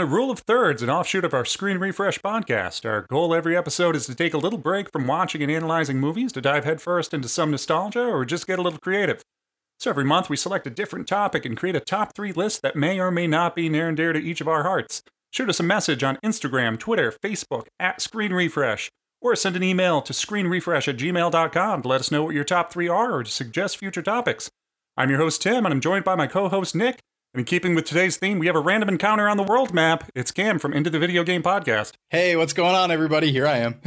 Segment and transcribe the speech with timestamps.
[0.00, 2.88] Welcome to Rule of Thirds, an offshoot of our Screen Refresh podcast.
[2.88, 6.32] Our goal every episode is to take a little break from watching and analyzing movies
[6.32, 9.22] to dive headfirst into some nostalgia or just get a little creative.
[9.78, 12.76] So every month we select a different topic and create a top three list that
[12.76, 15.02] may or may not be near and dear to each of our hearts.
[15.32, 20.00] Shoot us a message on Instagram, Twitter, Facebook, at Screen Refresh, or send an email
[20.00, 23.30] to screenrefresh at gmail.com to let us know what your top three are or to
[23.30, 24.48] suggest future topics.
[24.96, 27.00] I'm your host, Tim, and I'm joined by my co host, Nick.
[27.32, 30.10] And in keeping with today's theme, we have a random encounter on the world map.
[30.16, 31.92] It's Cam from Into the Video Game Podcast.
[32.08, 33.30] Hey, what's going on, everybody?
[33.30, 33.80] Here I am.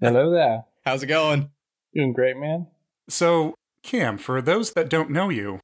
[0.00, 0.64] Hello there.
[0.84, 1.50] How's it going?
[1.94, 2.66] Doing great, man.
[3.08, 5.60] So, Cam, for those that don't know you,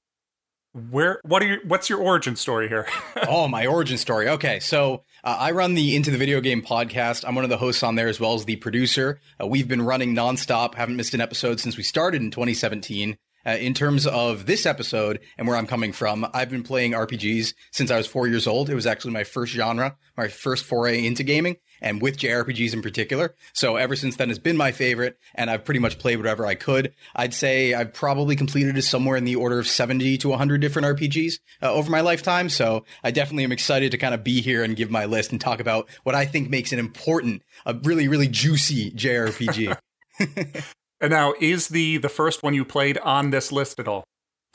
[0.72, 2.86] where what are your what's your origin story here?
[3.28, 4.28] oh, my origin story.
[4.28, 7.24] Okay, so uh, I run the Into the Video Game podcast.
[7.26, 9.18] I'm one of the hosts on there as well as the producer.
[9.42, 13.16] Uh, we've been running nonstop, haven't missed an episode since we started in 2017.
[13.46, 17.55] Uh, in terms of this episode and where I'm coming from, I've been playing RPGs
[17.70, 18.69] since I was four years old.
[18.69, 22.82] It was actually my first genre, my first foray into gaming, and with JRPGs in
[22.82, 23.34] particular.
[23.55, 26.55] So ever since then, it's been my favorite, and I've pretty much played whatever I
[26.55, 26.94] could.
[27.16, 31.34] I'd say I've probably completed somewhere in the order of 70 to 100 different RPGs
[31.62, 32.48] uh, over my lifetime.
[32.48, 35.41] So I definitely am excited to kind of be here and give my list and
[35.41, 39.76] talk about what I think makes an important, a really, really juicy JRPG.
[41.00, 44.05] And now, is the the first one you played on this list at all?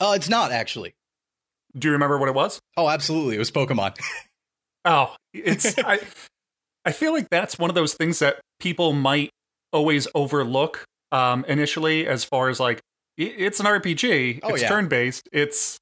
[0.00, 0.94] Oh, uh, it's not actually.
[1.76, 2.60] Do you remember what it was?
[2.76, 3.36] Oh, absolutely.
[3.36, 3.98] It was Pokemon.
[4.84, 6.00] oh, it's I
[6.84, 9.30] I feel like that's one of those things that people might
[9.72, 12.80] always overlook um initially as far as like
[13.18, 14.68] it's an RPG, oh, it's yeah.
[14.68, 15.78] turn-based, it's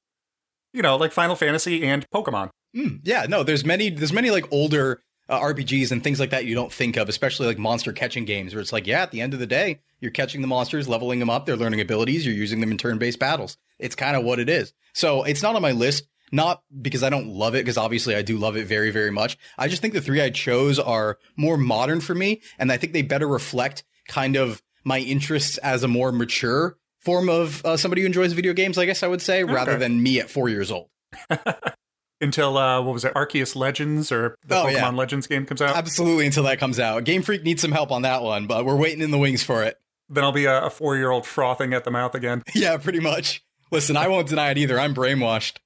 [0.72, 2.50] you know, like Final Fantasy and Pokemon.
[2.76, 6.44] Mm, yeah, no, there's many there's many like older uh, RPGs and things like that
[6.44, 9.20] you don't think of, especially like monster catching games, where it's like, yeah, at the
[9.20, 12.34] end of the day, you're catching the monsters, leveling them up, they're learning abilities, you're
[12.34, 13.56] using them in turn based battles.
[13.78, 14.72] It's kind of what it is.
[14.92, 18.22] So it's not on my list, not because I don't love it, because obviously I
[18.22, 19.38] do love it very, very much.
[19.56, 22.92] I just think the three I chose are more modern for me, and I think
[22.92, 28.02] they better reflect kind of my interests as a more mature form of uh, somebody
[28.02, 29.52] who enjoys video games, I guess I would say, okay.
[29.52, 30.88] rather than me at four years old.
[32.20, 34.88] until uh, what was it, Arceus Legends or the oh, Pokemon yeah.
[34.90, 35.76] Legends game comes out?
[35.76, 37.04] Absolutely, until that comes out.
[37.04, 39.62] Game Freak needs some help on that one, but we're waiting in the wings for
[39.62, 39.76] it.
[40.08, 42.42] Then I'll be a, a four year old frothing at the mouth again.
[42.54, 43.42] yeah, pretty much.
[43.70, 44.78] Listen, I won't deny it either.
[44.78, 45.58] I'm brainwashed.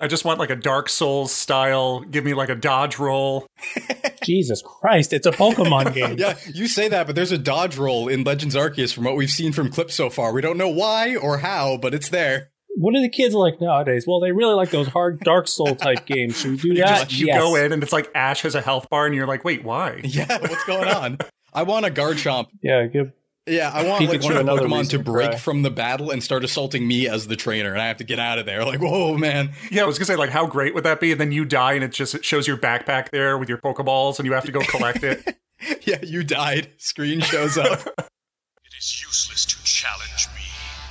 [0.00, 2.00] I just want like a Dark Souls style.
[2.00, 3.46] Give me like a dodge roll.
[4.22, 6.16] Jesus Christ, it's a Pokemon game.
[6.18, 9.30] yeah, you say that, but there's a dodge roll in Legends Arceus from what we've
[9.30, 10.32] seen from clips so far.
[10.32, 14.06] We don't know why or how, but it's there what are the kids like nowadays?
[14.06, 16.38] Well, they really like those hard Dark Soul type games.
[16.38, 17.08] Should we do you that?
[17.08, 17.40] Just, you yes.
[17.40, 20.00] go in and it's like Ash has a health bar, and you're like, wait, why?
[20.10, 21.18] Yeah, what's going on?
[21.52, 22.48] I want a Garchomp.
[22.62, 23.12] Yeah, give.
[23.46, 26.44] Yeah, I want like one of the Pokemon to break from the battle and start
[26.44, 28.64] assaulting me as the trainer, and I have to get out of there.
[28.64, 29.52] Like, whoa, man.
[29.70, 31.12] Yeah, I was gonna say, like, how great would that be?
[31.12, 34.18] And then you die, and it just it shows your backpack there with your Pokeballs,
[34.18, 35.36] and you have to go collect it.
[35.82, 36.70] yeah, you died.
[36.78, 37.86] Screen shows up.
[37.86, 40.42] it is useless to challenge me.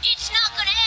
[0.02, 0.79] It's not gonna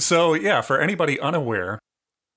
[0.00, 1.80] So, yeah, for anybody unaware,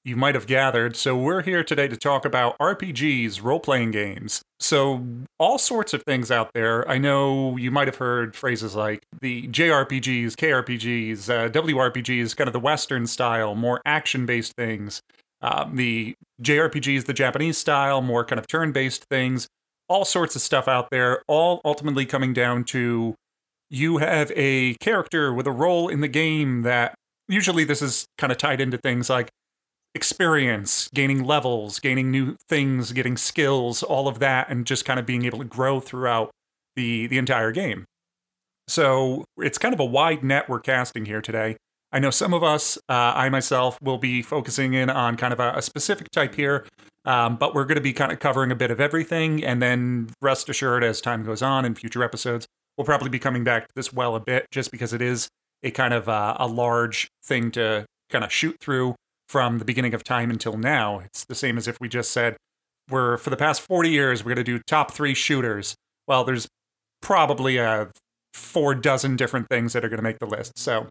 [0.03, 0.95] you might have gathered.
[0.95, 4.41] So, we're here today to talk about RPGs, role playing games.
[4.59, 5.05] So,
[5.37, 6.89] all sorts of things out there.
[6.89, 12.53] I know you might have heard phrases like the JRPGs, KRPGs, uh, WRPGs, kind of
[12.53, 15.01] the Western style, more action based things.
[15.43, 19.47] Um, the JRPGs, the Japanese style, more kind of turn based things.
[19.87, 23.13] All sorts of stuff out there, all ultimately coming down to
[23.69, 26.95] you have a character with a role in the game that
[27.31, 29.29] usually this is kind of tied into things like
[29.93, 35.05] experience, gaining levels, gaining new things, getting skills, all of that, and just kind of
[35.05, 36.31] being able to grow throughout
[36.75, 37.85] the the entire game.
[38.67, 41.57] So it's kind of a wide net we're casting here today.
[41.91, 45.41] I know some of us, uh, I myself, will be focusing in on kind of
[45.41, 46.65] a, a specific type here,
[47.03, 49.43] um, but we're going to be kind of covering a bit of everything.
[49.43, 52.47] And then rest assured, as time goes on in future episodes,
[52.77, 55.27] we'll probably be coming back to this well a bit, just because it is
[55.63, 58.95] a kind of uh, a large thing to kind of shoot through
[59.27, 60.99] from the beginning of time until now.
[60.99, 62.35] It's the same as if we just said,
[62.89, 65.75] we're for the past 40 years, we're going to do top three shooters.
[66.07, 66.47] Well, there's
[67.01, 67.89] probably a
[68.33, 70.57] four dozen different things that are going to make the list.
[70.57, 70.87] So,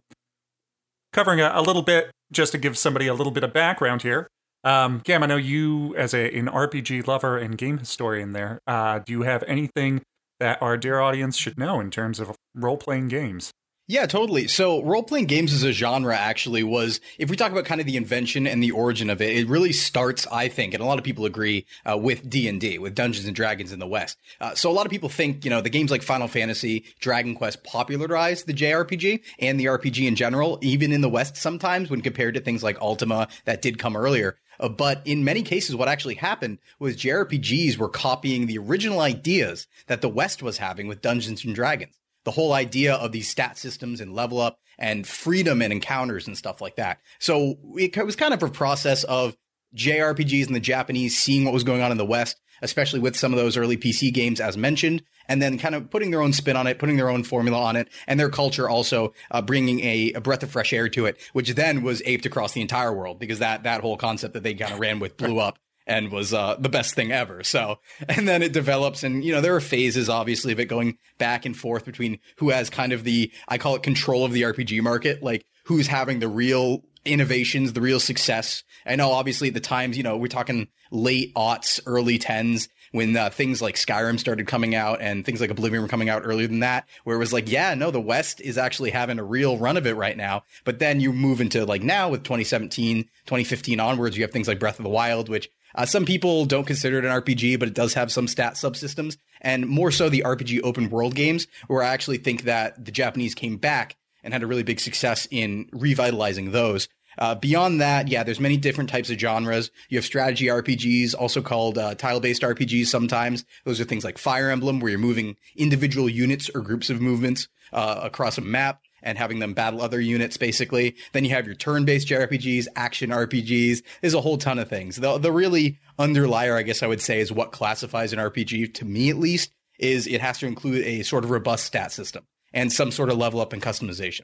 [1.12, 4.28] covering a, a, little bit just to give somebody a little bit of background here.
[4.62, 8.60] Um, Cam, I know you as a, an RPG lover and game historian there.
[8.66, 10.02] Uh, do you have anything
[10.38, 13.50] that our dear audience should know in terms of role playing games?
[13.90, 14.46] Yeah, totally.
[14.46, 17.88] So role playing games as a genre actually was, if we talk about kind of
[17.88, 20.98] the invention and the origin of it, it really starts, I think, and a lot
[20.98, 24.16] of people agree, uh, with D and D, with Dungeons and Dragons in the West.
[24.40, 27.34] Uh, so a lot of people think, you know, the games like Final Fantasy, Dragon
[27.34, 32.00] Quest popularized the JRPG and the RPG in general, even in the West sometimes when
[32.00, 34.36] compared to things like Ultima that did come earlier.
[34.60, 39.66] Uh, but in many cases, what actually happened was JRPGs were copying the original ideas
[39.88, 43.58] that the West was having with Dungeons and Dragons the whole idea of these stat
[43.58, 47.00] systems and level up and freedom and encounters and stuff like that.
[47.18, 49.36] So it was kind of a process of
[49.76, 53.32] JRPGs and the Japanese seeing what was going on in the West, especially with some
[53.32, 56.56] of those early PC games as mentioned, and then kind of putting their own spin
[56.56, 60.12] on it, putting their own formula on it, and their culture also uh, bringing a,
[60.14, 63.20] a, breath of fresh air to it, which then was aped across the entire world
[63.20, 66.32] because that that whole concept that they kind of ran with blew up and was
[66.32, 67.42] uh, the best thing ever.
[67.42, 67.78] So,
[68.08, 71.44] and then it develops, and you know there are phases, obviously, of it going back
[71.44, 74.82] and forth between who has kind of the I call it control of the RPG
[74.82, 78.62] market, like who's having the real innovations, the real success.
[78.84, 82.68] I know, obviously, at the times, you know, we're talking late aughts, early tens.
[82.92, 86.22] When uh, things like Skyrim started coming out and things like Oblivion were coming out
[86.24, 89.24] earlier than that, where it was like, yeah, no, the West is actually having a
[89.24, 90.42] real run of it right now.
[90.64, 94.58] But then you move into like now with 2017, 2015 onwards, you have things like
[94.58, 97.74] Breath of the Wild, which uh, some people don't consider it an RPG, but it
[97.74, 101.88] does have some stat subsystems, and more so the RPG open world games, where I
[101.88, 106.52] actually think that the Japanese came back and had a really big success in revitalizing
[106.52, 106.88] those.
[107.18, 109.70] Uh, beyond that, yeah, there's many different types of genres.
[109.88, 112.86] You have strategy RPGs, also called uh, tile-based RPGs.
[112.86, 117.00] Sometimes those are things like Fire Emblem, where you're moving individual units or groups of
[117.00, 120.96] movements uh, across a map and having them battle other units basically.
[121.12, 123.82] Then you have your turn-based JRPGs, action RPGs.
[124.00, 124.96] There's a whole ton of things.
[124.96, 128.84] The, the really underlier, I guess I would say, is what classifies an RPG, to
[128.84, 132.72] me at least, is it has to include a sort of robust stat system and
[132.72, 134.22] some sort of level up and customization.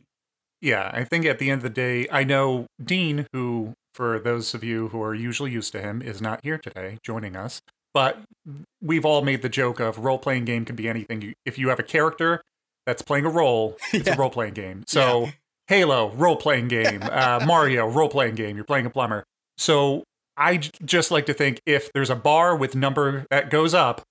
[0.61, 4.55] Yeah, I think at the end of the day, I know Dean, who, for those
[4.55, 7.61] of you who are usually used to him, is not here today joining us.
[7.93, 8.21] But
[8.83, 11.35] we've all made the joke of role playing game can be anything.
[11.47, 12.43] If you have a character
[12.87, 13.77] that's playing a role.
[13.93, 14.15] It's yeah.
[14.15, 14.85] a role playing game.
[14.87, 15.31] So yeah.
[15.69, 18.57] Halo role playing game, uh, Mario role playing game.
[18.57, 19.25] You're playing a plumber.
[19.59, 20.05] So
[20.37, 24.03] I j- just like to think if there's a bar with number that goes up,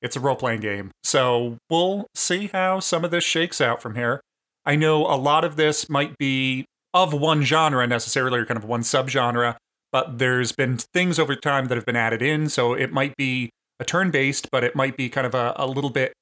[0.00, 0.90] it's a role playing game.
[1.02, 4.20] So we'll see how some of this shakes out from here.
[4.64, 8.64] I know a lot of this might be of one genre necessarily, or kind of
[8.64, 9.56] one subgenre,
[9.90, 12.48] but there's been things over time that have been added in.
[12.48, 15.66] So it might be a turn based, but it might be kind of a, a
[15.66, 16.12] little bit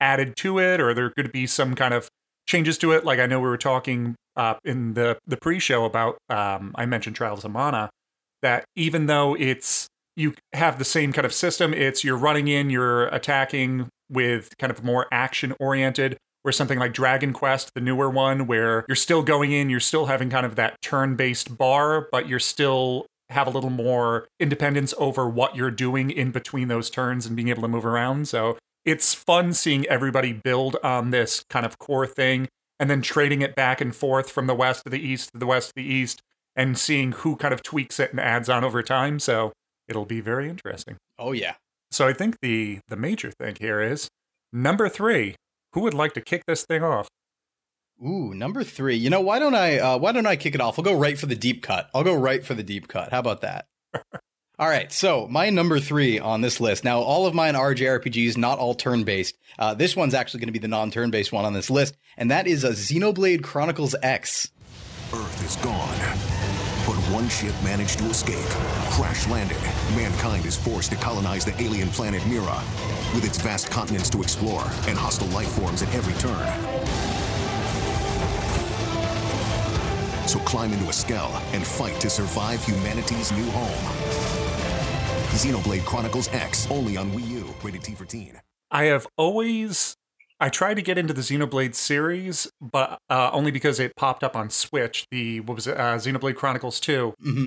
[0.00, 2.08] added to it, or there could be some kind of
[2.46, 3.04] changes to it.
[3.04, 7.16] Like I know we were talking uh, in the the pre-show about um, I mentioned
[7.16, 7.90] Trials of Mana
[8.42, 12.70] that even though it's you have the same kind of system, it's you're running in,
[12.70, 16.16] you're attacking with kind of more action oriented.
[16.42, 20.06] Or something like Dragon Quest, the newer one, where you're still going in, you're still
[20.06, 24.94] having kind of that turn based bar, but you're still have a little more independence
[24.96, 28.26] over what you're doing in between those turns and being able to move around.
[28.26, 33.42] So it's fun seeing everybody build on this kind of core thing and then trading
[33.42, 35.84] it back and forth from the west to the east to the west to the
[35.84, 36.22] east
[36.56, 39.18] and seeing who kind of tweaks it and adds on over time.
[39.18, 39.52] So
[39.88, 40.96] it'll be very interesting.
[41.18, 41.54] Oh yeah.
[41.90, 44.08] So I think the the major thing here is
[44.52, 45.36] number three.
[45.74, 47.08] Who would like to kick this thing off?
[48.04, 48.96] Ooh, number three.
[48.96, 50.78] You know, why don't I uh, why don't I kick it off?
[50.78, 51.90] I'll go right for the deep cut.
[51.94, 53.10] I'll go right for the deep cut.
[53.10, 53.66] How about that?
[54.60, 56.84] All right, so my number three on this list.
[56.84, 59.38] Now, all of mine are JRPGs, not all turn based.
[59.58, 61.96] Uh, this one's actually going to be the non turn based one on this list,
[62.18, 64.50] and that is a Xenoblade Chronicles X.
[65.14, 65.96] Earth is gone,
[66.86, 68.44] but one ship managed to escape.
[68.92, 69.56] Crash landed.
[69.96, 72.62] Mankind is forced to colonize the alien planet Mira,
[73.14, 77.00] with its vast continents to explore and hostile life forms at every turn.
[80.28, 84.49] So climb into a Skell and fight to survive humanity's new home.
[85.36, 88.40] Xenoblade Chronicles X, only on Wii U, rated T for teen.
[88.70, 89.96] I have always
[90.40, 94.34] I tried to get into the Xenoblade series, but uh, only because it popped up
[94.34, 95.06] on Switch.
[95.10, 97.44] The what was it, uh, Xenoblade Chronicles 2 mm-hmm.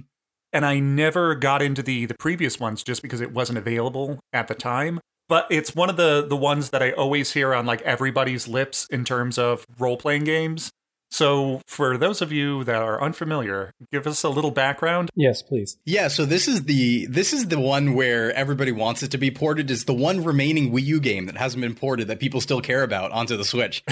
[0.53, 4.47] and I never got into the the previous ones just because it wasn't available at
[4.47, 4.99] the time.
[5.27, 8.85] But it's one of the the ones that I always hear on like everybody's lips
[8.91, 10.71] in terms of role playing games.
[11.13, 15.11] So, for those of you that are unfamiliar, give us a little background.
[15.13, 15.77] Yes, please.
[15.85, 19.29] Yeah, so this is the this is the one where everybody wants it to be
[19.29, 19.69] ported.
[19.69, 22.81] Is the one remaining Wii U game that hasn't been ported that people still care
[22.81, 23.83] about onto the Switch,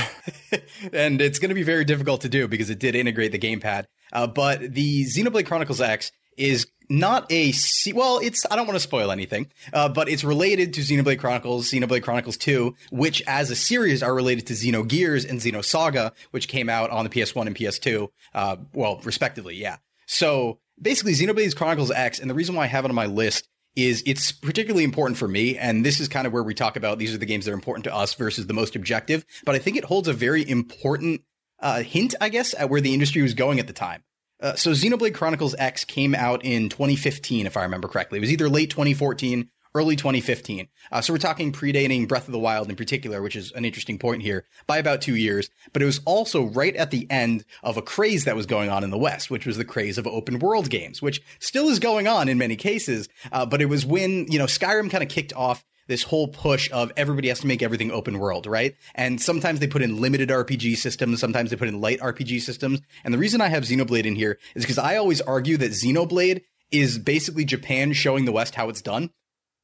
[0.94, 3.86] and it's going to be very difficult to do because it did integrate the gamepad.
[4.12, 8.76] Uh, but the Xenoblade Chronicles X is not a se- well, it's I don't want
[8.76, 13.50] to spoil anything, uh, but it's related to Xenoblade Chronicles, Xenoblade Chronicles 2, which as
[13.50, 17.56] a series are related to Xenogears and Xenosaga, which came out on the PS1 and
[17.56, 19.78] PS2, uh, well, respectively, yeah.
[20.06, 23.48] So basically, Xenoblade Chronicles X, and the reason why I have it on my list
[23.76, 27.00] is it's particularly important for me, and this is kind of where we talk about
[27.00, 29.26] these are the games that are important to us versus the most objective.
[29.46, 31.22] But I think it holds a very important
[31.60, 34.04] uh, hint, I guess, at where the industry was going at the time.
[34.42, 38.18] Uh, so Xenoblade Chronicles X came out in 2015, if I remember correctly.
[38.18, 40.68] It was either late 2014, early 2015.
[40.92, 43.98] Uh, so we're talking predating Breath of the Wild in particular, which is an interesting
[43.98, 45.50] point here, by about two years.
[45.74, 48.84] But it was also right at the end of a craze that was going on
[48.84, 52.08] in the West, which was the craze of open world games, which still is going
[52.08, 53.08] on in many cases.
[53.32, 56.72] Uh, but it was when, you know, Skyrim kind of kicked off this whole push
[56.72, 58.76] of everybody has to make everything open world, right?
[58.96, 62.80] And sometimes they put in limited RPG systems, sometimes they put in light RPG systems.
[63.04, 66.44] And the reason I have Xenoblade in here is because I always argue that Xenoblade
[66.72, 69.10] is basically Japan showing the West how it's done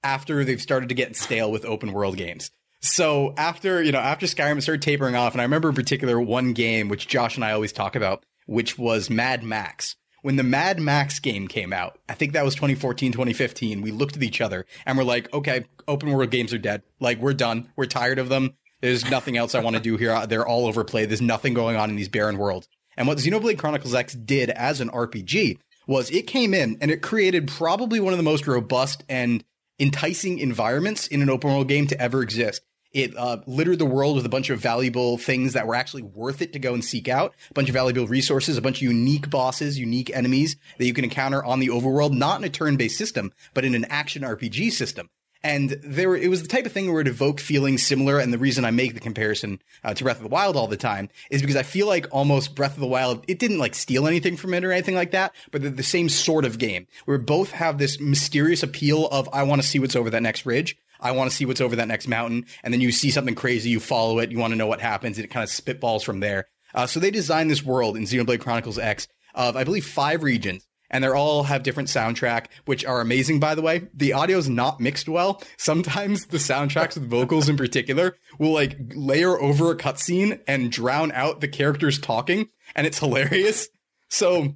[0.03, 2.51] after they've started to get stale with open world games.
[2.81, 6.51] So after, you know, after Skyrim started tapering off, and I remember in particular one
[6.51, 9.95] game which Josh and I always talk about, which was Mad Max
[10.27, 14.17] when the Mad Max game came out, I think that was 2014, 2015, we looked
[14.17, 16.83] at each other and we're like, okay, open world games are dead.
[16.99, 17.69] Like, we're done.
[17.77, 18.57] We're tired of them.
[18.81, 20.11] There's nothing else I want to do here.
[20.11, 21.07] Uh, they're all overplayed.
[21.07, 22.67] There's nothing going on in these barren worlds.
[22.97, 27.01] And what Xenoblade Chronicles X did as an RPG was it came in and it
[27.01, 29.45] created probably one of the most robust and
[29.79, 32.63] enticing environments in an open world game to ever exist.
[32.93, 36.41] It uh, littered the world with a bunch of valuable things that were actually worth
[36.41, 37.33] it to go and seek out.
[37.49, 41.03] A bunch of valuable resources, a bunch of unique bosses, unique enemies that you can
[41.03, 45.09] encounter on the overworld, not in a turn-based system, but in an action RPG system.
[45.43, 48.19] And there, it was the type of thing where it evoked feelings similar.
[48.19, 50.77] And the reason I make the comparison uh, to Breath of the Wild all the
[50.77, 54.07] time is because I feel like almost Breath of the Wild, it didn't like steal
[54.07, 57.17] anything from it or anything like that, but they're the same sort of game where
[57.17, 60.77] both have this mysterious appeal of, I want to see what's over that next ridge.
[60.99, 62.45] I want to see what's over that next mountain.
[62.63, 65.17] And then you see something crazy, you follow it, you want to know what happens,
[65.17, 66.45] and it kind of spitballs from there.
[66.73, 70.67] Uh, so they designed this world in Xenoblade Chronicles X of, I believe, five regions.
[70.89, 73.87] And they all have different soundtrack, which are amazing, by the way.
[73.93, 75.41] The audio is not mixed well.
[75.57, 81.11] Sometimes the soundtracks with vocals in particular will like layer over a cutscene and drown
[81.11, 83.67] out the characters talking, and it's hilarious.
[84.09, 84.55] So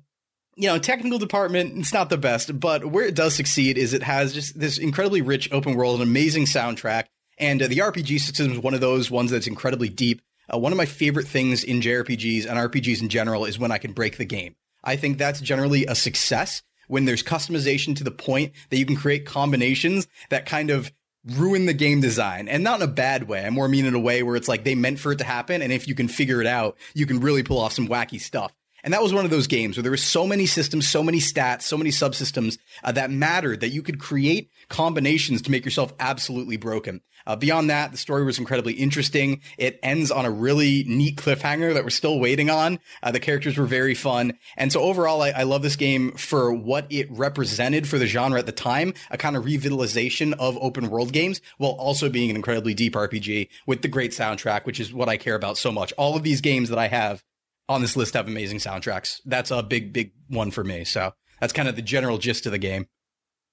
[0.55, 4.03] you know, technical department, it's not the best, but where it does succeed is it
[4.03, 7.05] has just this incredibly rich open world, an amazing soundtrack,
[7.37, 10.21] and uh, the RPG system is one of those ones that's incredibly deep.
[10.53, 13.77] Uh, one of my favorite things in JRPGs and RPGs in general is when I
[13.77, 14.55] can break the game.
[14.83, 18.97] I think that's generally a success when there's customization to the point that you can
[18.97, 20.91] create combinations that kind of
[21.23, 23.45] ruin the game design and not in a bad way.
[23.45, 25.61] I more mean in a way where it's like they meant for it to happen.
[25.61, 28.53] And if you can figure it out, you can really pull off some wacky stuff.
[28.83, 31.19] And that was one of those games where there were so many systems, so many
[31.19, 35.93] stats, so many subsystems uh, that mattered that you could create combinations to make yourself
[35.99, 37.01] absolutely broken.
[37.25, 39.41] Uh, beyond that, the story was incredibly interesting.
[39.57, 42.79] It ends on a really neat cliffhanger that we're still waiting on.
[43.03, 44.33] Uh, the characters were very fun.
[44.57, 48.39] And so overall, I, I, love this game for what it represented for the genre
[48.39, 52.35] at the time, a kind of revitalization of open world games while also being an
[52.35, 55.93] incredibly deep RPG with the great soundtrack, which is what I care about so much.
[55.97, 57.23] All of these games that I have
[57.71, 59.19] on this list have amazing soundtracks.
[59.25, 60.83] That's a big, big one for me.
[60.83, 62.87] So that's kind of the general gist of the game.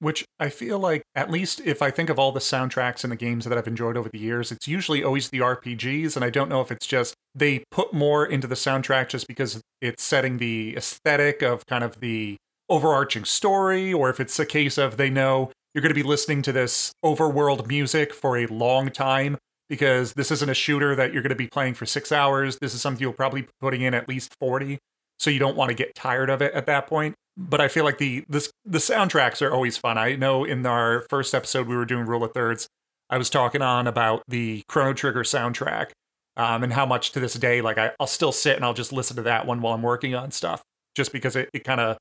[0.01, 3.17] Which I feel like, at least if I think of all the soundtracks in the
[3.17, 6.15] games that I've enjoyed over the years, it's usually always the RPGs.
[6.15, 9.61] And I don't know if it's just they put more into the soundtrack just because
[9.81, 12.37] it's setting the aesthetic of kind of the
[12.69, 16.43] overarching story, or if it's a case of they know you're going to be listening
[16.43, 19.37] to this overworld music for a long time
[19.69, 22.59] because this isn't a shooter that you're going to be playing for six hours.
[22.61, 24.79] This is something you'll probably be putting in at least 40.
[25.19, 27.15] So you don't want to get tired of it at that point.
[27.37, 29.97] But I feel like the this the soundtracks are always fun.
[29.97, 32.67] I know in our first episode we were doing Rule of Thirds,
[33.11, 35.91] I was talking on about the Chrono Trigger soundtrack
[36.37, 38.93] um, and how much to this day, like I, will still sit and I'll just
[38.93, 40.63] listen to that one while I'm working on stuff,
[40.97, 41.97] just because it, it kind of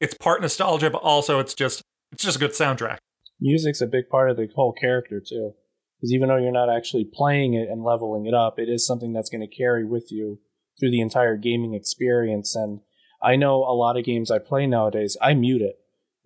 [0.00, 2.98] it's part nostalgia, but also it's just it's just a good soundtrack.
[3.40, 5.54] Music's a big part of the whole character too.
[6.02, 9.12] Because even though you're not actually playing it and leveling it up, it is something
[9.12, 10.40] that's going to carry with you
[10.78, 12.56] through the entire gaming experience.
[12.56, 12.80] And
[13.22, 15.76] I know a lot of games I play nowadays, I mute it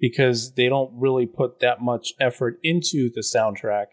[0.01, 3.87] because they don't really put that much effort into the soundtrack.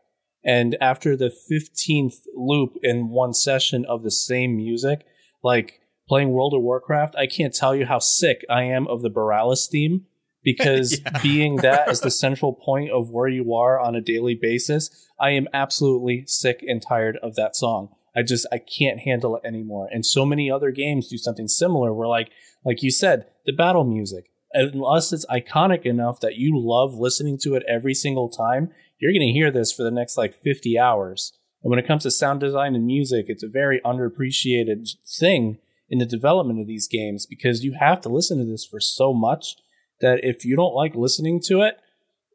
[0.45, 5.05] And after the 15th loop in one session of the same music,
[5.43, 9.11] like playing World of Warcraft, I can't tell you how sick I am of the
[9.11, 10.05] Boralus theme
[10.43, 11.19] because yeah.
[11.21, 15.31] being that as the central point of where you are on a daily basis, I
[15.31, 17.89] am absolutely sick and tired of that song.
[18.15, 19.89] I just I can't handle it anymore.
[19.91, 22.29] And so many other games do something similar where like
[22.63, 24.29] like you said, the battle music.
[24.55, 28.69] unless it's iconic enough that you love listening to it every single time,
[28.99, 31.33] you're going to hear this for the next like 50 hours.
[31.63, 35.57] And when it comes to sound design and music, it's a very underappreciated thing
[35.89, 39.13] in the development of these games because you have to listen to this for so
[39.13, 39.55] much
[40.03, 41.79] that if you don't like listening to it,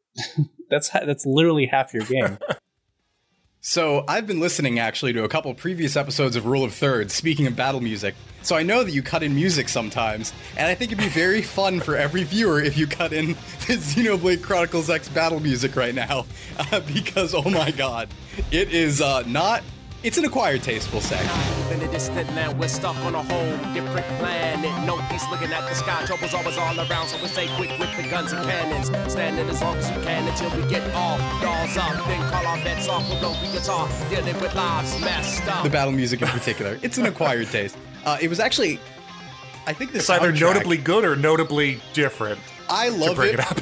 [0.70, 2.38] that's that's literally half your game.
[3.60, 7.46] So I've been listening actually to a couple previous episodes of Rule of Thirds, speaking
[7.48, 8.14] of battle music.
[8.40, 11.42] So I know that you cut in music sometimes, and I think it'd be very
[11.42, 13.26] fun for every viewer if you cut in
[13.66, 16.24] the Xenoblade Chronicles X battle music right now,
[16.58, 18.08] uh, because oh my god,
[18.52, 19.64] it is uh, not
[20.02, 21.20] it's an acquired taste, we'll say.
[21.72, 24.86] In the distant land, we're stuck on a whole different planet.
[24.86, 27.94] No peace looking at the sky, trouble's always all around, so we stay quick with
[27.96, 28.86] the guns and cannons.
[29.10, 32.06] Standing as long as we can until we get all dolls up.
[32.06, 35.64] Then call our bets off with no guitar, dealing with lives messed up.
[35.64, 37.76] The battle music in particular, it's an acquired taste.
[38.04, 38.78] Uh, it was actually,
[39.66, 40.10] I think this is.
[40.10, 42.38] It's either notably good or notably different.
[42.68, 43.40] I love bring it.
[43.40, 43.58] it up.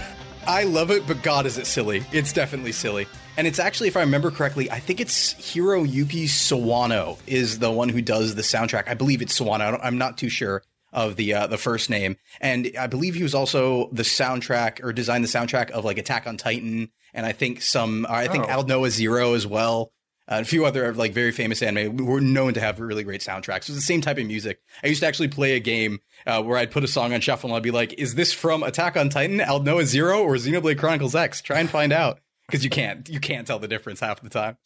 [0.46, 2.04] I love it, but God, is it silly?
[2.12, 3.06] It's definitely silly.
[3.36, 7.88] And it's actually, if I remember correctly, I think it's Hiroyuki Sawano is the one
[7.90, 8.88] who does the soundtrack.
[8.88, 9.78] I believe it's Sawano.
[9.82, 10.62] I'm not too sure
[10.92, 14.92] of the uh, the first name, and I believe he was also the soundtrack or
[14.92, 18.06] designed the soundtrack of like Attack on Titan, and I think some.
[18.08, 18.62] I think Oh.
[18.62, 19.92] Aldnoah Zero as well.
[20.28, 23.62] Uh, a few other like very famous anime were known to have really great soundtracks.
[23.62, 24.60] It was the same type of music.
[24.82, 27.50] I used to actually play a game uh, where I'd put a song on shuffle
[27.50, 31.14] and I'd be like, "Is this from Attack on Titan, Aldnoah Zero, or Xenoblade Chronicles
[31.14, 34.30] X?" Try and find out because you can't you can't tell the difference half the
[34.30, 34.56] time.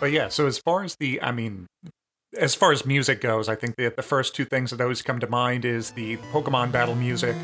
[0.00, 1.66] But yeah, so as far as the, I mean,
[2.36, 5.18] as far as music goes, I think that the first two things that always come
[5.18, 7.34] to mind is the Pokemon battle music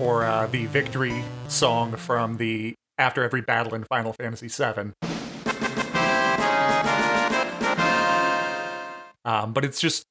[0.00, 4.92] or uh, the victory song from the after every battle in Final Fantasy VII.
[9.24, 10.04] Um, but it's just,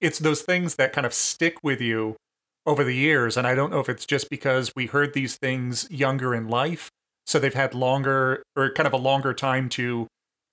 [0.00, 2.16] it's those things that kind of stick with you
[2.64, 3.36] over the years.
[3.36, 6.88] And I don't know if it's just because we heard these things younger in life,
[7.26, 10.06] so they've had longer or kind of a longer time to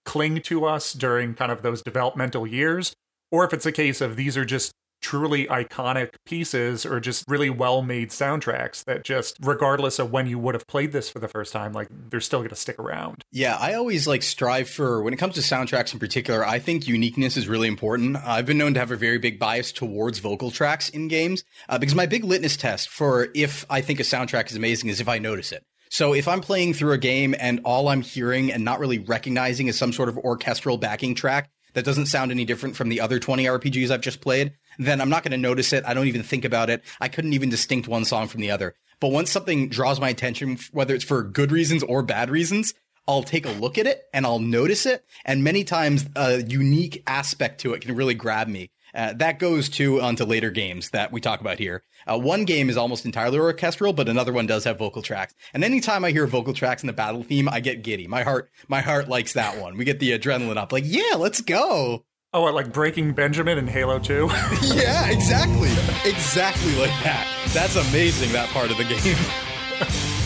[0.06, 2.94] cling to us during kind of those developmental years,
[3.32, 7.50] or if it's a case of these are just truly iconic pieces or just really
[7.50, 11.28] well made soundtracks that just, regardless of when you would have played this for the
[11.28, 13.24] first time, like they're still going to stick around.
[13.32, 16.46] Yeah, I always like strive for when it comes to soundtracks in particular.
[16.46, 18.18] I think uniqueness is really important.
[18.18, 21.78] I've been known to have a very big bias towards vocal tracks in games uh,
[21.78, 25.10] because my big litmus test for if I think a soundtrack is amazing is if
[25.10, 25.64] I notice it.
[25.92, 29.68] So if I'm playing through a game and all I'm hearing and not really recognizing
[29.68, 33.20] is some sort of orchestral backing track that doesn't sound any different from the other
[33.20, 35.84] 20 RPGs I've just played, then I'm not going to notice it.
[35.86, 36.82] I don't even think about it.
[37.02, 38.74] I couldn't even distinct one song from the other.
[39.02, 42.74] But once something draws my attention, whether it's for good reasons or bad reasons,
[43.06, 45.04] I'll take a look at it and I'll notice it.
[45.26, 48.72] And many times a unique aspect to it can really grab me.
[48.94, 51.84] Uh, that goes to onto later games that we talk about here.
[52.06, 55.34] Uh, one game is almost entirely orchestral, but another one does have vocal tracks.
[55.54, 58.08] And anytime I hear vocal tracks in the battle theme, I get giddy.
[58.08, 59.78] My heart, my heart likes that one.
[59.78, 60.72] We get the adrenaline up.
[60.72, 62.06] Like, yeah, let's go.
[62.34, 64.30] Oh, what, like Breaking Benjamin in Halo 2?
[64.74, 65.72] yeah, exactly.
[66.10, 67.28] Exactly like that.
[67.54, 70.18] That's amazing, that part of the game.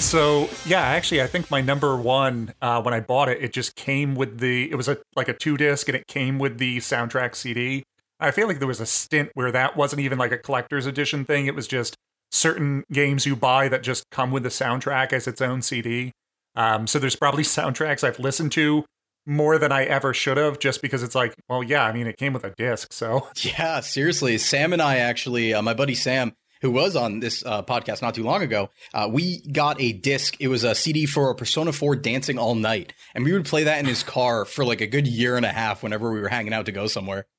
[0.00, 3.76] So yeah, actually, I think my number one uh, when I bought it, it just
[3.76, 4.70] came with the.
[4.70, 7.84] It was a like a two disc, and it came with the soundtrack CD.
[8.18, 11.24] I feel like there was a stint where that wasn't even like a collector's edition
[11.24, 11.46] thing.
[11.46, 11.96] It was just
[12.32, 16.12] certain games you buy that just come with the soundtrack as its own CD.
[16.56, 18.84] Um, so there's probably soundtracks I've listened to
[19.26, 22.16] more than I ever should have, just because it's like, well, yeah, I mean, it
[22.16, 24.38] came with a disc, so Yeah, seriously.
[24.38, 28.14] Sam and I actually, uh, my buddy Sam, who was on this uh, podcast not
[28.14, 30.36] too long ago, uh, we got a disc.
[30.40, 32.92] It was a CD for Persona 4 Dancing All Night.
[33.14, 35.52] And we would play that in his car for like a good year and a
[35.52, 37.26] half whenever we were hanging out to go somewhere.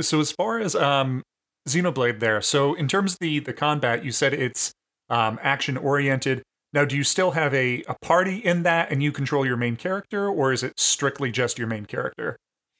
[0.00, 1.22] so as far as um
[1.68, 4.72] xenoblade there so in terms of the the combat you said it's
[5.10, 9.12] um action oriented now do you still have a a party in that and you
[9.12, 12.36] control your main character or is it strictly just your main character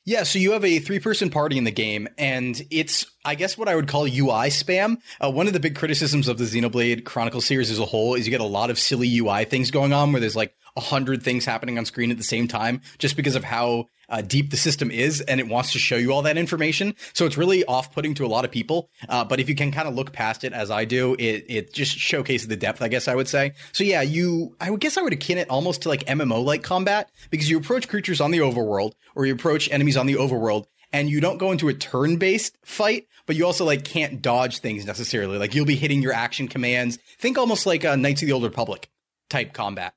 [0.08, 3.58] Yeah, so you have a three person party in the game, and it's, I guess,
[3.58, 5.02] what I would call UI spam.
[5.22, 8.26] Uh, one of the big criticisms of the Xenoblade Chronicle series as a whole is
[8.26, 11.22] you get a lot of silly UI things going on where there's like a hundred
[11.22, 14.56] things happening on screen at the same time just because of how uh, deep the
[14.56, 16.94] system is, and it wants to show you all that information.
[17.12, 18.90] So it's really off-putting to a lot of people.
[19.08, 21.72] Uh, but if you can kind of look past it, as I do, it it
[21.72, 22.82] just showcases the depth.
[22.82, 23.52] I guess I would say.
[23.72, 24.56] So yeah, you.
[24.60, 27.88] I would guess I would akin it almost to like MMO-like combat because you approach
[27.88, 31.52] creatures on the overworld or you approach enemies on the overworld, and you don't go
[31.52, 35.38] into a turn-based fight, but you also like can't dodge things necessarily.
[35.38, 36.98] Like you'll be hitting your action commands.
[37.18, 38.88] Think almost like a Knights of the Old Republic
[39.28, 39.94] type combat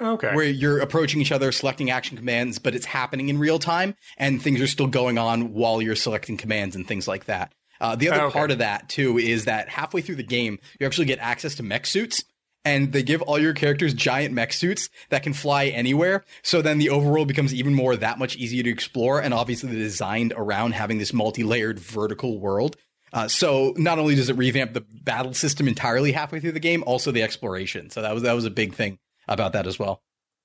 [0.00, 0.34] Okay.
[0.34, 4.42] where you're approaching each other, selecting action commands, but it's happening in real time and
[4.42, 7.52] things are still going on while you're selecting commands and things like that.
[7.80, 8.32] Uh, the other Okay.
[8.32, 11.62] part of that too is that halfway through the game, you actually get access to
[11.62, 12.24] mech suits.
[12.64, 16.24] And they give all your characters giant mech suits that can fly anywhere.
[16.42, 19.22] So then the overworld becomes even more that much easier to explore.
[19.22, 22.76] And obviously they're designed around having this multi-layered vertical world.
[23.12, 26.82] Uh, so not only does it revamp the battle system entirely halfway through the game,
[26.84, 27.88] also the exploration.
[27.88, 28.98] So that was that was a big thing
[29.28, 30.00] about that as well.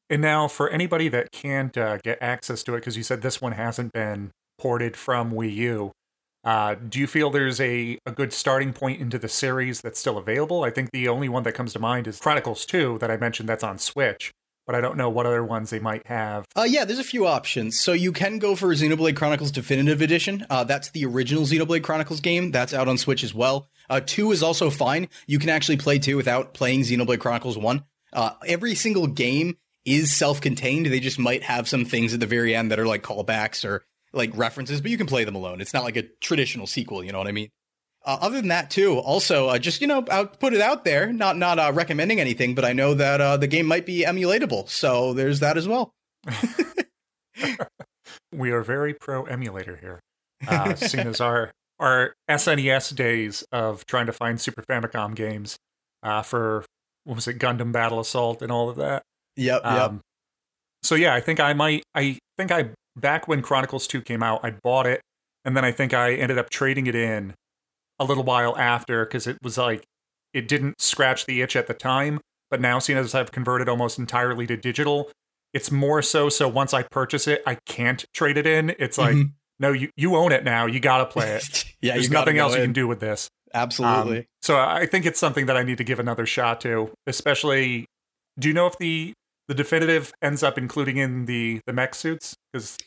[0.09, 3.41] And now, for anybody that can't uh, get access to it, because you said this
[3.41, 5.91] one hasn't been ported from Wii U,
[6.43, 10.17] uh, do you feel there's a, a good starting point into the series that's still
[10.17, 10.63] available?
[10.63, 13.47] I think the only one that comes to mind is Chronicles 2 that I mentioned
[13.47, 14.33] that's on Switch,
[14.67, 16.45] but I don't know what other ones they might have.
[16.55, 17.79] Uh, yeah, there's a few options.
[17.79, 20.45] So you can go for Xenoblade Chronicles Definitive Edition.
[20.49, 22.51] Uh, that's the original Xenoblade Chronicles game.
[22.51, 23.69] That's out on Switch as well.
[23.89, 25.07] Uh, two is also fine.
[25.27, 27.85] You can actually play two without playing Xenoblade Chronicles one.
[28.13, 30.85] Uh, every single game is self-contained.
[30.85, 33.83] They just might have some things at the very end that are like callbacks or
[34.13, 35.59] like references, but you can play them alone.
[35.59, 37.03] It's not like a traditional sequel.
[37.03, 37.49] You know what I mean?
[38.05, 41.11] Uh, other than that, too, also uh, just you know, I'll put it out there.
[41.11, 44.69] Not not uh, recommending anything, but I know that uh, the game might be emulatable,
[44.69, 45.93] so there's that as well.
[48.31, 49.99] We are very pro emulator here,
[50.47, 55.57] uh, seeing as our our SNES days of trying to find Super Famicom games
[56.01, 56.65] uh, for
[57.03, 59.03] what was it, Gundam Battle Assault and all of that.
[59.35, 59.73] Yep, yep.
[59.81, 60.01] Um,
[60.83, 61.83] so yeah, I think I might.
[61.95, 65.01] I think I back when Chronicles Two came out, I bought it,
[65.45, 67.33] and then I think I ended up trading it in
[67.99, 69.83] a little while after because it was like
[70.33, 72.19] it didn't scratch the itch at the time.
[72.49, 75.09] But now, seeing as I've converted almost entirely to digital,
[75.53, 76.29] it's more so.
[76.29, 78.75] So once I purchase it, I can't trade it in.
[78.77, 79.31] It's like Mhm.
[79.59, 80.65] no, you you own it now.
[80.67, 81.65] You got to play it.
[81.81, 83.29] yeah, There's nothing else you can do with this.
[83.53, 84.19] Absolutely.
[84.19, 86.91] Um, so I think it's something that I need to give another shot to.
[87.07, 87.85] Especially,
[88.39, 89.13] do you know if the
[89.47, 92.35] the definitive ends up including in the the mech suits?
[92.51, 92.77] Because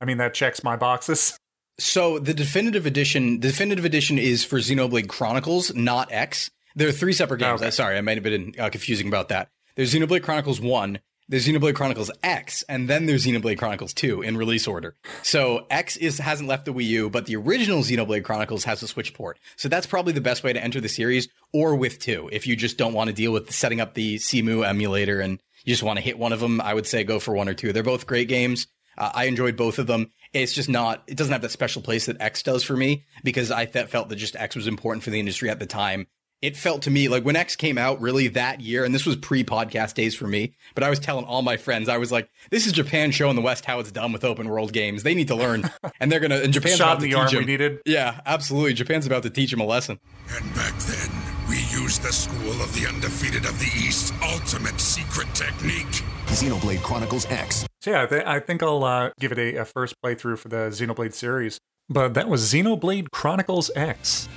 [0.00, 1.36] I mean that checks my boxes.
[1.76, 6.48] So the definitive edition, the definitive edition is for Xenoblade Chronicles, not X.
[6.76, 7.62] There are three separate games.
[7.62, 7.72] Okay.
[7.72, 9.48] Sorry, I might have been uh, confusing about that.
[9.74, 14.36] There's Xenoblade Chronicles One, there's Xenoblade Chronicles X, and then there's Xenoblade Chronicles Two in
[14.36, 14.96] release order.
[15.22, 18.88] So X is hasn't left the Wii U, but the original Xenoblade Chronicles has a
[18.88, 19.38] Switch port.
[19.56, 22.28] So that's probably the best way to enter the series, or with two.
[22.32, 25.72] If you just don't want to deal with setting up the Cemu emulator and you
[25.72, 27.72] just want to hit one of them, I would say go for one or two.
[27.72, 28.66] They're both great games.
[28.96, 30.12] Uh, I enjoyed both of them.
[30.32, 33.50] It's just not, it doesn't have that special place that X does for me because
[33.50, 36.06] I th- felt that just X was important for the industry at the time.
[36.44, 39.16] It felt to me like when X came out really that year, and this was
[39.16, 42.28] pre podcast days for me, but I was telling all my friends, I was like,
[42.50, 45.04] this is Japan showing the West how it's done with open world games.
[45.04, 45.70] They need to learn.
[46.00, 47.46] and they're going to, and Japan's Shot about in to the arm teach we them.
[47.46, 47.78] needed.
[47.86, 48.74] Yeah, absolutely.
[48.74, 49.98] Japan's about to teach them a lesson.
[50.36, 51.10] And back then,
[51.48, 56.04] we used the School of the Undefeated of the East's ultimate secret technique.
[56.26, 57.66] Xenoblade Chronicles X.
[57.80, 60.48] So yeah, I, th- I think I'll uh, give it a, a first playthrough for
[60.50, 61.58] the Xenoblade series.
[61.88, 64.28] But that was Xenoblade Chronicles X.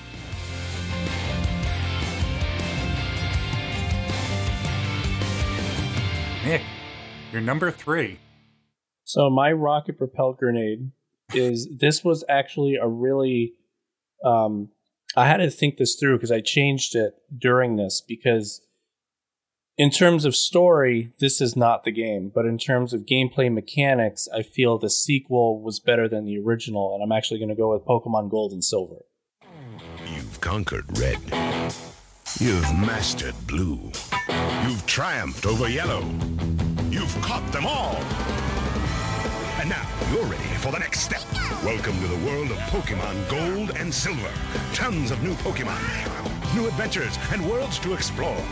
[6.47, 6.61] Nick,
[7.33, 8.19] you're number three.
[9.03, 10.91] So my rocket propelled grenade
[11.33, 13.55] is this was actually a really
[14.23, 14.69] um
[15.17, 18.61] I had to think this through because I changed it during this because
[19.77, 24.29] in terms of story, this is not the game, but in terms of gameplay mechanics,
[24.33, 27.73] I feel the sequel was better than the original, and I'm actually going to go
[27.73, 29.03] with Pokemon Gold and Silver.
[30.15, 31.19] You've conquered red.
[32.39, 33.79] You've mastered blue.
[34.61, 36.03] You've triumphed over yellow.
[36.91, 37.95] You've caught them all.
[39.59, 41.23] And now you're ready for the next step.
[41.63, 44.31] Welcome to the world of Pokemon Gold and Silver.
[44.75, 45.81] Tons of new Pokemon,
[46.53, 48.43] new adventures, and worlds to explore.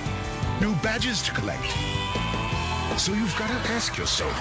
[0.60, 1.70] New badges to collect.
[3.00, 4.34] So you've got to ask yourself,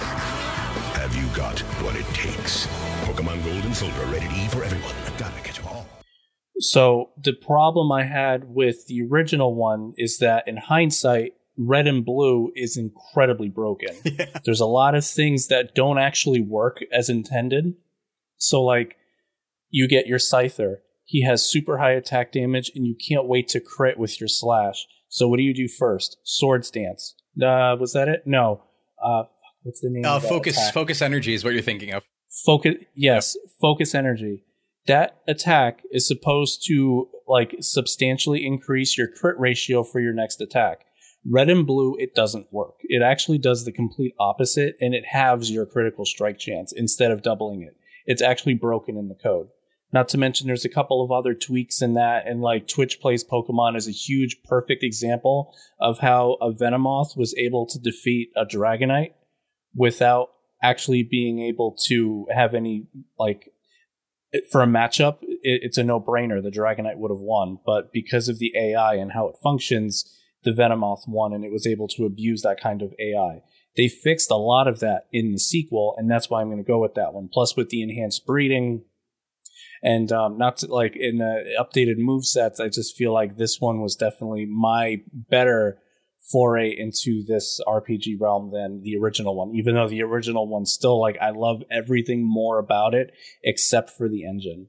[0.95, 2.67] have you got what it takes?
[3.03, 4.95] Pokemon Gold and Silver, rated E for everyone.
[5.19, 5.94] Gotta catch 'em all.
[6.71, 12.05] So the problem I had with the original one is that in hindsight, red and
[12.05, 13.91] blue is incredibly broken.
[14.45, 17.75] There's a lot of things that don't actually work as intended.
[18.37, 18.97] So like
[19.71, 20.77] you get your Scyther.
[21.05, 24.87] He has super high attack damage and you can't wait to crit with your slash.
[25.09, 26.17] So what do you do first?
[26.25, 27.15] Swords dance.
[27.37, 28.23] Uh, was that it?
[28.25, 28.63] No.
[29.03, 29.25] Uh,
[29.63, 30.05] what's the name?
[30.05, 30.75] Uh, of focus, attack?
[30.75, 32.03] focus energy is what you're thinking of.
[32.47, 34.45] Focus, yes, focus energy.
[34.87, 40.85] That attack is supposed to like substantially increase your crit ratio for your next attack.
[41.27, 42.75] Red and blue, it doesn't work.
[42.83, 47.23] It actually does the complete opposite and it halves your critical strike chance instead of
[47.23, 47.77] doubling it.
[48.05, 49.49] It's actually broken in the code.
[49.91, 53.25] Not to mention, there's a couple of other tweaks in that, and like Twitch Plays
[53.25, 58.45] Pokemon is a huge, perfect example of how a Venomoth was able to defeat a
[58.45, 59.13] Dragonite
[59.73, 62.89] without actually being able to have any
[63.21, 63.54] like
[64.51, 65.19] for a matchup.
[65.23, 66.43] It, it's a no-brainer.
[66.43, 70.11] The Dragonite would have won, but because of the AI and how it functions,
[70.45, 73.43] the Venomoth won, and it was able to abuse that kind of AI.
[73.77, 76.65] They fixed a lot of that in the sequel, and that's why I'm going to
[76.65, 77.29] go with that one.
[77.33, 78.85] Plus, with the enhanced breeding
[79.83, 83.61] and um, not to, like in the updated move sets, I just feel like this
[83.61, 85.79] one was definitely my better
[86.31, 89.55] foray into this RPG realm than the original one.
[89.55, 94.09] Even though the original one still like I love everything more about it except for
[94.09, 94.69] the engine.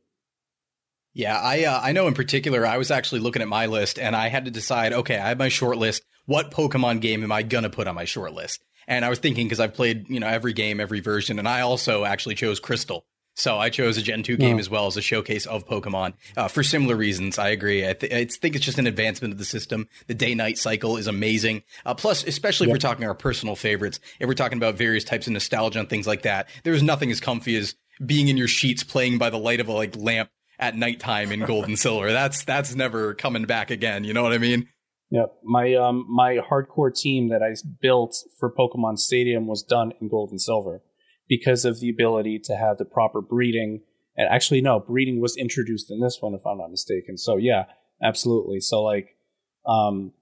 [1.14, 4.16] Yeah, I uh, I know in particular I was actually looking at my list and
[4.16, 6.04] I had to decide, okay, I have my short list.
[6.26, 8.64] What Pokemon game am I gonna put on my short list?
[8.88, 11.62] And I was thinking because I've played, you know, every game, every version, and I
[11.62, 13.06] also actually chose Crystal.
[13.36, 16.48] So I chose a Gen 2 game as well as a showcase of Pokemon uh,
[16.48, 17.38] for similar reasons.
[17.38, 17.88] I agree.
[17.88, 19.90] I, th- I, think it's just an advancement of the system.
[20.08, 21.64] The day night cycle is amazing.
[21.86, 25.28] Uh, plus, especially if we're talking our personal favorites, if we're talking about various types
[25.28, 28.84] of nostalgia and things like that, there's nothing as comfy as being in your sheets
[28.84, 32.14] playing by the light of a like lamp at nighttime in gold and silver.
[32.14, 34.06] That's that's never coming back again.
[34.06, 34.70] You know what I mean?
[35.12, 35.34] Yep.
[35.44, 40.32] My um my hardcore team that I built for Pokemon Stadium was done in gold
[40.32, 40.82] and silver
[41.28, 43.82] because of the ability to have the proper breeding.
[44.18, 47.18] And actually, no, breeding was introduced in this one, if I'm not mistaken.
[47.18, 47.66] So yeah,
[48.02, 48.60] absolutely.
[48.60, 49.18] So like,
[49.66, 50.14] um,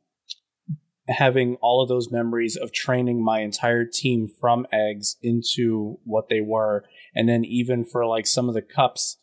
[1.10, 6.40] having all of those memories of training my entire team from eggs into what they
[6.40, 9.18] were, and then even for like some of the cups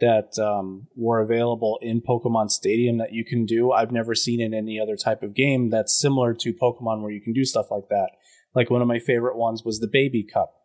[0.00, 3.72] that um, were available in Pokemon Stadium that you can do.
[3.72, 7.20] I've never seen in any other type of game that's similar to Pokemon where you
[7.20, 8.10] can do stuff like that.
[8.54, 10.55] Like one of my favorite ones was the Baby Cup,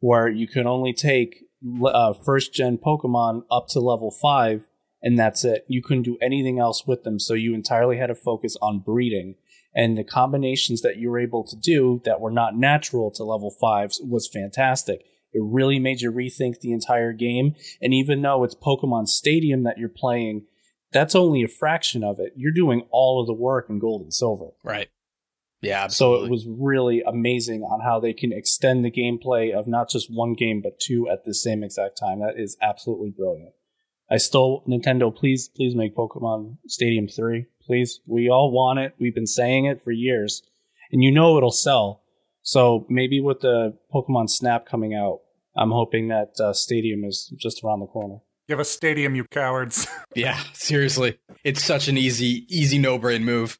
[0.00, 1.44] where you can only take
[1.84, 4.68] uh, first gen Pokemon up to level five,
[5.02, 5.64] and that's it.
[5.68, 9.36] You couldn't do anything else with them, so you entirely had to focus on breeding.
[9.74, 13.50] And the combinations that you were able to do that were not natural to level
[13.50, 15.04] fives was fantastic.
[15.34, 17.54] It really made you rethink the entire game.
[17.82, 20.46] And even though it's Pokemon Stadium that you're playing,
[20.92, 22.32] that's only a fraction of it.
[22.36, 24.52] You're doing all of the work in Gold and Silver.
[24.64, 24.88] Right.
[25.66, 26.20] Yeah, absolutely.
[26.20, 30.08] So it was really amazing on how they can extend the gameplay of not just
[30.10, 32.20] one game but two at the same exact time.
[32.20, 33.52] That is absolutely brilliant.
[34.10, 38.00] I still Nintendo, please, please make Pokemon Stadium three, please.
[38.06, 38.94] We all want it.
[38.98, 40.42] We've been saying it for years,
[40.92, 42.02] and you know it'll sell.
[42.42, 45.20] So maybe with the Pokemon Snap coming out,
[45.56, 48.18] I'm hoping that uh, Stadium is just around the corner.
[48.48, 49.88] Give us Stadium, you cowards.
[50.14, 53.58] yeah, seriously, it's such an easy, easy no-brain move.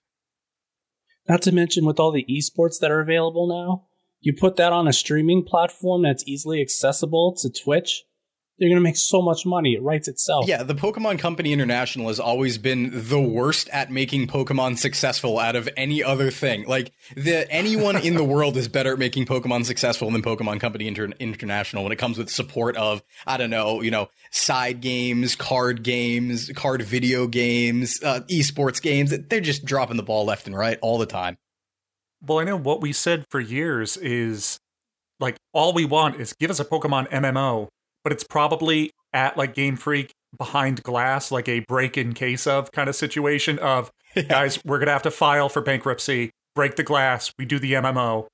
[1.28, 3.86] Not to mention with all the esports that are available now,
[4.20, 8.04] you put that on a streaming platform that's easily accessible to Twitch,
[8.58, 9.74] they're going to make so much money.
[9.74, 10.48] It writes itself.
[10.48, 15.56] Yeah, the Pokemon Company International has always been the worst at making Pokemon successful out
[15.56, 16.64] of any other thing.
[16.66, 20.88] Like, the anyone in the world is better at making Pokemon successful than Pokemon Company
[20.88, 25.34] Inter- International when it comes with support of, I don't know, you know, side games,
[25.36, 29.14] card games, card video games, uh, esports games.
[29.28, 31.36] They're just dropping the ball left and right all the time.
[32.22, 34.58] Well, I know what we said for years is
[35.20, 37.68] like all we want is give us a Pokemon MMO
[38.06, 42.70] but it's probably at like Game Freak behind glass, like a break in case of
[42.70, 44.22] kind of situation of yeah.
[44.22, 48.28] guys, we're gonna have to file for bankruptcy, break the glass, we do the MMO.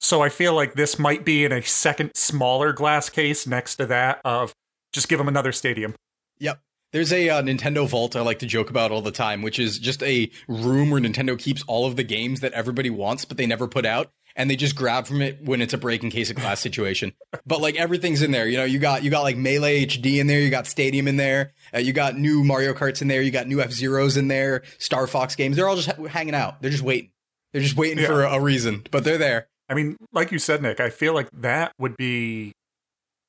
[0.00, 3.86] So I feel like this might be in a second smaller glass case next to
[3.86, 4.52] that of
[4.92, 5.94] just give them another stadium.
[6.40, 6.58] Yep.
[6.92, 9.78] There's a uh, Nintendo Vault I like to joke about all the time, which is
[9.78, 13.46] just a room where Nintendo keeps all of the games that everybody wants, but they
[13.46, 16.30] never put out and they just grab from it when it's a break in case
[16.30, 17.12] of class situation.
[17.46, 18.46] but like everything's in there.
[18.46, 21.16] You know, you got you got like Melee HD in there, you got Stadium in
[21.16, 24.28] there, uh, you got new Mario Karts in there, you got new F Zeros in
[24.28, 25.56] there, Star Fox games.
[25.56, 26.60] They're all just ha- hanging out.
[26.62, 27.10] They're just waiting.
[27.52, 28.06] They're just waiting yeah.
[28.06, 29.46] for a, a reason, but they're there.
[29.68, 32.52] I mean, like you said, Nick, I feel like that would be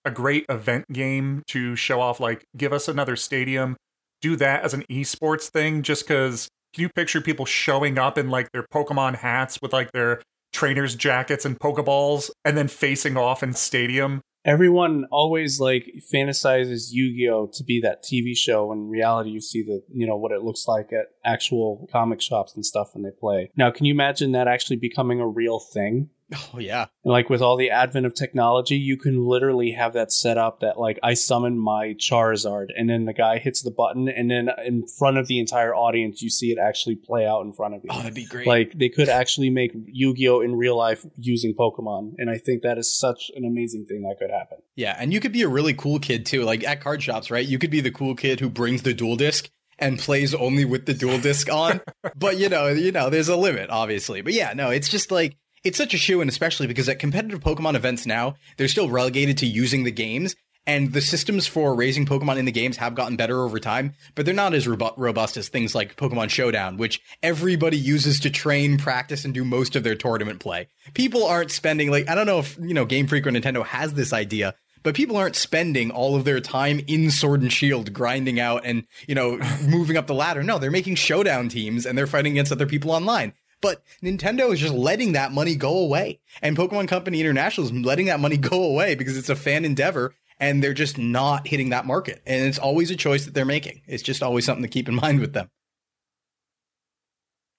[0.04, 2.20] a great event game to show off.
[2.20, 3.78] Like, give us another stadium,
[4.22, 6.50] do that as an esports thing, just because.
[6.74, 10.22] Can you picture people showing up in like their Pokemon hats with like their
[10.56, 14.22] trainers' jackets and Pokeballs, and then facing off in Stadium.
[14.46, 18.72] Everyone always like fantasizes Yu-Gi-Oh to be that TV show.
[18.72, 22.56] In reality, you see the you know what it looks like at actual comic shops
[22.56, 23.50] and stuff when they play.
[23.58, 26.10] Now, can you imagine that actually becoming a real thing?
[26.34, 26.88] Oh yeah.
[27.04, 30.62] And like with all the advent of technology, you can literally have that set up
[30.62, 34.50] that like I summon my Charizard and then the guy hits the button and then
[34.66, 37.84] in front of the entire audience you see it actually play out in front of
[37.84, 37.90] you.
[37.92, 38.48] Oh, that'd be great.
[38.48, 42.78] Like they could actually make Yu-Gi-Oh in real life using Pokemon and I think that
[42.78, 44.58] is such an amazing thing that could happen.
[44.76, 46.44] Yeah, and you could be a really cool kid too.
[46.44, 47.46] Like at card shops, right?
[47.46, 50.86] You could be the cool kid who brings the Duel Disk and plays only with
[50.86, 51.82] the Duel Disk on.
[52.16, 54.22] but you know, you know, there's a limit, obviously.
[54.22, 57.42] But yeah, no, it's just like it's such a shoe, and especially because at competitive
[57.42, 60.36] Pokemon events now, they're still relegated to using the games.
[60.68, 64.26] And the systems for raising Pokemon in the games have gotten better over time, but
[64.26, 69.26] they're not as robust as things like Pokemon Showdown, which everybody uses to train, practice,
[69.26, 70.68] and do most of their tournament play.
[70.96, 73.94] People aren't spending, like, I don't know if, you know, Game Freak or Nintendo has
[73.94, 78.40] this idea, but people aren't spending all of their time in Sword and Shield grinding
[78.40, 80.42] out and, you know, moving up the ladder.
[80.42, 83.34] No, they're making showdown teams and they're fighting against other people online.
[83.62, 86.20] But Nintendo is just letting that money go away.
[86.42, 90.14] And Pokemon Company International is letting that money go away because it's a fan endeavor
[90.40, 92.22] and they're just not hitting that market.
[92.26, 93.82] And it's always a choice that they're making.
[93.88, 95.50] It's just always something to keep in mind with them.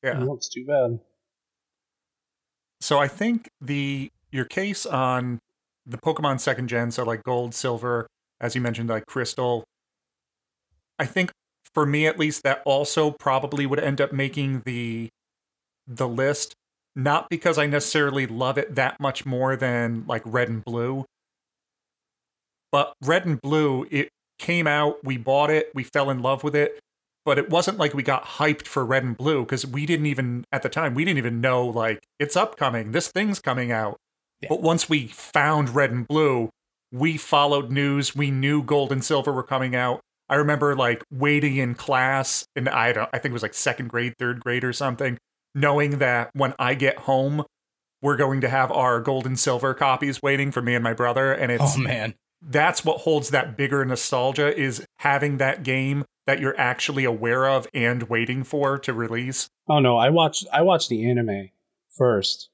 [0.02, 0.24] Yeah.
[0.24, 1.00] Oh, it's too bad.
[2.80, 5.40] So I think the your case on
[5.86, 8.06] the Pokemon second gen, so like gold, silver,
[8.40, 9.64] as you mentioned, like crystal.
[10.98, 11.32] I think
[11.74, 15.08] for me at least, that also probably would end up making the
[15.86, 16.54] the list.
[16.94, 21.04] Not because I necessarily love it that much more than like red and blue.
[22.72, 26.54] But red and blue, it came out, we bought it, we fell in love with
[26.54, 26.78] it,
[27.26, 30.44] but it wasn't like we got hyped for red and blue because we didn't even
[30.52, 33.96] at the time we didn't even know like it's upcoming this thing's coming out
[34.40, 34.48] Yeah.
[34.50, 36.50] but once we found red and blue
[36.92, 41.56] we followed news we knew gold and silver were coming out i remember like waiting
[41.56, 44.72] in class and i don't i think it was like second grade third grade or
[44.72, 45.18] something
[45.56, 47.42] knowing that when i get home
[48.02, 51.32] we're going to have our gold and silver copies waiting for me and my brother
[51.32, 52.14] and it's Oh man.
[52.42, 57.66] that's what holds that bigger nostalgia is having that game that you're actually aware of
[57.72, 59.48] and waiting for to release.
[59.68, 61.50] Oh no, I watched I watched the anime
[61.96, 62.50] first.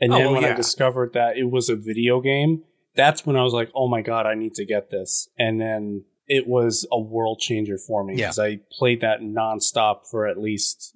[0.00, 2.62] And Oh, then well, when I discovered that it was a video game,
[2.94, 6.04] that's when I was like, "Oh my god, I need to get this." And then
[6.28, 8.26] it was a world changer for me Yeah.
[8.26, 10.94] because I played that nonstop for at least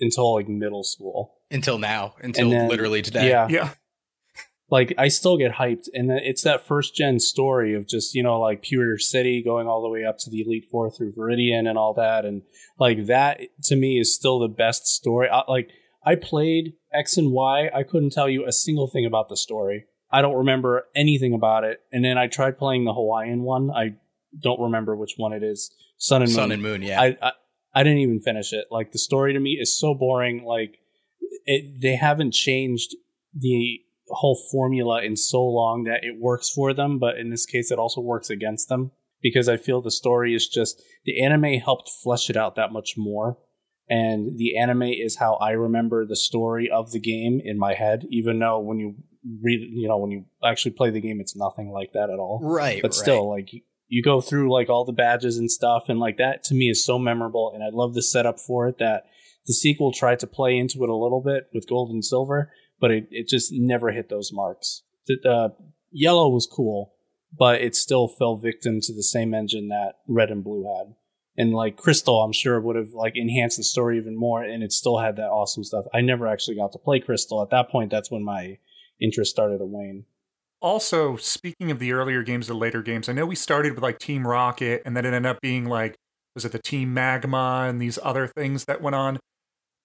[0.00, 1.34] until like middle school.
[1.50, 2.14] Until now.
[2.22, 3.28] Until then- literally today.
[3.28, 3.70] Yeah, Yeah.
[4.70, 8.40] like I still get hyped, and it's that first gen story of just you know
[8.40, 11.76] like Pewter City going all the way up to the Elite Four through Viridian and
[11.78, 12.42] all that, and
[12.78, 15.28] like that to me is still the best story.
[15.28, 15.68] I, like
[16.04, 19.84] I played X and Y, I couldn't tell you a single thing about the story.
[20.10, 23.70] I don't remember anything about it, and then I tried playing the Hawaiian one.
[23.70, 23.94] I
[24.38, 25.70] don't remember which one it is.
[25.98, 26.34] Sun and Moon.
[26.34, 27.00] Sun and Moon, yeah.
[27.00, 27.32] I, I
[27.74, 28.66] I didn't even finish it.
[28.70, 30.44] Like the story to me is so boring.
[30.44, 30.78] Like
[31.46, 32.94] it, they haven't changed
[33.34, 37.70] the whole formula in so long that it works for them, but in this case,
[37.70, 38.90] it also works against them
[39.22, 42.94] because I feel the story is just the anime helped flesh it out that much
[42.96, 43.38] more.
[43.88, 48.04] And the anime is how I remember the story of the game in my head,
[48.10, 48.96] even though when you
[49.42, 52.40] read, you know, when you actually play the game, it's nothing like that at all
[52.42, 52.80] right.
[52.80, 52.94] but right.
[52.94, 53.50] still like
[53.92, 56.84] you, go through like all the badges and stuff and like that to me is
[56.84, 59.04] so memorable and i love the setup for it that
[59.46, 62.50] the sequel tried to play into it a little bit with gold and silver
[62.80, 64.82] but it, it just never hit those marks.
[65.06, 65.54] The
[65.90, 66.94] yellow was cool
[67.36, 70.94] but it still fell victim to the same engine that red and blue had.
[71.36, 74.72] And like crystal i'm sure would have like enhanced the story even more and it
[74.72, 75.84] still had that awesome stuff.
[75.94, 77.42] I never actually got to play crystal.
[77.42, 78.58] At that point that's when my
[79.00, 80.04] interest started to wane
[80.62, 83.98] Also, speaking of the earlier games, the later games, I know we started with like
[83.98, 85.96] Team Rocket, and then it ended up being like,
[86.36, 89.18] was it the Team Magma and these other things that went on?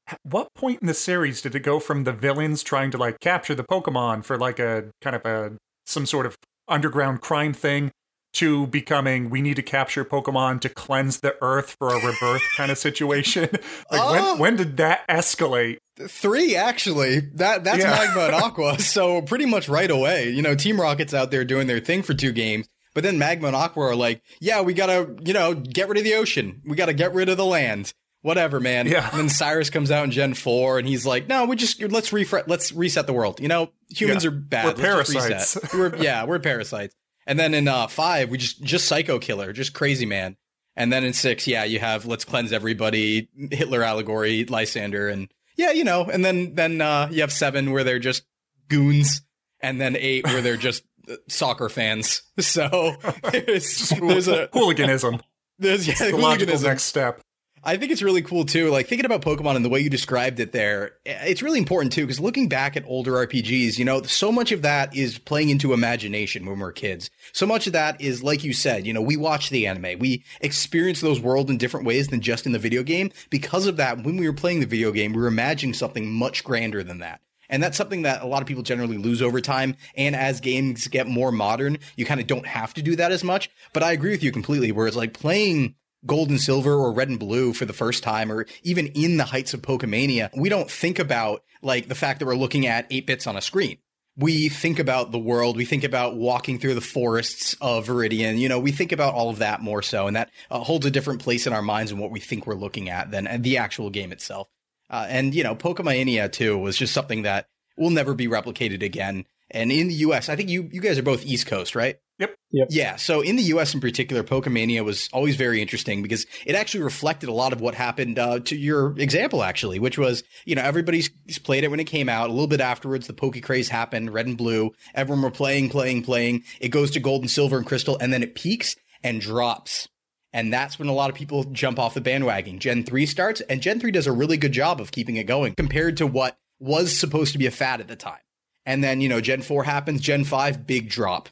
[0.08, 3.20] At what point in the series did it go from the villains trying to like
[3.20, 7.92] capture the Pokemon for like a kind of a some sort of underground crime thing
[8.34, 12.72] to becoming we need to capture Pokemon to cleanse the earth for a rebirth kind
[12.72, 13.50] of situation?
[13.92, 14.12] like Oh.
[14.34, 15.78] when when did that escalate?
[16.08, 17.22] Three actually.
[17.36, 17.92] That that's Yeah.
[17.92, 18.80] Magma and Aqua.
[18.80, 22.14] So pretty much right away, you know, Team Rocket's out there doing their thing for
[22.14, 25.88] two games, but then Magma and Aqua are like, yeah, we gotta, you know, get
[25.90, 26.62] rid of the ocean.
[26.66, 27.94] We gotta get rid of the land.
[28.24, 28.88] Whatever, man.
[28.88, 29.10] Yeah.
[29.12, 32.12] And then Cyrus comes out in Gen Four, and he's like, "No, we just let's
[32.12, 33.40] refresh, let's reset the world.
[33.40, 34.30] You know, humans Yeah.
[34.30, 34.66] are bad.
[34.66, 35.74] We're Let's parasites.
[35.74, 36.94] we're yeah, we're parasites."
[37.28, 40.38] And then in uh, five, we just just Psycho Killer, just crazy man.
[40.78, 45.72] And then in six, yeah, you have let's cleanse everybody, Hitler allegory, Lysandre, and yeah,
[45.72, 46.06] you know.
[46.06, 48.24] And then then uh, you have seven where they're just
[48.70, 49.22] goons,
[49.60, 52.22] and then eight where they're just uh, soccer fans.
[52.40, 52.96] So
[53.32, 55.20] there's, there's a Hooliganism.
[55.58, 57.20] there's yeah, the logical next step.
[57.68, 58.70] I think it's really cool too.
[58.70, 62.04] Like thinking about Pokemon and the way you described it there, it's really important too
[62.04, 65.74] because looking back at older RPGs, you know, so much of that is playing into
[65.74, 67.10] imagination when we're kids.
[67.34, 70.24] So much of that is like you said, you know, we watch the anime, we
[70.40, 73.12] experience those worlds in different ways than just in the video game.
[73.30, 76.46] Because of that, when we were playing the video game, we were imagining something much
[76.46, 77.20] grander than that.
[77.50, 79.76] And that's something that a lot of people generally lose over time.
[79.96, 83.26] And as games get more modern, you kind of don't have to do that as
[83.26, 83.50] much.
[83.74, 87.10] But I agree with you completely, where it's like playing gold and silver or red
[87.10, 90.70] and blue for the first time or even in the heights of Pokemania, we don't
[90.70, 93.78] think about like the fact that we're looking at eight bits on a screen.
[94.20, 95.58] We think about the world.
[95.58, 98.40] We think about walking through the forests of Viridian.
[98.40, 100.08] You know, we think about all of that more so.
[100.08, 102.56] And that uh, holds a different place in our minds and what we think we're
[102.56, 104.48] looking at than the actual game itself.
[104.90, 109.26] Uh, and, you know, Pokemania too was just something that will never be replicated again.
[109.52, 111.98] And in the US, I think you, you guys are both East Coast, right?
[112.20, 112.36] Yep.
[112.52, 112.68] Yep.
[112.72, 112.96] Yeah.
[112.96, 117.30] So in the US in particular, Pokemania was always very interesting because it actually reflected
[117.30, 121.10] a lot of what happened uh, to your example, actually, which was, you know, everybody's
[121.44, 122.30] played it when it came out.
[122.30, 124.72] A little bit afterwards, the Poke craze happened, red and blue.
[124.96, 126.44] Everyone were playing, playing, playing.
[126.60, 129.88] It goes to gold and silver and crystal, and then it peaks and drops.
[130.34, 132.60] And that's when a lot of people jump off the bandwagon.
[132.60, 135.56] Gen 3 starts, and Gen 3 does a really good job of keeping it going
[135.56, 138.20] compared to what was supposed to be a fad at the time.
[138.68, 141.30] And then, you know, Gen 4 happens, Gen 5, big drop.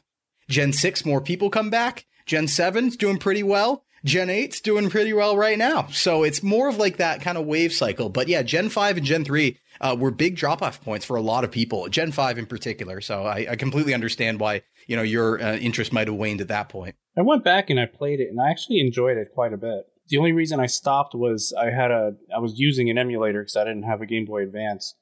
[0.48, 2.06] Gen 6, more people come back.
[2.24, 3.84] Gen 7's doing pretty well.
[4.06, 5.88] Gen 8's doing pretty well right now.
[5.88, 8.08] So it's more of like that kind of wave cycle.
[8.08, 11.20] But yeah, Gen 5 and Gen 3 uh, were big drop off points for a
[11.20, 13.02] lot of people, Gen 5 in particular.
[13.02, 16.48] So I, I completely understand why, you know, your uh, interest might have waned at
[16.48, 16.94] that point.
[17.18, 19.84] I went back and I played it and I actually enjoyed it quite a bit.
[20.08, 23.56] The only reason I stopped was I had a, I was using an emulator because
[23.56, 24.94] I didn't have a Game Boy Advance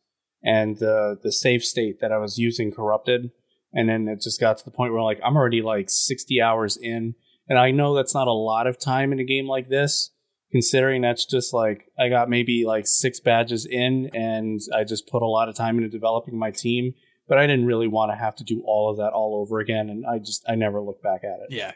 [0.44, 3.30] and uh, the save state that I was using corrupted
[3.72, 6.76] and then it just got to the point where like I'm already like 60 hours
[6.76, 7.14] in
[7.48, 10.10] and I know that's not a lot of time in a game like this
[10.52, 15.22] considering that's just like I got maybe like 6 badges in and I just put
[15.22, 16.94] a lot of time into developing my team
[17.26, 19.88] but I didn't really want to have to do all of that all over again
[19.88, 21.48] and I just I never looked back at it.
[21.50, 21.72] Yeah.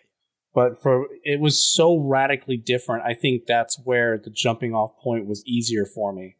[0.55, 3.05] But for it was so radically different.
[3.05, 6.37] I think that's where the jumping off point was easier for me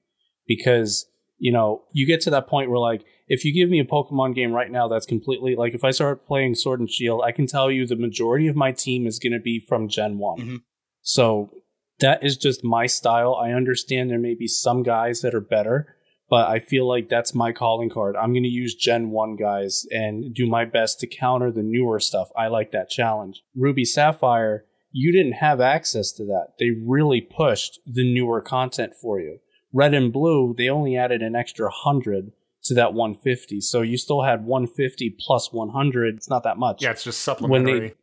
[0.47, 1.07] because
[1.39, 4.35] you know, you get to that point where like if you give me a Pokemon
[4.35, 7.47] game right now that's completely like if I start playing Sword and Shield, I can
[7.47, 10.63] tell you the majority of my team is going to be from Gen one Mhm.
[11.03, 11.51] So
[12.01, 13.35] that is just my style.
[13.35, 15.97] I understand there may be some guys that are better,
[16.31, 18.15] but I feel like that's my calling card.
[18.17, 21.99] I'm going to use Gen 1 guys and do my best to counter the newer
[21.99, 22.29] stuff.
[22.37, 23.43] I like that challenge.
[23.57, 26.55] Ruby Sapphire, you didn't have access to that.
[26.59, 29.39] They really pushed the newer content for you.
[29.73, 32.33] Red and Blue, they only added an extra 100
[32.65, 33.61] to that 150.
[33.61, 36.17] So you still had 150 plus 100.
[36.17, 36.83] It's not that much.
[36.83, 37.95] Yeah, it's just When they- supplementary.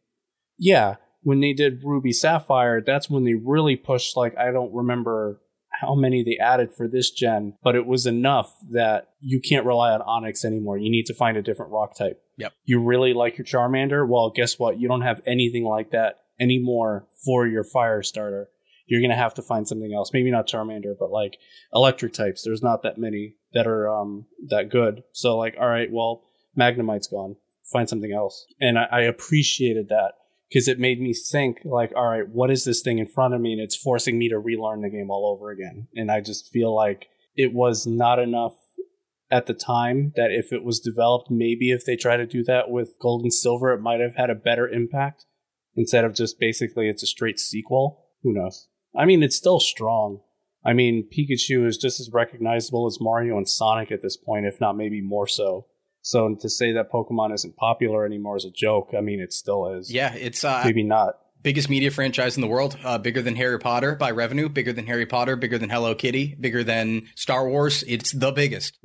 [0.58, 4.16] Yeah, when they did Ruby Sapphire, that's when they really pushed.
[4.16, 5.42] Like I don't remember
[5.82, 9.92] how many they added for this gen, but it was enough that you can't rely
[9.92, 10.78] on Onix anymore.
[10.78, 12.22] You need to find a different rock type.
[12.38, 12.54] Yep.
[12.64, 14.08] You really like your Charmander?
[14.08, 14.80] Well, guess what?
[14.80, 18.48] You don't have anything like that anymore for your fire starter.
[18.88, 20.12] You're gonna have to find something else.
[20.14, 21.38] Maybe not Charmander, but like
[21.74, 22.44] electric types.
[22.44, 25.04] There's not that many that are um that good.
[25.12, 26.24] So like, all right, well,
[26.58, 27.36] Magnemite's gone.
[27.72, 28.46] Find something else.
[28.62, 30.14] And I, I appreciated that
[30.50, 33.42] because it made me think like all right what is this thing in front of
[33.42, 36.50] me and it's forcing me to relearn the game all over again and i just
[36.50, 38.54] feel like it was not enough
[39.32, 42.70] at the time that if it was developed maybe if they try to do that
[42.70, 45.26] with gold and silver it might have had a better impact
[45.76, 48.68] instead of just basically it's a straight sequel who knows
[48.98, 50.20] i mean it's still strong
[50.64, 54.60] i mean pikachu is just as recognizable as mario and sonic at this point if
[54.62, 55.66] not maybe more so
[56.02, 59.68] so to say that pokemon isn't popular anymore is a joke i mean it still
[59.74, 61.16] is Yeah, it's uh, maybe not.
[61.44, 64.88] biggest media franchise in the world, uh, bigger than Harry Potter by revenue, bigger than
[64.88, 67.84] Harry Potter, bigger than Hello Kitty, bigger than Star Wars.
[67.88, 68.78] It's the biggest.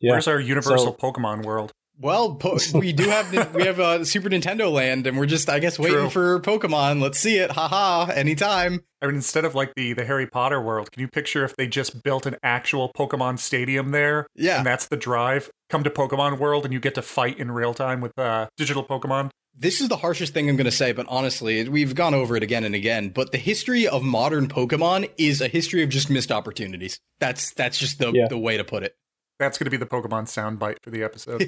[0.00, 0.10] Yeah.
[0.12, 1.70] Where's our universal So- Pokemon world?
[2.00, 5.58] Well, po- we do have we have uh, Super Nintendo Land, and we're just I
[5.58, 6.38] guess waiting True.
[6.38, 7.00] for Pokemon.
[7.00, 8.10] Let's see it, haha!
[8.12, 8.80] Anytime.
[9.00, 11.66] I mean, instead of like the the Harry Potter world, can you picture if they
[11.66, 14.26] just built an actual Pokemon stadium there?
[14.34, 14.58] Yeah.
[14.58, 15.50] and that's the drive.
[15.70, 18.84] Come to Pokemon World, and you get to fight in real time with uh, digital
[18.84, 19.30] Pokemon.
[19.54, 22.42] This is the harshest thing I'm going to say, but honestly, we've gone over it
[22.42, 23.10] again and again.
[23.10, 26.98] But the history of modern Pokemon is a history of just missed opportunities.
[27.20, 28.28] That's that's just the Yeah.
[28.28, 28.94] the way to put it.
[29.42, 31.42] That's going to be the Pokemon soundbite for the episode.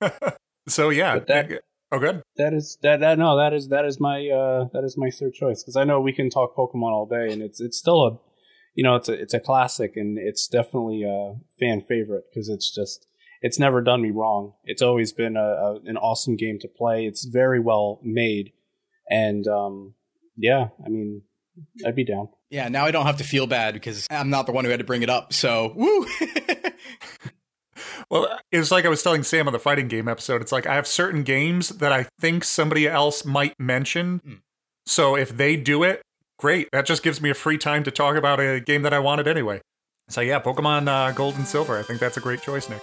[0.68, 1.62] so yeah, that-
[1.92, 2.22] oh good.
[2.38, 5.32] That is that, that no that is that is my uh that is my third
[5.32, 8.18] choice because I know we can talk Pokemon all day and it's it's still a
[8.74, 12.68] you know it's a it's a classic and it's definitely a fan favorite because it's
[12.74, 13.06] just
[13.42, 14.54] it's never done me wrong.
[14.64, 17.06] It's always been a, a an awesome game to play.
[17.06, 18.52] It's very well made
[19.08, 19.94] and um
[20.36, 21.22] yeah I mean
[21.86, 22.28] I'd be down.
[22.50, 24.80] Yeah, now I don't have to feel bad because I'm not the one who had
[24.80, 25.32] to bring it up.
[25.32, 26.06] So, woo!
[28.10, 30.42] Well, it was like I was telling Sam on the fighting game episode.
[30.42, 34.18] It's like I have certain games that I think somebody else might mention.
[34.18, 34.34] Hmm.
[34.84, 36.02] So if they do it,
[36.38, 36.68] great.
[36.72, 39.26] That just gives me a free time to talk about a game that I wanted
[39.26, 39.62] anyway.
[40.10, 41.78] So yeah, Pokemon uh, Gold and Silver.
[41.78, 42.82] I think that's a great choice, Nick.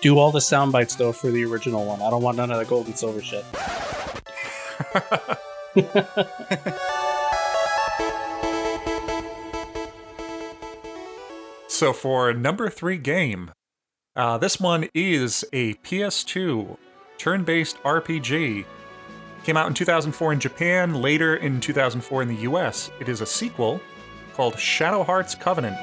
[0.00, 2.00] Do all the sound bites though for the original one.
[2.00, 3.44] I don't want none of the gold and silver shit.
[11.82, 13.50] So for number three game,
[14.14, 16.76] uh, this one is a PS2
[17.18, 18.64] turn-based RPG.
[19.42, 22.92] Came out in 2004 in Japan, later in 2004 in the US.
[23.00, 23.80] It is a sequel
[24.32, 25.76] called Shadow Hearts Covenant.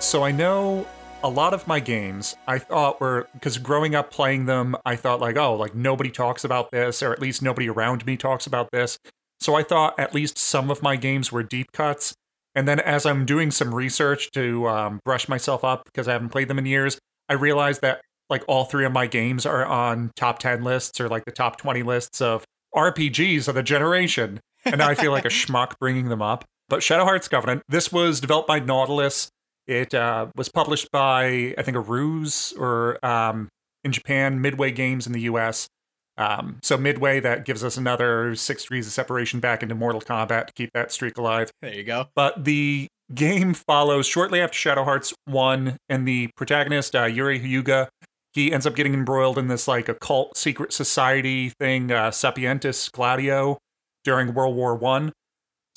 [0.00, 0.86] So I know
[1.22, 5.20] a lot of my games I thought were because growing up playing them, I thought
[5.20, 8.70] like, oh, like nobody talks about this, or at least nobody around me talks about
[8.70, 8.98] this.
[9.40, 12.14] So I thought at least some of my games were deep cuts.
[12.54, 16.30] And then as I'm doing some research to um, brush myself up because I haven't
[16.30, 16.98] played them in years,
[17.28, 18.00] I realized that
[18.30, 21.56] like all three of my games are on top 10 lists or like the top
[21.58, 22.44] 20 lists of
[22.74, 24.40] RPGs of the generation.
[24.64, 26.44] And now I feel like a schmuck bringing them up.
[26.68, 29.30] But Shadow Hearts Covenant, this was developed by Nautilus.
[29.68, 33.48] It uh, was published by, I think, Aruze or um,
[33.84, 35.68] in Japan, Midway Games in the US.
[36.16, 40.46] Um, so Midway, that gives us another six degrees of separation back into Mortal Kombat
[40.48, 41.50] to keep that streak alive.
[41.62, 42.06] there you go.
[42.16, 47.88] But the game follows shortly after Shadow Hearts 1, and the protagonist, uh, Yuri Hyuga,
[48.32, 53.58] he ends up getting embroiled in this like occult secret society thing, uh, Sapientis Gladio,
[54.02, 55.12] during World War One.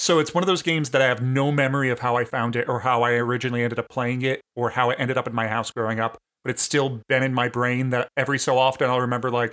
[0.01, 2.55] So it's one of those games that I have no memory of how I found
[2.55, 5.35] it or how I originally ended up playing it or how it ended up in
[5.35, 6.17] my house growing up.
[6.43, 9.51] But it's still been in my brain that every so often I'll remember like,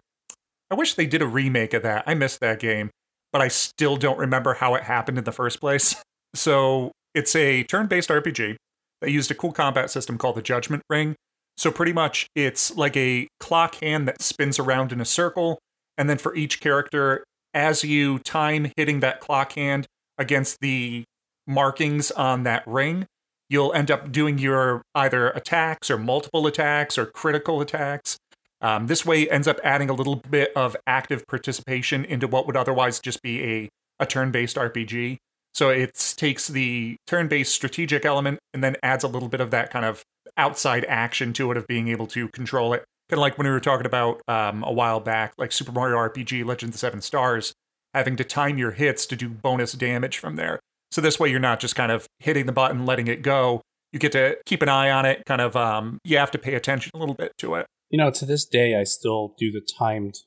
[0.70, 2.04] I wish they did a remake of that.
[2.06, 2.88] I missed that game,
[3.30, 5.94] but I still don't remember how it happened in the first place.
[6.34, 8.56] So it's a turn-based RPG
[9.00, 11.14] that used a cool combat system called the Judgment Ring.
[11.56, 15.58] So pretty much it's like a clock hand that spins around in a circle,
[15.96, 17.24] and then for each character,
[17.54, 19.86] as you time hitting that clock hand
[20.18, 21.04] against the
[21.46, 23.06] markings on that ring,
[23.48, 28.18] you'll end up doing your either attacks or multiple attacks or critical attacks.
[28.60, 32.56] Um, this way ends up adding a little bit of active participation into what would
[32.56, 33.68] otherwise just be a,
[34.00, 35.18] a turn-based RPG.
[35.54, 39.70] So it takes the turn-based strategic element and then adds a little bit of that
[39.70, 40.02] kind of
[40.36, 42.84] outside action to it of being able to control it.
[43.08, 45.96] Kind of like when we were talking about um, a while back, like Super Mario
[45.96, 47.54] RPG Legend of the Seven Stars,
[47.94, 50.60] having to time your hits to do bonus damage from there.
[50.90, 53.62] So this way you're not just kind of hitting the button, letting it go.
[53.92, 56.54] You get to keep an eye on it, kind of um, you have to pay
[56.54, 57.66] attention a little bit to it.
[57.90, 60.18] You know, to this day, I still do the timed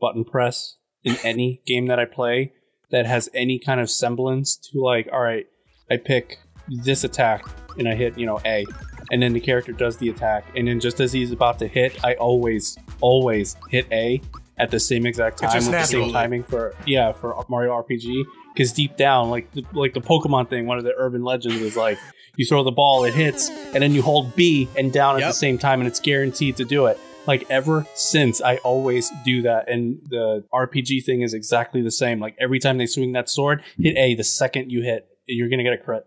[0.00, 2.52] button press in any game that I play
[2.90, 5.46] that has any kind of semblance to like, all right,
[5.90, 6.38] I pick
[6.68, 7.44] this attack
[7.78, 8.66] and I hit, you know, A,
[9.10, 12.02] and then the character does the attack, and then just as he's about to hit,
[12.04, 14.20] I always, always hit A
[14.62, 18.24] at the same exact time with the same timing for yeah for Mario RPG.
[18.54, 21.76] Because deep down, like the, like the Pokemon thing, one of the urban legends is
[21.76, 21.98] like
[22.36, 25.28] you throw the ball, it hits, and then you hold B and down at Yep.
[25.30, 26.98] the same time, and it's guaranteed to do it.
[27.26, 32.20] Like ever since, I always do that, and the RPG thing is exactly the same.
[32.20, 34.14] Like every time they swing that sword, hit A.
[34.14, 36.04] The second you hit, you're gonna get a crit.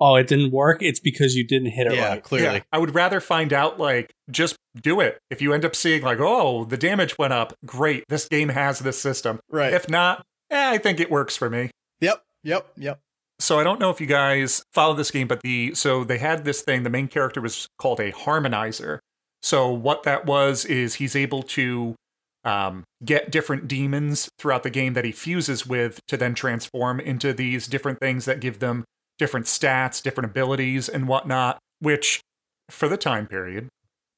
[0.00, 0.82] Oh, it didn't work.
[0.82, 2.22] It's because you didn't hit it Yeah, right.
[2.22, 2.56] clearly.
[2.58, 5.18] Yeah, I would rather find out like just do it.
[5.30, 8.04] If you end up seeing like, oh, the damage went up, great.
[8.08, 9.40] This game has this system.
[9.50, 9.72] Right.
[9.72, 11.70] If not, eh, I think it works for me.
[12.00, 12.22] Yep.
[12.44, 12.66] Yep.
[12.76, 13.00] Yep.
[13.40, 16.44] So I don't know if you guys follow this game, but the so they had
[16.44, 16.82] this thing.
[16.82, 18.98] The main character was called a harmonizer.
[19.42, 21.94] So what that was is he's able to
[22.44, 27.32] um, get different demons throughout the game that he fuses with to then transform into
[27.32, 28.84] these different things that give them
[29.18, 31.58] different stats, different abilities, and whatnot.
[31.80, 32.20] Which,
[32.70, 33.68] for the time period,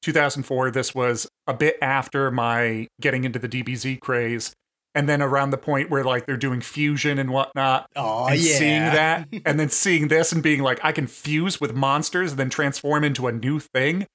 [0.01, 4.53] 2004, this was a bit after my getting into the DBZ craze.
[4.93, 8.57] And then around the point where like they're doing fusion and whatnot, Oh and yeah.
[8.57, 12.39] seeing that and then seeing this and being like i can fuse with monsters and
[12.39, 14.05] then transform into a new thing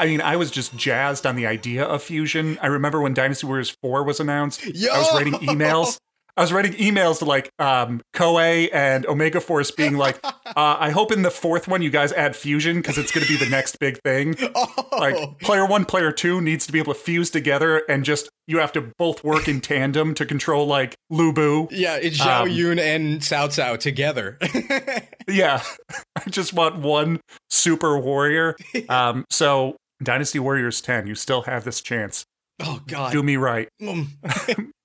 [0.00, 2.58] I mean, I was just jazzed on the idea of fusion.
[2.60, 5.98] I remember when Dynasty Warriors 4 was announced, I was writing emails.
[6.36, 10.88] I was writing emails to like um, Koei and Omega Force, being like, uh, "I
[10.90, 13.50] hope in the fourth one you guys add fusion because it's going to be the
[13.50, 14.36] next big thing.
[14.54, 18.30] Oh, Like player one, player two needs to be able to fuse together, and just
[18.46, 21.68] you have to both work in tandem to control like Lu Bu.
[21.72, 24.38] yeah, it's Zhao um, Yun and Cao Cao together.
[25.28, 25.62] Yeah,
[26.16, 27.20] I just want one
[27.50, 28.56] super warrior.
[28.88, 32.24] Um, so Dynasty Warriors ten, you still have this chance.
[32.62, 33.12] oh God.
[33.12, 33.68] Do me right.
[33.80, 34.06] Mm.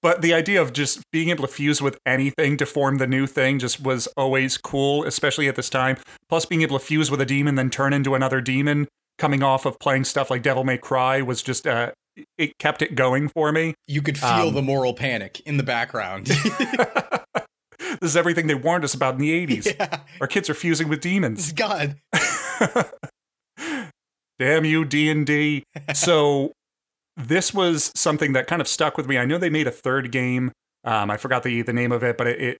[0.00, 3.26] But the idea of just being able to fuse with anything to form the new
[3.26, 5.96] thing just was always cool, especially at this time.
[6.28, 8.86] Plus, being able to fuse with a demon, then turn into another demon,
[9.18, 11.90] coming off of playing stuff like Devil May Cry, was just, uh,
[12.38, 13.74] it kept it going for me.
[13.88, 16.26] You could feel Um, the moral panic in the background.
[18.00, 19.74] this is everything they warned us about in the 80s.
[19.80, 19.98] yeah.
[20.20, 21.50] Our kids are fusing with demons.
[21.52, 21.96] God.
[24.38, 25.64] Damn you, D and D.
[25.94, 26.52] So
[27.16, 29.18] this was something that kind of stuck with me.
[29.18, 30.52] I know they made a third game.
[30.84, 32.58] Um, I forgot the the name of it, but it, it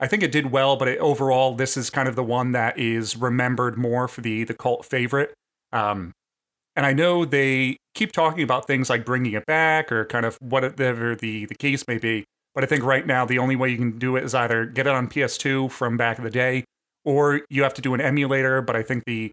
[0.00, 0.76] I think it did well.
[0.76, 4.44] But it, overall, this is kind of the one that is remembered more for the
[4.44, 5.32] the cult favorite.
[5.72, 6.12] Um,
[6.74, 10.36] and I know they keep talking about things like bringing it back or kind of
[10.40, 12.24] whatever the the case may be.
[12.54, 14.86] But I think right now the only way you can do it is either get
[14.86, 16.64] it on PS2 from back in the day,
[17.04, 18.60] or you have to do an emulator.
[18.62, 19.30] But I think the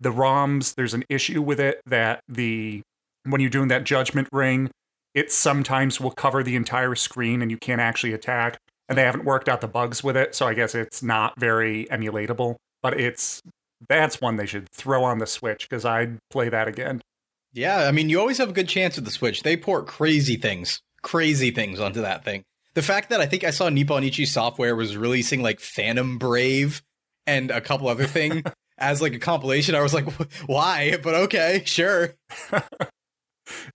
[0.00, 2.82] the ROMs, there's an issue with it that the
[3.24, 4.70] when you're doing that judgment ring,
[5.14, 8.58] it sometimes will cover the entire screen and you can't actually attack.
[8.88, 11.86] And they haven't worked out the bugs with it, so I guess it's not very
[11.92, 12.56] emulatable.
[12.82, 13.40] But it's
[13.88, 17.00] that's one they should throw on the Switch because I'd play that again.
[17.52, 19.42] Yeah, I mean, you always have a good chance with the Switch.
[19.42, 22.42] They port crazy things, crazy things onto that thing.
[22.74, 26.82] The fact that I think I saw Nippon Ichi Software was releasing like Phantom Brave
[27.26, 28.44] and a couple other thing
[28.80, 30.10] as like a compilation, I was like,
[30.46, 30.96] why?
[31.02, 32.14] But okay, sure.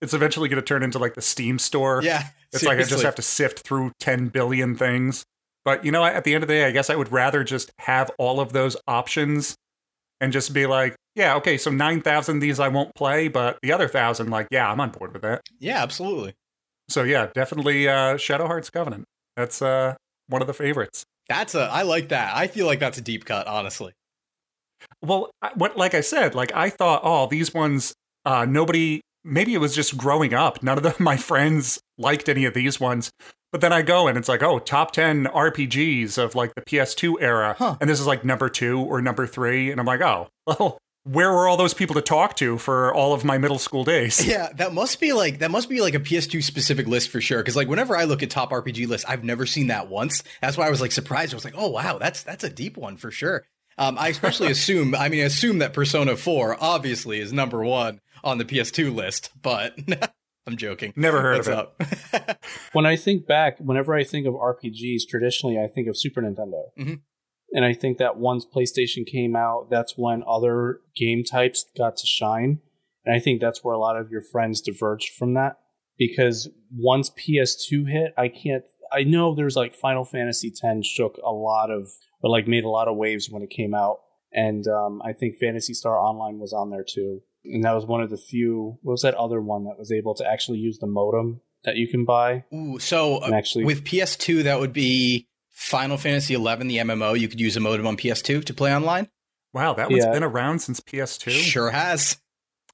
[0.00, 2.00] It's eventually going to turn into like the Steam store.
[2.02, 5.24] Yeah, It's like I just have to sift through 10 billion things.
[5.64, 7.70] But you know, at the end of the day, I guess I would rather just
[7.80, 9.56] have all of those options
[10.20, 13.72] and just be like, yeah, okay, so 9,000 of these I won't play, but the
[13.72, 15.42] other 1,000, like, yeah, I'm on board with that.
[15.58, 16.34] Yeah, absolutely.
[16.88, 19.04] So yeah, definitely uh, Shadow Hearts Covenant.
[19.36, 19.96] That's uh,
[20.28, 21.04] one of the favorites.
[21.28, 21.62] That's a.
[21.62, 22.36] I like that.
[22.36, 23.92] I feel like that's a deep cut, honestly.
[25.02, 29.00] Well, I- what like I said, like I thought, oh, these ones, uh, nobody.
[29.28, 30.62] Maybe it was just growing up.
[30.62, 33.10] None of the, my friends liked any of these ones.
[33.50, 37.14] But then I go and it's like, oh, top ten RPGs of like the PS2
[37.20, 37.76] era, Huh.
[37.80, 41.30] and this is like number two or number three, and I'm like, oh, well, where
[41.32, 44.24] were all those people to talk to for all of my middle school days?
[44.28, 47.38] Yeah, that must be like that must be like a PS2 specific list for sure.
[47.38, 50.22] Because like whenever I look at top RPG lists, I've never seen that once.
[50.42, 51.32] That's why I was like surprised.
[51.32, 53.44] I was like, oh wow, that's that's a deep one for sure.
[53.78, 58.00] Um, I especially assume, I mean, I assume that Persona 4 obviously is number one
[58.24, 59.78] on the PS2 list, but
[60.46, 60.92] I'm joking.
[60.96, 62.28] Never heard What's of it.
[62.30, 62.44] up?
[62.72, 66.62] when I think back, whenever I think of RPGs, traditionally I think of Super Nintendo.
[66.78, 67.00] Mhm.
[67.52, 72.06] And I think that once PlayStation came out, that's when other game types got to
[72.06, 72.58] shine.
[73.04, 75.58] And I think that's where a lot of your friends diverged from that.
[75.96, 78.64] Because once PS2 hit, I can't.
[78.92, 81.88] I know there's like Final Fantasy X shook a lot of,
[82.22, 83.98] or like made a lot of waves when it came out.
[84.32, 87.20] And um, I think Phantasy Star Online was on there too.
[87.44, 88.78] And that was one of the few.
[88.82, 91.86] What was that other one that was able to actually use the modem that you
[91.88, 92.44] can buy?
[92.52, 97.18] Ooh, so uh, actually- with PS2, that would be Final Fantasy 11, the MMO.
[97.18, 99.08] You could use a modem on PS2 to play online.
[99.54, 100.12] Wow, that one's Yeah.
[100.12, 101.30] been around since PS2.
[101.30, 102.18] Sure has.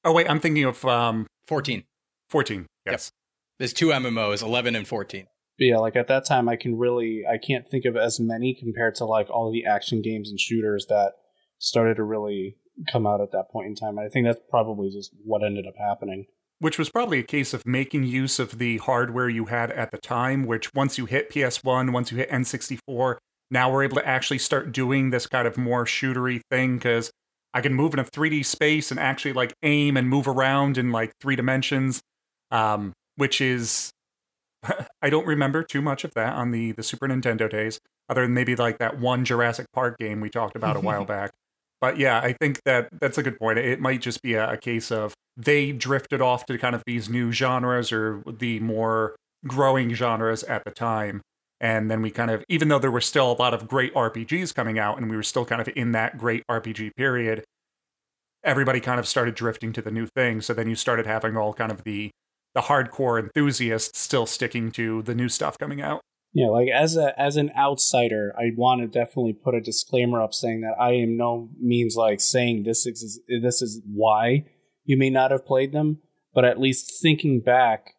[0.05, 1.85] Oh wait, I'm thinking of um, 14.
[2.29, 2.67] 14.
[2.87, 3.13] Yes.
[3.59, 5.27] There's two MMOs, 11 and 14.
[5.63, 8.53] But yeah, like at that time, I can really I can't think of as many
[8.53, 11.13] compared to like all the action games and shooters that
[11.59, 12.57] started to really
[12.91, 13.97] come out at that point in time.
[13.97, 16.27] I think that's probably just what ended up happening.
[16.59, 19.99] which was probably a case of making use of the hardware you had at the
[19.99, 23.19] time, which once you hit PS1, once you hit N64,
[23.53, 27.13] now we're able to actually start doing this kind of more shootery thing because
[27.55, 30.91] I can move in a 3D space and actually like aim and move around in
[30.91, 32.01] like three dimensions,
[32.51, 33.93] um, which is
[35.03, 38.35] I don't remember too much of that on the the Super Nintendo days, other than
[38.35, 41.33] maybe like that one Jurassic Park game we talked about a while back.
[41.81, 43.59] But yeah, I think that that's a good point.
[43.59, 47.09] It might just be a, a case of they drifted off to kind of these
[47.09, 51.23] new genres or the more growing genres at the time.
[51.61, 54.55] And then we kind of, even though there were still a lot of great RPGs
[54.55, 57.45] coming out and we were still kind of in that great RPG period,
[58.45, 60.41] everybody kind of started drifting to the new thing.
[60.41, 62.11] So then you started having all kind of the
[62.55, 66.01] the hardcore enthusiasts still sticking to the new stuff coming out.
[66.35, 70.33] Yeah, like as a as an outsider, I want to definitely put a disclaimer up
[70.33, 74.47] saying that I am no means like saying this is this is why
[74.85, 75.99] you may not have played them,
[76.35, 77.95] but at least thinking back,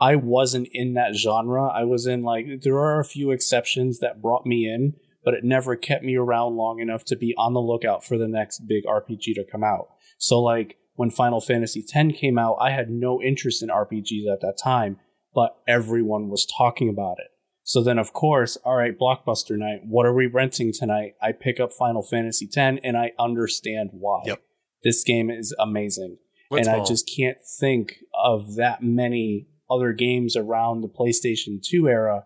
[0.00, 1.68] I wasn't in that genre.
[1.68, 4.94] I was in like there are a few exceptions that brought me in,
[5.24, 8.28] but it never kept me around long enough to be on the lookout for the
[8.28, 9.90] next big RPG to come out.
[10.18, 14.40] So like when Final Fantasy X came out, I had no interest in RPGs at
[14.40, 14.98] that time,
[15.34, 17.28] but everyone was talking about it.
[17.62, 19.80] So then, of course, all right, Blockbuster night.
[19.84, 21.14] What are we renting tonight?
[21.20, 24.22] I pick up Final Fantasy X, and I understand why.
[24.26, 24.42] Yep.
[24.84, 26.18] This game is amazing,
[26.50, 32.24] and I just can't think of that many other games around the PlayStation 2 era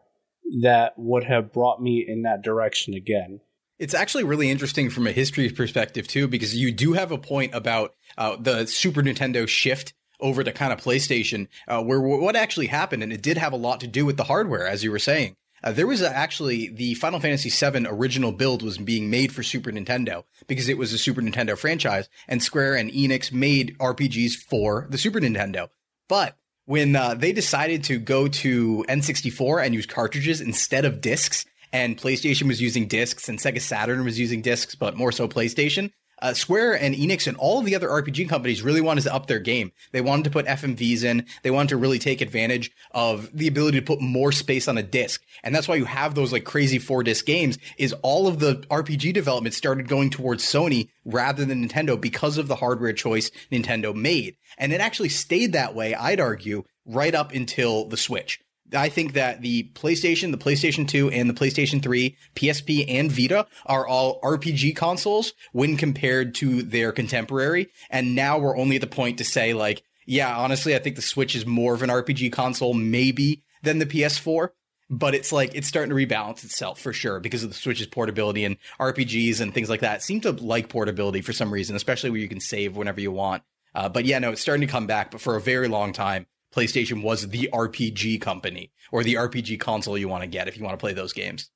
[0.60, 3.40] that would have brought me in that direction again.
[3.80, 7.54] It's actually really interesting from a history perspective too, because you do have a point
[7.54, 12.66] about uh, the Super Nintendo shift over to kind of PlayStation, uh, where what actually
[12.66, 14.98] happened, and it did have a lot to do with the hardware, as you were
[14.98, 15.34] saying.
[15.64, 19.70] Uh, there was actually the Final Fantasy VII original build was being made for Super
[19.70, 24.88] Nintendo because it was a Super Nintendo franchise, and Square and Enix made RPGs for
[24.90, 25.70] the Super Nintendo.
[26.06, 31.46] But when uh, they decided to go to N64 and use cartridges instead of discs,
[31.72, 35.90] and PlayStation was using discs and Sega Saturn was using discs, but more so PlayStation.
[36.22, 39.26] Uh, Square and Enix and all of the other RPG companies really wanted to up
[39.26, 39.72] their game.
[39.92, 41.24] They wanted to put FMVs in.
[41.42, 44.82] They wanted to really take advantage of the ability to put more space on a
[44.82, 45.22] disc.
[45.42, 48.56] And that's why you have those like crazy four disc games is all of the
[48.70, 53.94] RPG development started going towards Sony rather than Nintendo because of the hardware choice Nintendo
[53.94, 54.36] made.
[54.58, 58.40] And it actually stayed that way, I'd argue, right up until the Switch.
[58.74, 63.46] I think that the PlayStation, the PlayStation 2, and the PlayStation 3, PSP, and Vita
[63.66, 67.68] are all RPG consoles when compared to their contemporary.
[67.90, 71.02] And now we're only at the point to say, like, yeah, honestly, I think the
[71.02, 74.50] Switch is more of an RPG console, maybe, than the PS4.
[74.92, 78.44] But it's like, it's starting to rebalance itself for sure because of the Switch's portability
[78.44, 82.18] and RPGs and things like that seem to like portability for some reason, especially where
[82.18, 83.44] you can save whenever you want.
[83.72, 85.12] Uh, but yeah, no, it's starting to come back.
[85.12, 89.96] But for a very long time, PlayStation was the RPG company or the RPG console
[89.96, 91.50] you want to get if you want to play those games.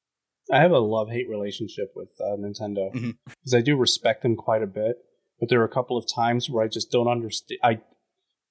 [0.53, 4.63] I have a love hate relationship with uh, Nintendo because I do respect them quite
[4.63, 4.99] a bit,
[5.41, 7.61] but there are a couple of times where I just don't understand.
[7.63, 7.81] I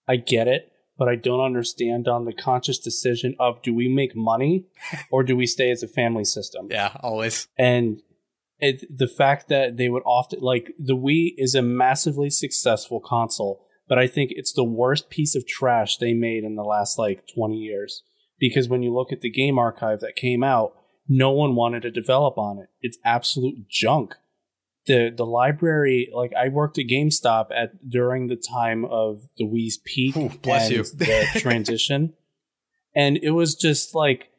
[0.08, 4.16] I get it, but I don't understand on the conscious decision of do we make
[4.16, 4.66] money
[5.12, 6.68] or do we stay as a family system?
[6.70, 7.48] Yeah, always.
[7.58, 8.02] and
[8.60, 13.66] it, the fact that they would often like the Wii is a massively successful console,
[13.94, 17.28] but I think it's the worst piece of trash they made in the last like
[17.36, 18.02] 20 years.
[18.39, 20.74] Because when you look at the game archive that came out,
[21.08, 22.70] no one wanted to develop on it.
[22.82, 24.16] It's absolute junk.
[24.88, 29.78] The the library, like I worked at GameStop at during the time of the Wii's
[29.78, 30.84] peak Ooh, bless and you.
[30.86, 32.14] the transition.
[32.96, 34.30] And it was just like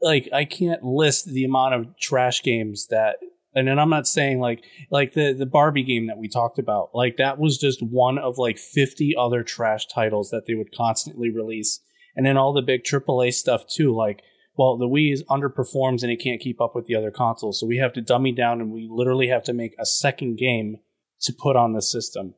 [0.00, 3.16] like I can't list the amount of trash games that
[3.54, 6.90] and then I'm not saying like like the the Barbie game that we talked about.
[6.94, 11.30] Like that was just one of like 50 other trash titles that they would constantly
[11.30, 11.80] release.
[12.16, 14.22] And then all the big AAA stuff too like
[14.56, 17.60] well the Wii is underperforms and it can't keep up with the other consoles.
[17.60, 20.78] So we have to dummy down and we literally have to make a second game
[21.22, 22.34] to put on the system.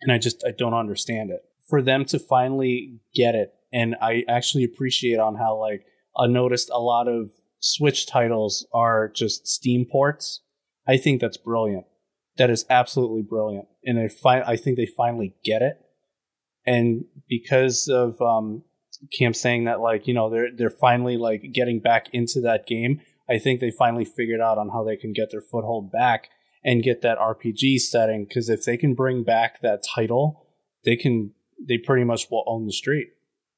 [0.00, 1.42] And I just I don't understand it.
[1.68, 5.86] For them to finally get it and I actually appreciate on how like
[6.16, 7.30] I noticed a lot of
[7.64, 10.40] Switch titles are just Steam ports.
[10.86, 11.86] I think that's brilliant.
[12.38, 15.78] That is absolutely brilliant, and I fi- I think they finally get it.
[16.64, 18.62] And because of um,
[19.16, 23.00] Camp saying that, like you know, they're they're finally like getting back into that game.
[23.28, 26.28] I think they finally figured out on how they can get their foothold back
[26.64, 28.24] and get that RPG setting.
[28.24, 30.46] Because if they can bring back that title,
[30.84, 31.32] they can.
[31.64, 33.10] They pretty much will own the street.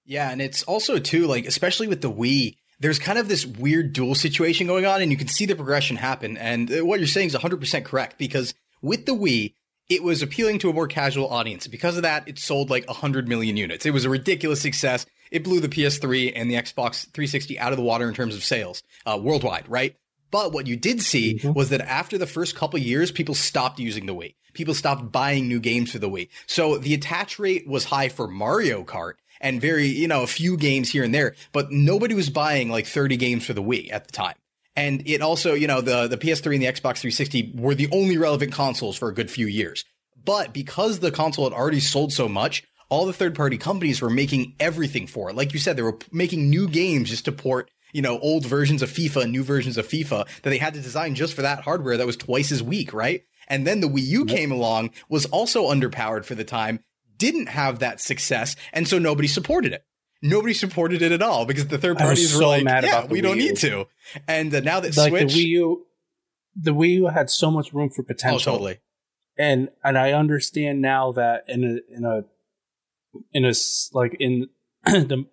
[0.05, 3.93] Yeah, and it's also too like especially with the Wii, there's kind of this weird
[3.93, 7.07] dual situation going on and you can see the progression happen and uh, what you're
[7.07, 9.55] saying is 100% correct because with the Wii,
[9.89, 11.67] it was appealing to a more casual audience.
[11.67, 13.85] Because of that, it sold like 100 million units.
[13.87, 15.07] It was a ridiculous success.
[15.31, 18.45] It blew the PS3 and the Xbox 360 out of the water in terms of
[18.45, 19.97] sales uh, worldwide, right?
[20.31, 24.07] But what you did see was that after the first couple years, people stopped using
[24.07, 24.35] the Wii.
[24.53, 26.29] People stopped buying new games for the Wii.
[26.47, 29.15] So the attach rate was high for Mario Kart
[29.45, 32.87] and very, you know, a few games here and there, but nobody was buying like
[32.87, 34.35] 30 games for the Wii at the time.
[34.75, 38.17] And it also, you know, the, the PS3 and the Xbox 360 were the only
[38.17, 39.85] relevant consoles for a good few years.
[40.25, 44.11] But because the console had already sold so much, all the third party companies were
[44.11, 45.37] making everything for it.
[45.37, 48.83] Like you said, they were making new games just to port, you know, old versions
[48.83, 51.61] of FIFA and new versions of FIFA that they had to design just for that
[51.61, 53.25] hardware that was twice as weak, right?
[53.47, 56.81] And then the Wii U came along, was also underpowered for the time,
[57.19, 59.85] didn't have that success, and so nobody supported it.
[60.23, 63.37] Nobody supported it at all because the third parties were like, mad "Yeah, we don't
[63.37, 63.87] need to."
[64.27, 65.87] And uh, now that like Switch, the Wii U,
[66.57, 68.53] the Wii U had so much room for oh, potential.
[68.53, 68.79] totally,
[69.37, 72.25] and and I understand now that in a in a
[73.33, 73.53] in a
[73.93, 74.49] like in
[74.85, 75.27] the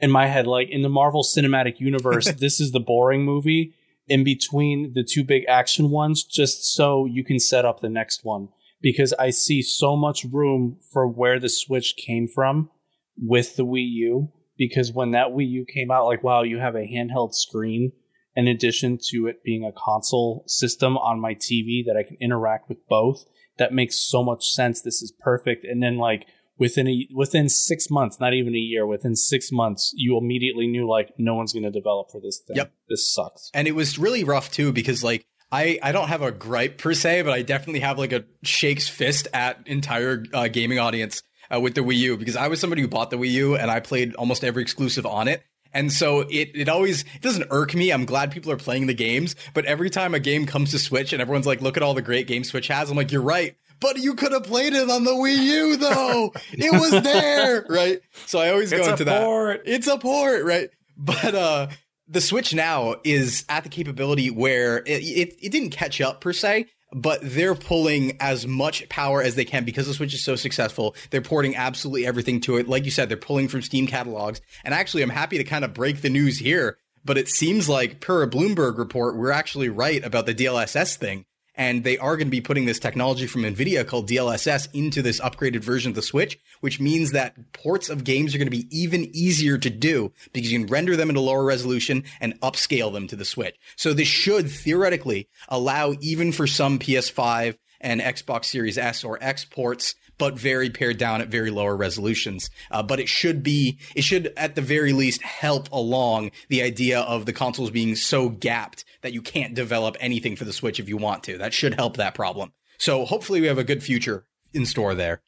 [0.00, 3.74] in my head, like in the Marvel Cinematic Universe, this is the boring movie
[4.08, 8.24] in between the two big action ones, just so you can set up the next
[8.24, 8.48] one.
[8.82, 12.70] Because I see so much room for where the Switch came from
[13.16, 14.32] with the Wii U.
[14.58, 17.92] Because when that Wii U came out, like, wow, you have a handheld screen
[18.34, 22.68] in addition to it being a console system on my TV that I can interact
[22.68, 23.24] with both.
[23.58, 24.80] That makes so much sense.
[24.80, 25.64] This is perfect.
[25.64, 26.26] And then like
[26.58, 30.88] within a within six months, not even a year, within six months, you immediately knew
[30.88, 32.56] like no one's going to develop for this thing.
[32.56, 32.72] Yep.
[32.88, 33.50] this sucks.
[33.52, 36.94] And it was really rough too because like I, I don't have a gripe per
[36.94, 41.22] se, but I definitely have like a shakes fist at entire uh, gaming audience
[41.54, 43.70] uh, with the Wii U because I was somebody who bought the Wii U and
[43.70, 45.42] I played almost every exclusive on it.
[45.74, 47.90] And so it, it always it doesn't irk me.
[47.90, 51.12] I'm glad people are playing the games, but every time a game comes to Switch
[51.12, 53.54] and everyone's like, look at all the great games Switch has, I'm like, you're right.
[53.80, 56.32] But you could have played it on the Wii U though.
[56.52, 58.00] it was there, right?
[58.26, 59.22] So I always go into that.
[59.22, 59.62] port.
[59.66, 60.70] It's a port, right?
[60.96, 61.66] But uh
[62.12, 66.32] the Switch now is at the capability where it, it, it didn't catch up per
[66.32, 70.36] se, but they're pulling as much power as they can because the Switch is so
[70.36, 70.94] successful.
[71.10, 72.68] They're porting absolutely everything to it.
[72.68, 74.42] Like you said, they're pulling from Steam catalogs.
[74.62, 78.00] And actually, I'm happy to kind of break the news here, but it seems like
[78.00, 81.24] per a Bloomberg report, we're actually right about the DLSS thing.
[81.54, 85.20] And they are going to be putting this technology from NVIDIA called DLSS into this
[85.20, 88.66] upgraded version of the Switch, which means that ports of games are going to be
[88.70, 93.06] even easier to do because you can render them into lower resolution and upscale them
[93.08, 93.56] to the Switch.
[93.76, 99.44] So this should theoretically allow even for some PS5 and Xbox Series S or X
[99.44, 102.48] ports, but very pared down at very lower resolutions.
[102.70, 107.00] Uh, but it should be, it should at the very least help along the idea
[107.00, 110.88] of the consoles being so gapped that you can't develop anything for the Switch if
[110.88, 111.38] you want to.
[111.38, 112.52] That should help that problem.
[112.78, 115.22] So hopefully we have a good future in store there.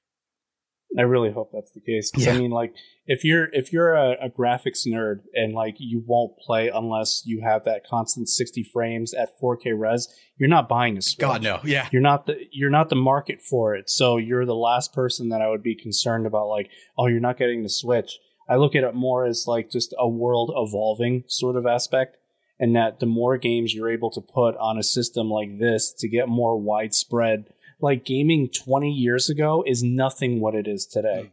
[0.96, 2.10] I really hope that's the case.
[2.12, 2.34] 'Cause, Yeah.
[2.34, 2.72] I mean, like,
[3.06, 7.42] if you're if you're a, a graphics nerd and like you won't play unless you
[7.42, 11.18] have that constant 60 frames at 4K res, you're not buying a Switch.
[11.18, 11.88] God no, yeah.
[11.92, 13.90] You're not the you're not the market for it.
[13.90, 16.48] So you're the last person that I would be concerned about.
[16.48, 18.18] Like, oh, you're not getting the Switch.
[18.48, 22.16] I look at it more as like just a world evolving sort of aspect,
[22.58, 26.08] and that the more games you're able to put on a system like this to
[26.08, 27.46] get more widespread,
[27.80, 31.32] like gaming 20 years ago is nothing what it is today.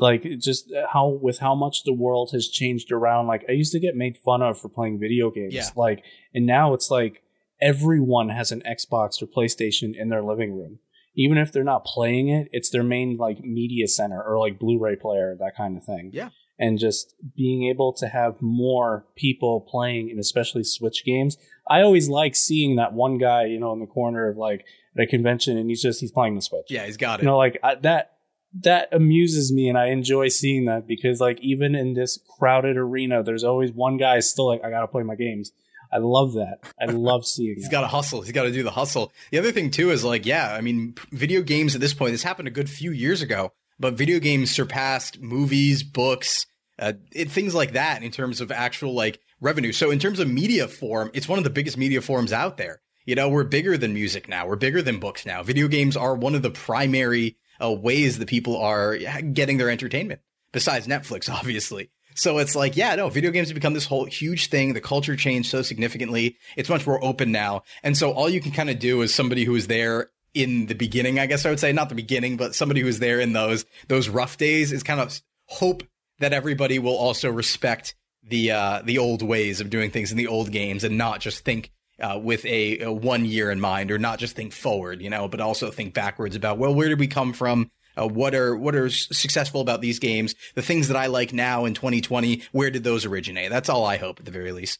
[0.00, 3.26] Like just how with how much the world has changed around.
[3.26, 5.54] Like I used to get made fun of for playing video games.
[5.54, 5.68] Yeah.
[5.76, 7.22] Like, and now it's like
[7.60, 10.78] everyone has an Xbox or PlayStation in their living room.
[11.14, 14.96] Even if they're not playing it, it's their main like media center or like Blu-ray
[14.96, 16.10] player, that kind of thing.
[16.12, 16.30] Yeah.
[16.58, 21.36] And just being able to have more people playing and especially Switch games.
[21.68, 24.64] I always like seeing that one guy, you know, in the corner of like
[24.96, 26.66] at a convention and he's just he's playing the Switch.
[26.68, 27.22] Yeah, he's got it.
[27.22, 28.15] You know, like I, that
[28.60, 33.22] that amuses me and I enjoy seeing that because like even in this crowded arena,
[33.22, 35.52] there's always one guy still like I gotta play my games.
[35.92, 36.60] I love that.
[36.80, 38.22] I love seeing He's got to hustle.
[38.22, 39.12] He's got to do the hustle.
[39.30, 42.22] The other thing too is like, yeah, I mean, video games at this point, this
[42.22, 46.46] happened a good few years ago, but video games surpassed movies, books,
[46.78, 49.72] uh, it, things like that in terms of actual like revenue.
[49.72, 52.80] So in terms of media form, it's one of the biggest media forms out there.
[53.04, 54.46] You know, we're bigger than music now.
[54.46, 55.42] We're bigger than books now.
[55.42, 60.20] Video games are one of the primary uh, ways that people are getting their entertainment
[60.52, 61.90] besides Netflix, obviously.
[62.14, 64.72] So it's like, yeah, no, video games have become this whole huge thing.
[64.72, 66.38] The culture changed so significantly.
[66.56, 67.62] It's much more open now.
[67.82, 70.74] And so all you can kind of do is somebody who was there in the
[70.74, 73.34] beginning, I guess I would say, not the beginning, but somebody who was there in
[73.34, 75.82] those, those rough days is kind of hope
[76.18, 80.26] that everybody will also respect the, uh, the old ways of doing things in the
[80.26, 81.70] old games and not just think,
[82.00, 85.28] uh, with a, a one year in mind or not just think forward, you know,
[85.28, 87.70] but also think backwards about, well, where did we come from?
[87.98, 90.34] Uh, what are what are successful about these games?
[90.54, 93.50] The things that I like now in 2020, where did those originate?
[93.50, 94.78] That's all I hope, at the very least.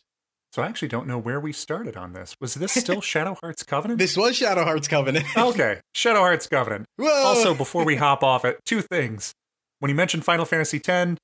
[0.52, 2.34] So I actually don't know where we started on this.
[2.40, 3.98] Was this still Shadow Hearts Covenant?
[3.98, 5.24] This was Shadow Hearts Covenant.
[5.36, 6.84] okay, Shadow Hearts Covenant.
[6.98, 7.08] Whoa!
[7.08, 9.32] Also, before we hop off it, two things.
[9.80, 11.16] When you mentioned Final Fantasy X,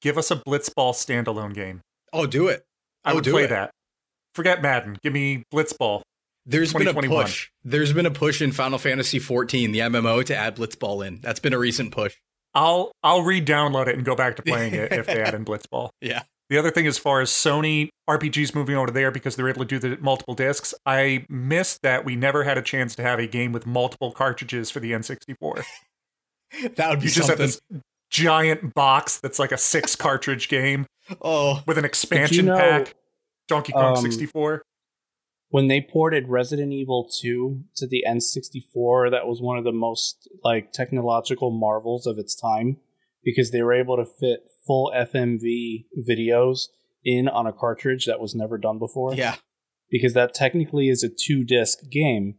[0.00, 1.82] give us a Blitzball standalone game.
[2.12, 2.64] oh, do it.
[3.04, 3.48] I Oh, would play it.
[3.50, 3.70] that.
[4.34, 4.98] Forget Madden.
[5.02, 6.02] Give me Blitzball.
[6.46, 7.48] There's been a push.
[7.64, 11.20] There's been a push in Final Fantasy 14, the MMO, to add Blitzball in.
[11.22, 12.16] That's been a recent push.
[12.54, 15.90] I'll I'll re-download it and go back to playing it if they add in Blitzball.
[16.00, 16.22] Yeah.
[16.50, 19.66] The other thing, as far as Sony RPGs moving over there because they're able to
[19.66, 23.26] do the multiple discs, I missed that we never had a chance to have a
[23.26, 25.64] game with multiple cartridges for the N64.
[26.76, 27.46] That would be You just have something.
[27.46, 27.60] this
[28.10, 30.86] giant box that's like a six cartridge game
[31.22, 32.94] Oh, with an expansion know, pack.
[33.48, 34.62] Donkey Kong um, 64.
[35.48, 40.28] when they ported Resident Evil 2 to the N64, that was one of the most
[40.42, 42.78] like technological marvels of its time
[43.22, 46.68] because they were able to fit full FMV videos
[47.04, 49.14] in on a cartridge that was never done before.
[49.14, 49.36] Yeah.
[49.90, 52.36] Because that technically is a two disc game.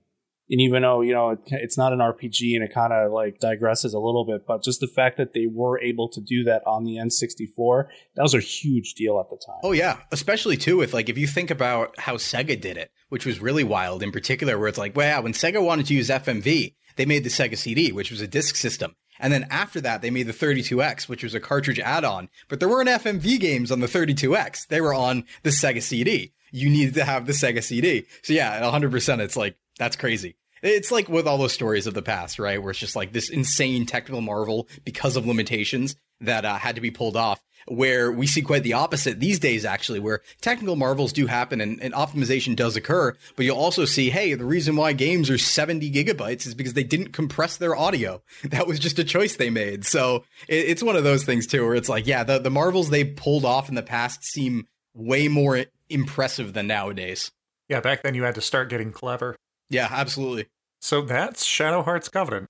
[0.49, 3.39] And even though, you know, it, it's not an RPG and it kind of like
[3.39, 6.61] digresses a little bit, but just the fact that they were able to do that
[6.67, 7.85] on the N64,
[8.15, 9.59] that was a huge deal at the time.
[9.63, 13.25] Oh yeah, especially too with like if you think about how Sega did it, which
[13.25, 16.75] was really wild in particular, where it's like, yeah, when Sega wanted to use FMV,
[16.95, 18.95] they made the Sega CD, which was a disc system.
[19.19, 22.29] And then after that, they made the 32X, which was a cartridge add-on.
[22.49, 24.67] But there weren't FMV games on the 32X.
[24.67, 26.33] They were on the Sega CD.
[26.51, 28.05] You needed to have the Sega CD.
[28.23, 29.19] So yeah, 100%.
[29.19, 30.36] It's like, that's crazy.
[30.61, 32.61] It's like with all those stories of the past, right?
[32.61, 36.82] Where it's just like this insane technical marvel because of limitations that uh, had to
[36.82, 37.41] be pulled off.
[37.67, 41.82] Where we see quite the opposite these days, actually, where technical marvels do happen and,
[41.82, 45.91] and optimization does occur, but you'll also see, hey, the reason why games are 70
[45.91, 48.21] gigabytes is because they didn't compress their audio.
[48.43, 49.86] That was just a choice they made.
[49.86, 52.89] So it, it's one of those things too, where it's like, yeah, the, the marvels
[52.89, 57.32] they pulled off in the past seem way more impressive than nowadays.
[57.67, 59.36] Yeah, back then you had to start getting clever.
[59.70, 60.47] Yeah, absolutely.
[60.82, 62.49] So that's Shadow Hearts Covenant.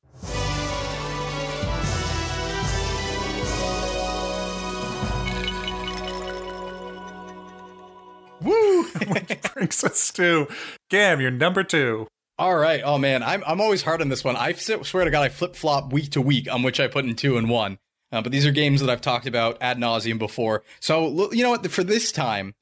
[8.42, 8.84] Woo!
[9.08, 10.48] Which brings us to
[10.90, 12.08] Gam, your number two.
[12.38, 12.82] All right.
[12.84, 14.36] Oh man, I'm I'm always hard on this one.
[14.36, 17.16] I swear to God, I flip flop week to week on which I put in
[17.16, 17.78] two and one.
[18.12, 20.64] Uh, but these are games that I've talked about ad nauseum before.
[20.82, 21.66] So you know what?
[21.72, 22.54] For this time,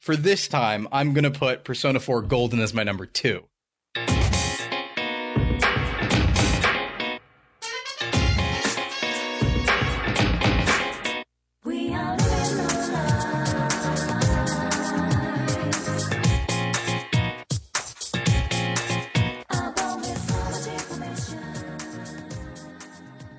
[0.00, 3.44] for this time, I'm gonna put Persona 4 Golden as my number two.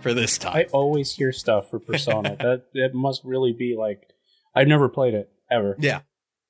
[0.02, 0.56] For this time.
[0.56, 2.36] I always hear stuff for Persona.
[2.40, 4.02] that that must really be like
[4.56, 5.76] I've never played it ever.
[5.80, 6.02] Yeah.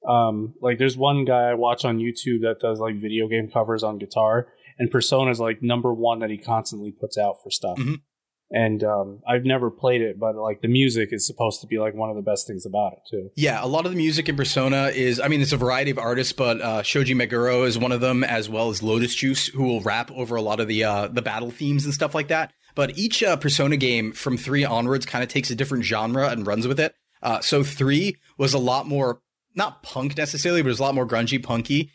[0.08, 3.84] Um, like there's one guy I watch on YouTube that does like video game covers
[3.84, 4.48] on guitar,
[4.80, 7.78] and Persona is like number one that he constantly puts out for stuff.
[7.78, 8.02] Mhm.
[8.54, 11.94] And um, I've never played it, but like the music is supposed to be like
[11.94, 13.30] one of the best things about it too.
[13.38, 15.98] Yeah, a lot of the music in Persona is, I mean, it's a variety of
[15.98, 19.64] artists, but uh, Shoji Meguro is one of them, as well as Lotus Juice, who
[19.64, 22.52] will rap over a lot of the uh, the battle themes and stuff like that.
[22.76, 26.48] But each uh, Persona game from three onwards kind of takes a different genre and
[26.48, 26.96] runs with it.
[27.22, 29.22] Uh, so three was a lot more,
[29.56, 31.92] not punk necessarily, but it was a lot more grungy, punky.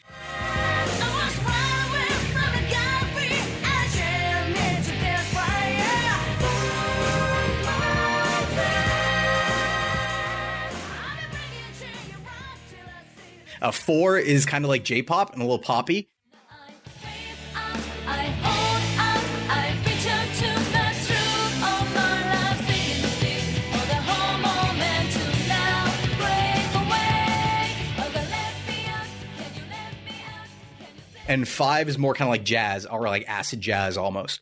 [13.62, 16.10] Uh, four is kind of like J-pop and a little poppy.
[31.28, 34.40] And five is more kind of like jazz or like acid jazz almost.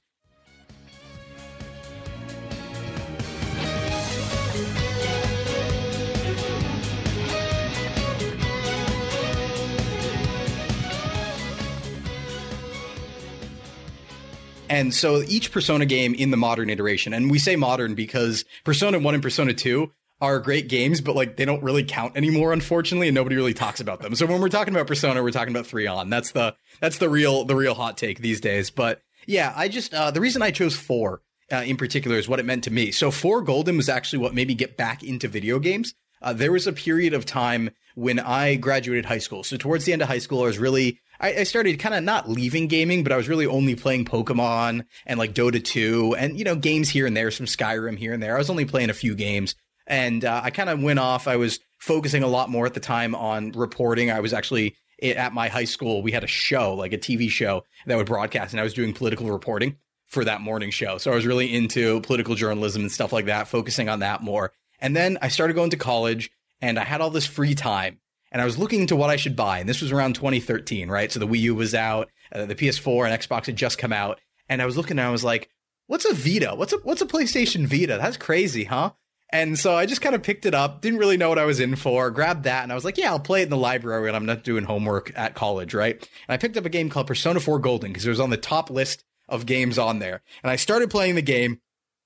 [14.69, 18.99] And so each Persona game in the modern iteration, and we say modern because Persona
[18.99, 23.09] 1 and Persona 2 are great games, but like they don't really count anymore, unfortunately,
[23.09, 24.15] and nobody really talks about them.
[24.15, 26.11] So when we're talking about Persona, we're talking about three on.
[26.11, 28.71] That's the that's the real the real hot take these days.
[28.71, 32.41] But yeah, I just uh, the reason I chose four uh, in particular is what
[32.41, 32.91] it meant to me.
[32.91, 35.95] So four Golden was actually what made me get back into video games.
[36.23, 39.45] Uh, there was a period of time when I graduated high school.
[39.45, 42.03] So towards the end of high school, I was really I, I started kind of
[42.03, 46.39] not leaving gaming, but I was really only playing Pokemon and like Dota 2 and
[46.39, 48.37] you know games here and there, some Skyrim here and there.
[48.37, 49.55] I was only playing a few games
[49.87, 51.29] and uh, I kind of went off.
[51.29, 54.11] I was focusing a lot more at the time on reporting.
[54.11, 56.03] I was actually at my high school.
[56.03, 58.93] We had a show, like a TV show that would broadcast, and I was doing
[58.93, 59.77] political reporting
[60.07, 60.99] for that morning show.
[60.99, 64.53] So I was really into political journalism and stuff like that, focusing on that more.
[64.81, 66.31] And then I started going to college,
[66.61, 67.99] and I had all this free time,
[68.33, 69.59] and I was looking into what I should buy.
[69.59, 71.11] And this was around 2013, right?
[71.11, 74.21] So the Wii U was out, uh, the PS4 and Xbox had just come out,
[74.49, 75.51] and I was looking, and I was like,
[75.87, 76.55] "What's a Vita?
[76.55, 77.99] What's a what's a PlayStation Vita?
[78.01, 78.93] That's crazy, huh?"
[79.31, 81.59] And so I just kind of picked it up, didn't really know what I was
[81.59, 84.05] in for, grabbed that, and I was like, yeah, I'll play it in the library
[84.05, 85.97] when I'm not doing homework at college, right?
[85.97, 88.37] And I picked up a game called Persona 4 Golden because it was on the
[88.37, 90.23] top list of games on there.
[90.43, 91.61] And I started playing the game,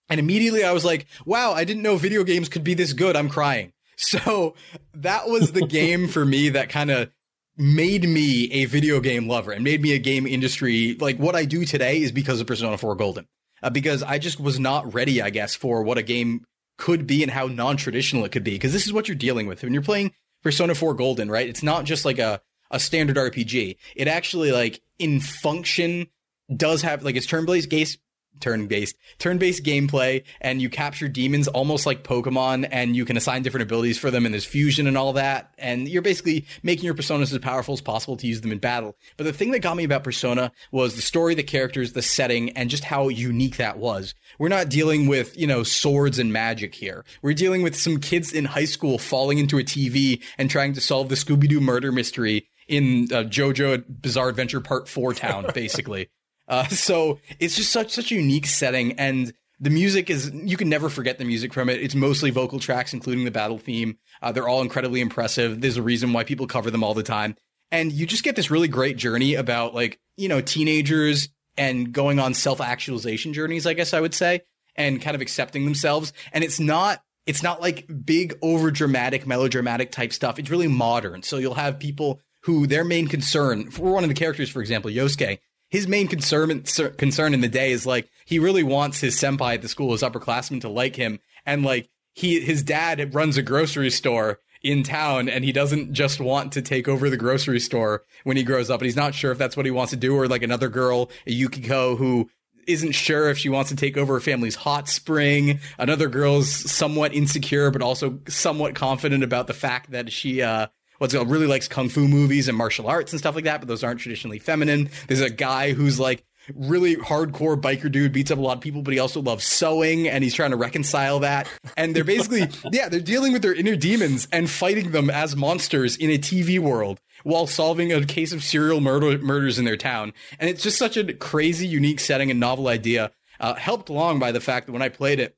[0.09, 3.17] and immediately I was like, wow, I didn't know video games could be this good.
[3.17, 3.73] I'm crying.
[4.01, 4.55] So
[4.95, 7.11] that was the game for me that kind of
[7.57, 10.97] made me a video game lover and made me a game industry.
[11.01, 13.27] Like what I do today is because of Persona 4 Golden.
[13.61, 16.47] Uh, because I just was not ready, I guess, for what a game
[16.79, 19.63] could be and how non-traditional it could be because this is what you're dealing with
[19.63, 20.13] when you're playing
[20.43, 21.49] Persona 4 Golden, right?
[21.49, 23.77] It's not just like a a standard RPG.
[23.97, 26.07] It actually like in function
[26.55, 27.99] does have like it's turn-based gaze
[28.41, 33.63] turn-based turn-based gameplay and you capture demons almost like pokemon and you can assign different
[33.63, 37.33] abilities for them and there's fusion and all that and you're basically making your personas
[37.33, 38.97] as powerful as possible to use them in battle.
[39.17, 42.51] But the thing that got me about persona was the story the characters the setting
[42.51, 44.15] and just how unique that was.
[44.39, 47.05] We're not dealing with you know swords and magic here.
[47.23, 50.81] We're dealing with some kids in high school falling into a tv and trying to
[50.81, 56.09] solve the scooby-doo murder mystery in uh, jojo bizarre adventure part 4 town basically
[56.49, 60.69] uh, so it's just such such a unique setting, and the music is you can
[60.69, 61.81] never forget the music from it.
[61.81, 63.99] It's mostly vocal tracks, including the battle theme.
[64.23, 65.61] Uh, they're all incredibly impressive.
[65.61, 67.37] There's a reason why people cover them all the time,
[67.71, 72.19] and you just get this really great journey about like you know teenagers and going
[72.19, 73.67] on self actualization journeys.
[73.67, 74.43] I guess I would say,
[74.79, 76.13] and kind of accepting themselves.
[76.33, 80.39] And it's not it's not like big over dramatic melodramatic type stuff.
[80.39, 81.23] It's really modern.
[81.23, 84.91] So you'll have people who their main concern for one of the characters, for example,
[84.91, 85.39] Yosuke,
[85.69, 89.63] his main concern concern in the day is like he really wants his senpai at
[89.63, 93.91] the school, his upperclassmen, to like him, and like he his dad runs a grocery
[93.91, 98.37] store in town, and he doesn't just want to take over the grocery store when
[98.37, 100.27] he grows up, and he's not sure if that's what he wants to do, or
[100.27, 102.29] like another girl, Yukiko, who
[102.67, 105.59] isn't sure if she wants to take over her family's hot spring.
[105.79, 110.67] Another girl's somewhat insecure, but also somewhat confident about the fact that she uh,
[110.99, 113.69] what's it really likes kung fu movies and martial arts and stuff like that, but
[113.69, 114.91] those aren't traditionally feminine.
[115.07, 116.25] There's a guy who's like
[116.55, 120.09] really hardcore biker dude, beats up a lot of people, but he also loves sewing
[120.09, 121.49] and he's trying to reconcile that.
[121.77, 125.97] And they're basically, yeah, they're dealing with their inner demons and fighting them as monsters
[125.97, 130.13] in a TV world while solving a case of serial murder murders in their town.
[130.39, 133.11] And it's just such a crazy, unique setting and novel idea.
[133.41, 135.37] Uh, helped along by the fact that when I played it,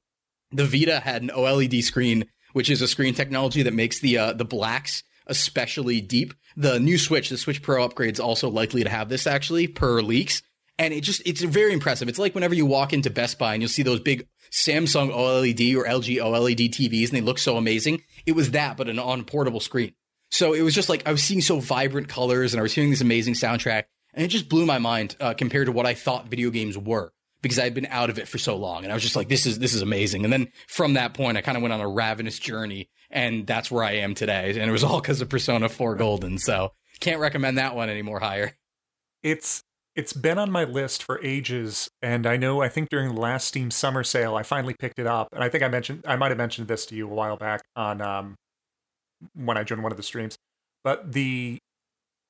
[0.52, 4.32] the Vita had an OLED screen, which is a screen technology that makes the uh,
[4.32, 6.34] the blacks especially deep.
[6.56, 10.02] The new Switch, the Switch Pro upgrade is also likely to have this actually per
[10.02, 10.42] leaks.
[10.78, 12.08] And it just, it's very impressive.
[12.08, 15.76] It's like whenever you walk into Best Buy and you'll see those big Samsung OLED
[15.76, 18.02] or LG OLED TVs and they look so amazing.
[18.26, 19.94] It was that, but an on portable screen.
[20.30, 22.90] So it was just like I was seeing so vibrant colors and I was hearing
[22.90, 23.84] this amazing soundtrack.
[24.14, 27.12] And it just blew my mind uh, compared to what I thought video games were
[27.42, 28.82] because I had been out of it for so long.
[28.82, 30.24] And I was just like, this is, this is amazing.
[30.24, 33.70] And then from that point, I kind of went on a ravenous journey and that's
[33.70, 34.50] where I am today.
[34.50, 36.38] And it was all because of Persona 4 Golden.
[36.38, 38.54] So can't recommend that one anymore higher.
[39.22, 39.62] It's
[39.96, 43.48] it's been on my list for ages, and I know I think during the last
[43.48, 45.28] Steam summer sale I finally picked it up.
[45.32, 47.62] And I think I mentioned I might have mentioned this to you a while back
[47.76, 48.36] on um
[49.34, 50.36] when I joined one of the streams.
[50.84, 51.58] But the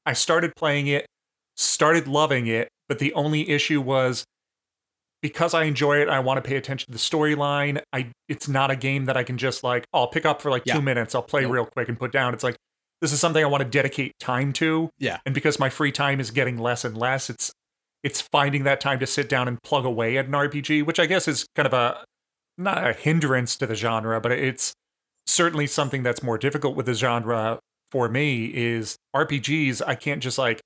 [0.07, 1.07] I started playing it,
[1.57, 4.24] started loving it, but the only issue was
[5.23, 7.81] because I enjoy it, I want to pay attention to the storyline.
[7.93, 10.51] I it's not a game that I can just like, oh, I'll pick up for
[10.51, 10.75] like Yeah.
[10.75, 12.35] two minutes, I'll play real quick and put down.
[12.35, 12.57] It's like
[13.01, 14.91] this is something I want to dedicate time to.
[14.99, 15.18] Yeah.
[15.25, 17.53] And because my free time is getting less and less, it's
[18.03, 21.07] it's finding that time to sit down and plug away at an RPG, which I
[21.07, 22.05] guess is kind of a
[22.59, 24.73] not a hindrance to the genre, but it's
[25.27, 27.59] certainly something that's more difficult with the genre
[27.91, 29.83] for me is RPGs.
[29.87, 30.61] I can't just like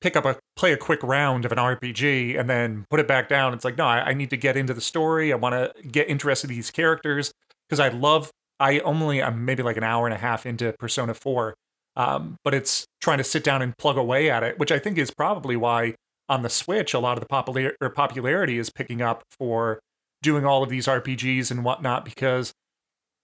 [0.00, 3.28] pick up a play a quick round of an RPG and then put it back
[3.28, 3.54] down.
[3.54, 5.32] It's like, no, I, I need to get into the story.
[5.32, 7.32] I want to get interested in these characters
[7.68, 8.30] because I love.
[8.58, 11.54] I only I'm maybe like an hour and a half into Persona Four,
[11.94, 14.96] um, but it's trying to sit down and plug away at it, which I think
[14.96, 15.94] is probably why
[16.28, 19.78] on the Switch a lot of the popular popularity is picking up for
[20.22, 22.52] doing all of these RPGs and whatnot because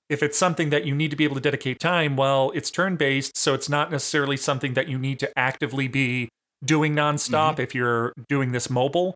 [0.08, 2.96] if it's something that you need to be able to dedicate time, well, it's turn
[2.96, 6.28] based, so it's not necessarily something that you need to actively be
[6.64, 9.14] doing nonstop if you're doing this mobile.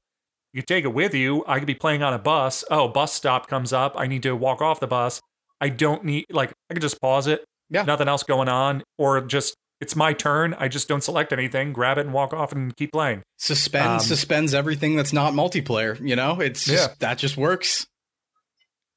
[0.52, 1.44] You take it with you.
[1.46, 2.64] I could be playing on a bus.
[2.70, 3.94] Oh, bus stop comes up.
[3.96, 5.20] I need to walk off the bus.
[5.60, 7.44] I don't need like I could just pause it.
[7.70, 7.82] Yeah.
[7.82, 8.82] Nothing else going on.
[8.98, 10.54] Or just it's my turn.
[10.58, 13.22] I just don't select anything, grab it and walk off and keep playing.
[13.38, 16.00] Suspend Um, suspends everything that's not multiplayer.
[16.00, 16.94] You know, it's just Yeah.
[17.00, 17.86] that just works.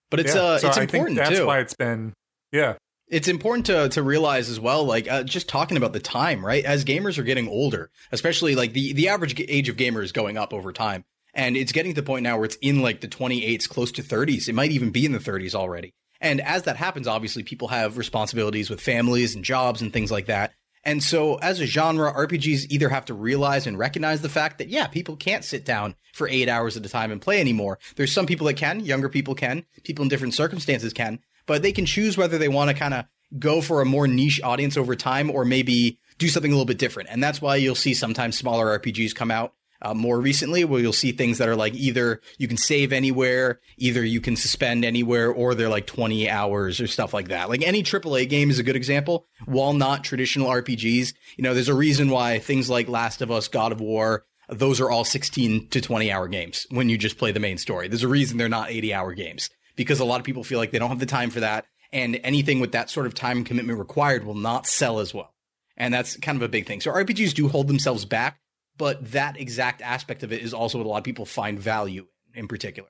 [0.09, 0.41] But it's Yeah.
[0.41, 1.45] uh, so it's I important think that's too.
[1.45, 2.13] why it's been
[2.53, 2.75] yeah.
[3.09, 6.63] It's important to to realize as well like uh, just talking about the time right?
[6.63, 10.37] As gamers are getting older especially like the the average age of gamers is going
[10.37, 11.05] up over time.
[11.33, 14.03] And it's getting to the point now where it's in like the 28s close to
[14.03, 15.93] 30s it might even be in the 30s already.
[16.21, 20.27] And as that happens obviously people have responsibilities with families and jobs and things like
[20.27, 20.53] that.
[20.85, 24.69] And so as a genre rpgs either have to realize and recognize the fact that
[24.69, 27.79] yeah people can't sit down for eight hours at a time and play anymore.
[27.95, 31.19] There's some people that can younger people can people in different circumstances can
[31.49, 33.05] but they can choose whether they want to kind of
[33.39, 36.77] go for a more niche audience over time or maybe do something a little bit
[36.77, 37.09] different.
[37.11, 39.53] And that's why you'll see sometimes smaller RPGs come out.
[39.81, 43.59] uh, more recently, where you'll see things that are like either you can save anywhere,
[43.77, 47.49] either you can suspend anywhere, or they're like 20 hours or stuff like that.
[47.49, 49.25] Like any AAA game is a good example.
[49.45, 53.47] While not traditional RPGs, you know, there's a reason why things like Last of Us,
[53.47, 57.31] God of War, those are all 16 to 20 hour games when you just play
[57.31, 57.87] the main story.
[57.87, 59.49] There's a reason they're not 80 hour games
[59.79, 61.65] because a lot of people feel like they don't have the time for that.
[61.93, 65.33] And anything with that sort of time commitment required will not sell as well.
[65.77, 66.81] And that's kind of a big thing.
[66.81, 68.41] So RPGs do hold themselves back,
[68.77, 72.07] but that exact aspect of it is also what a lot of people find value
[72.33, 72.89] in, in particular.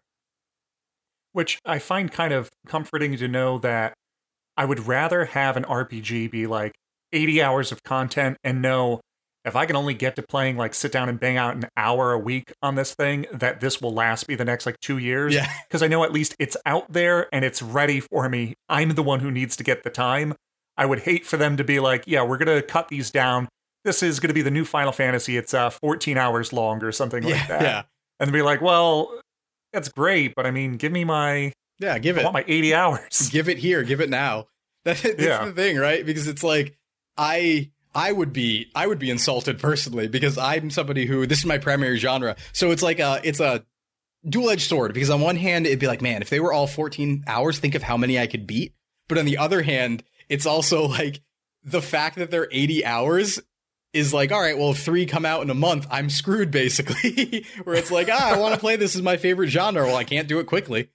[1.32, 3.94] Which I find kind of comforting to know that
[4.58, 6.74] I would rather have an RPG be like
[7.14, 9.00] 80 hours of content and know
[9.50, 12.14] if I can only get to playing like sit down and bang out an hour
[12.14, 15.34] a week on this thing, that this will last me the next like two years.
[15.36, 15.52] Yeah.
[15.68, 18.56] Because I know at least it's out there and it's ready for me.
[18.70, 20.34] I'm the one who needs to get the time.
[20.78, 23.50] I would hate for them to be like, yeah, we're going to cut these down.
[23.86, 25.38] This is going to be the new Final Fantasy.
[25.38, 27.62] It's uh, 14 hours long or something Yeah, like that.
[27.62, 27.82] yeah.
[28.20, 29.20] And be like, well,
[29.74, 32.24] that's great, but I mean, give me my, Yeah, give I it.
[32.24, 33.30] want my 80 hours.
[33.32, 34.48] give it here, give it now.
[34.86, 35.46] That, that's Yeah.
[35.46, 36.06] the thing, right?
[36.06, 36.78] Because it's like
[37.18, 41.46] I I would be I would be insulted personally because I'm somebody who this is
[41.46, 42.36] my primary genre.
[42.54, 43.66] So it's like a it's a
[44.28, 46.68] dual edged sword because on one hand it'd be like, man, if they were all
[46.68, 48.74] 14 hours, think of how many I could beat.
[49.08, 51.22] But on the other hand, it's also like
[51.64, 53.40] the fact that they're 80 hours
[53.92, 57.46] is like, all right, well, if three come out in a month, I'm screwed basically.
[57.64, 59.86] Where it's like, ah, I want to play this is my favorite genre.
[59.86, 60.90] Well, I can't do it quickly.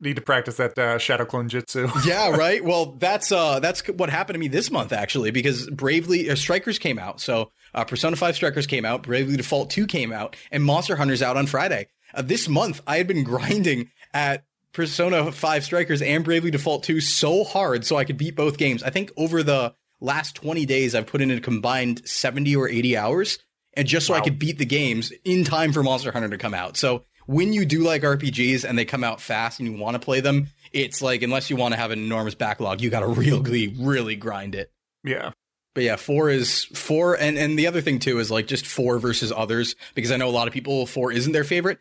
[0.00, 1.90] Need to practice that uh, Shadow Clone Jutsu.
[2.06, 2.62] yeah, right.
[2.62, 6.78] Well, that's uh that's what happened to me this month actually because Bravely uh, Strikers
[6.78, 7.20] came out.
[7.20, 11.22] So uh, Persona 5 Strikers came out, Bravely Default 2 came out, and Monster Hunter's
[11.22, 11.88] out on Friday.
[12.14, 17.00] Uh, this month I had been grinding at Persona 5 Strikers and Bravely Default 2
[17.00, 18.84] so hard so I could beat both games.
[18.84, 22.96] I think over the last 20 days I've put in a combined 70 or 80
[22.96, 23.38] hours
[23.74, 26.54] and just so I could beat the games in time for Monster Hunter to come
[26.54, 26.76] out.
[26.76, 29.98] So when you do like RPGs and they come out fast and you want to
[29.98, 33.06] play them, it's like unless you want to have an enormous backlog, you got to
[33.06, 34.72] really, really grind it.
[35.04, 35.32] yeah.
[35.74, 38.98] But yeah, four is four, and and the other thing too is like just four
[38.98, 41.78] versus others because I know a lot of people four isn't their favorite.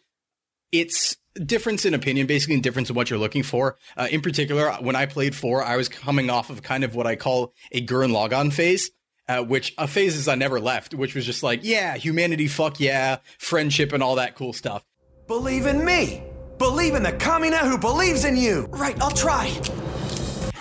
[0.71, 3.77] It's difference in opinion, basically, and difference in what you're looking for.
[3.95, 7.07] Uh, in particular, when I played four, I was coming off of kind of what
[7.07, 8.91] I call a Gurren Lagann phase.
[9.29, 12.79] Uh, which a phase phases I never left, which was just like, yeah, humanity, fuck
[12.79, 14.85] yeah, friendship and all that cool stuff.
[15.27, 16.23] Believe in me.
[16.57, 18.65] Believe in the Kamina who believes in you.
[18.69, 19.53] Right, I'll try.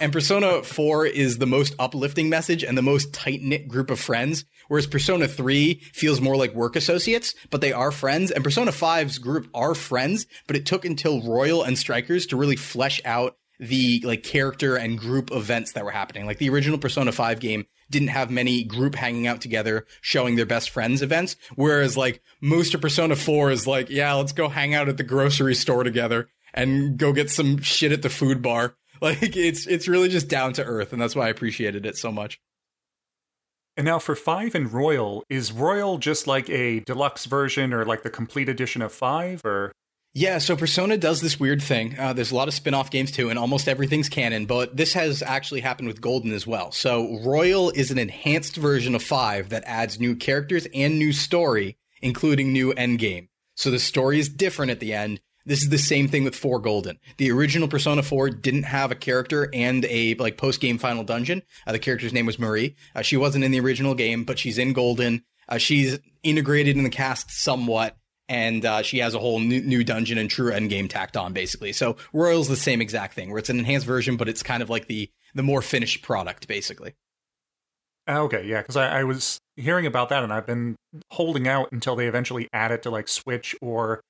[0.00, 4.00] And Persona 4 is the most uplifting message and the most tight knit group of
[4.00, 8.32] friends, whereas Persona 3 feels more like work associates, but they are friends.
[8.32, 12.56] And Persona 5's group are friends, but it took until Royal and Strikers to really
[12.56, 16.26] flesh out the like character and group events that were happening.
[16.26, 20.46] Like the original Persona 5 game didn't have many group hanging out together showing their
[20.46, 24.74] best friends events, whereas like most of Persona 4 is like, yeah, let's go hang
[24.74, 28.76] out at the grocery store together and go get some shit at the food bar.
[28.98, 32.10] Like it's it's really just down to earth, and that's why I appreciated it so
[32.10, 32.40] much.
[33.76, 38.04] And now for 5 and Royal, is Royal just like a deluxe version or like
[38.04, 39.72] the complete edition of 5 or
[40.18, 41.94] Yeah, so Persona does this weird thing.
[41.98, 45.20] Uh, there's a lot of spin-off games too, and almost everything's canon, but this has
[45.20, 46.72] actually happened with Golden as well.
[46.72, 51.76] So Royal is an enhanced version of 5 that adds new characters and new story,
[52.00, 53.28] including new endgame.
[53.56, 55.20] So the story is different at the end.
[55.44, 56.98] This is the same thing with 4 Golden.
[57.18, 61.42] The original Persona 4 didn't have a character and a like post-game final dungeon.
[61.66, 62.74] Uh, the character's name was Marie.
[62.94, 65.24] Uh, she wasn't in the original game, but she's in Golden.
[65.46, 67.98] Uh, she's integrated in the cast somewhat
[68.28, 71.72] and uh, she has a whole new, new dungeon and true endgame tacked on basically.
[71.72, 74.70] So Royal's the same exact thing, where it's an enhanced version, but it's kind of
[74.70, 76.94] like the the more finished product basically.
[78.08, 80.76] Ah, Okay, yeah, because I, I was hearing about that and I've been
[81.12, 84.00] holding out until they eventually add it to like Switch or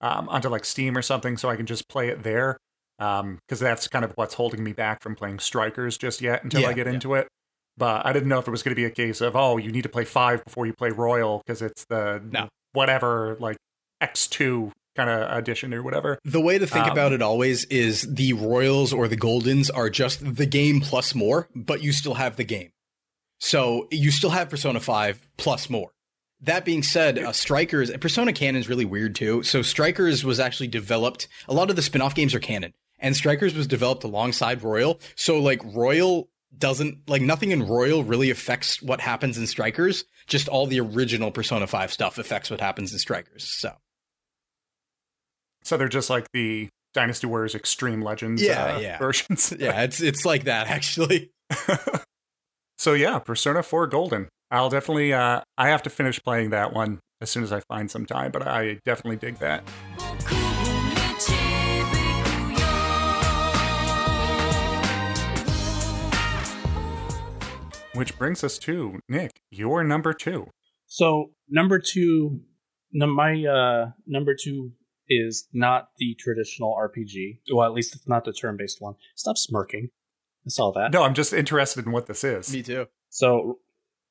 [0.00, 2.58] um, onto like Steam or something so I can just play it there.
[2.98, 6.68] Because that's kind of what's holding me back from playing Strikers just yet until Yeah,
[6.68, 6.92] I get yeah.
[6.94, 7.28] into it.
[7.76, 9.72] But I didn't know if it was going to be a case of, oh, you
[9.72, 12.48] need to play 5 before you play Royal because it's the No.
[12.74, 13.56] Whatever, like
[14.02, 16.18] X2 kind of edition or whatever.
[16.24, 19.90] The way to think Um, about it always is the Royals or the Goldens are
[19.90, 22.70] just the game plus more, but you still have the game.
[23.40, 25.90] So you still have Persona 5 plus more.
[26.40, 29.42] That being said, uh, Strikers, Persona canon is really weird too.
[29.42, 33.54] So Strikers was actually developed, a lot of the spin-off games are canon, and Strikers
[33.54, 35.00] was developed alongside Royal.
[35.16, 40.04] So like Royal doesn't, like nothing in Royal really affects what happens in Strikers.
[40.26, 43.46] Just all the original Persona 5 stuff affects what happens in Strikers.
[43.60, 43.72] So.
[45.62, 48.98] So they're just like the Dynasty Warriors Extreme Legends Yeah, uh, yeah.
[48.98, 49.52] versions.
[49.58, 51.30] Yeah, it's it's like that actually.
[52.76, 54.28] So yeah, Persona 4 Golden.
[54.50, 56.98] I'll definitely uh I have to finish playing that one.
[57.20, 59.62] as soon as I find some time, but I definitely dig that.
[67.94, 70.48] Which brings us to Nick, your number two.
[70.86, 72.40] So number two,
[72.92, 74.72] num- my uh, number two
[75.08, 77.38] is not the traditional RPG.
[77.52, 78.94] Well, at least it's not the turn-based one.
[79.14, 79.90] Stop smirking.
[80.44, 80.92] I saw that.
[80.92, 82.52] No, I'm just interested in what this is.
[82.52, 82.86] Me too.
[83.10, 83.58] So,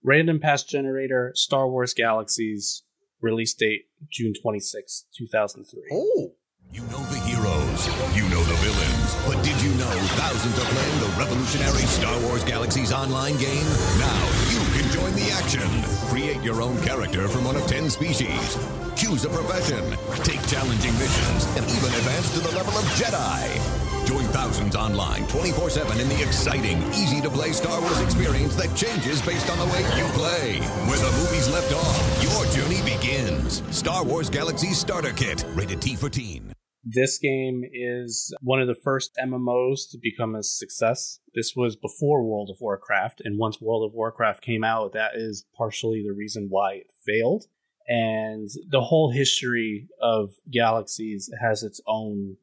[0.03, 2.83] Random Pass Generator, Star Wars Galaxies,
[3.21, 5.81] release date June 26, 2003.
[5.91, 6.35] Oh.
[6.73, 7.85] You know the heroes,
[8.17, 12.43] you know the villains, but did you know thousands are playing the revolutionary Star Wars
[12.43, 13.67] Galaxies online game?
[14.01, 15.69] Now you can join the action.
[16.09, 18.57] Create your own character from one of 10 species.
[18.95, 19.85] Choose a profession,
[20.25, 24.07] take challenging missions, and even advance to the level of Jedi.
[24.07, 28.75] Join thousands online 24 7 in the exciting, easy to play Star Wars experience that
[28.75, 30.57] changes based on the way you play.
[30.89, 33.61] Where the movies left off, your journey begins.
[33.69, 36.51] Star Wars Galaxy Starter Kit, rated T for Teen.
[36.83, 41.19] This game is one of the first MMOs to become a success.
[41.33, 45.45] This was before World of Warcraft, and once World of Warcraft came out, that is
[45.55, 47.45] partially the reason why it failed.
[47.87, 52.37] And the whole history of Galaxies has its own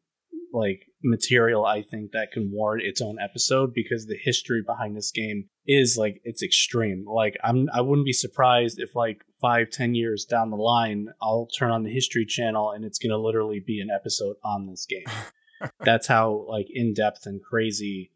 [0.53, 5.11] like material I think that can warrant its own episode because the history behind this
[5.11, 7.05] game is like it's extreme.
[7.07, 11.47] Like I'm I wouldn't be surprised if like five, ten years down the line I'll
[11.47, 15.05] turn on the history channel and it's gonna literally be an episode on this game.
[15.81, 18.13] That's how like in depth and crazy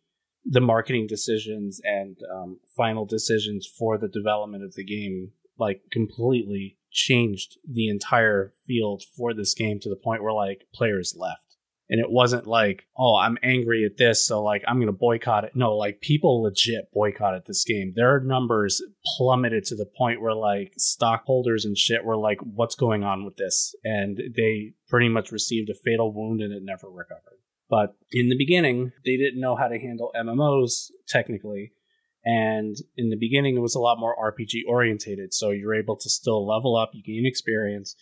[0.46, 6.76] the marketing decisions and um, final decisions for the development of the game like completely
[6.90, 11.43] changed the entire field for this game to the point where like players left
[11.90, 15.52] and it wasn't like oh i'm angry at this so like i'm gonna boycott it.
[15.54, 17.92] No like people legit boycotted this game.
[17.94, 18.82] Their numbers
[19.16, 23.36] plummeted to the point where like stockholders and shit were like what's going on with
[23.36, 23.74] this?
[23.84, 27.38] And they pretty much received a fatal wound and it never recovered.
[27.68, 31.72] But in the beginning they didn't know how to handle mmos technically.
[32.24, 35.34] And in the beginning it was a lot more rpg orientated.
[35.34, 37.94] So you're able to still level up you gain experience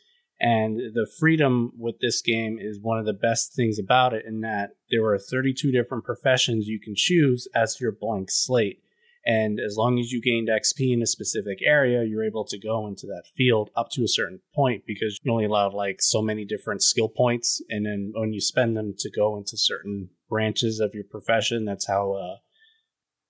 [0.43, 4.40] and the freedom with this game is one of the best things about it in
[4.40, 8.81] that there are 32 different professions you can choose as your blank slate.
[9.24, 12.89] And as long as you gained XP in a specific area, you're able to go
[12.89, 16.44] into that field up to a certain point because you're only allowed like so many
[16.44, 17.62] different skill points.
[17.69, 21.86] And then when you spend them to go into certain branches of your profession, that's
[21.86, 22.36] how uh,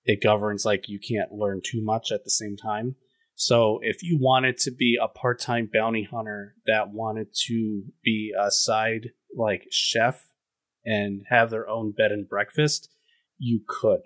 [0.03, 0.65] it governs.
[0.65, 2.95] Like you can't learn too much at the same time.
[3.45, 8.49] So if you wanted to be a part-time bounty hunter that wanted to be a
[8.49, 10.29] side like chef
[10.85, 12.87] and have their own bed and breakfast,
[13.37, 13.99] you could.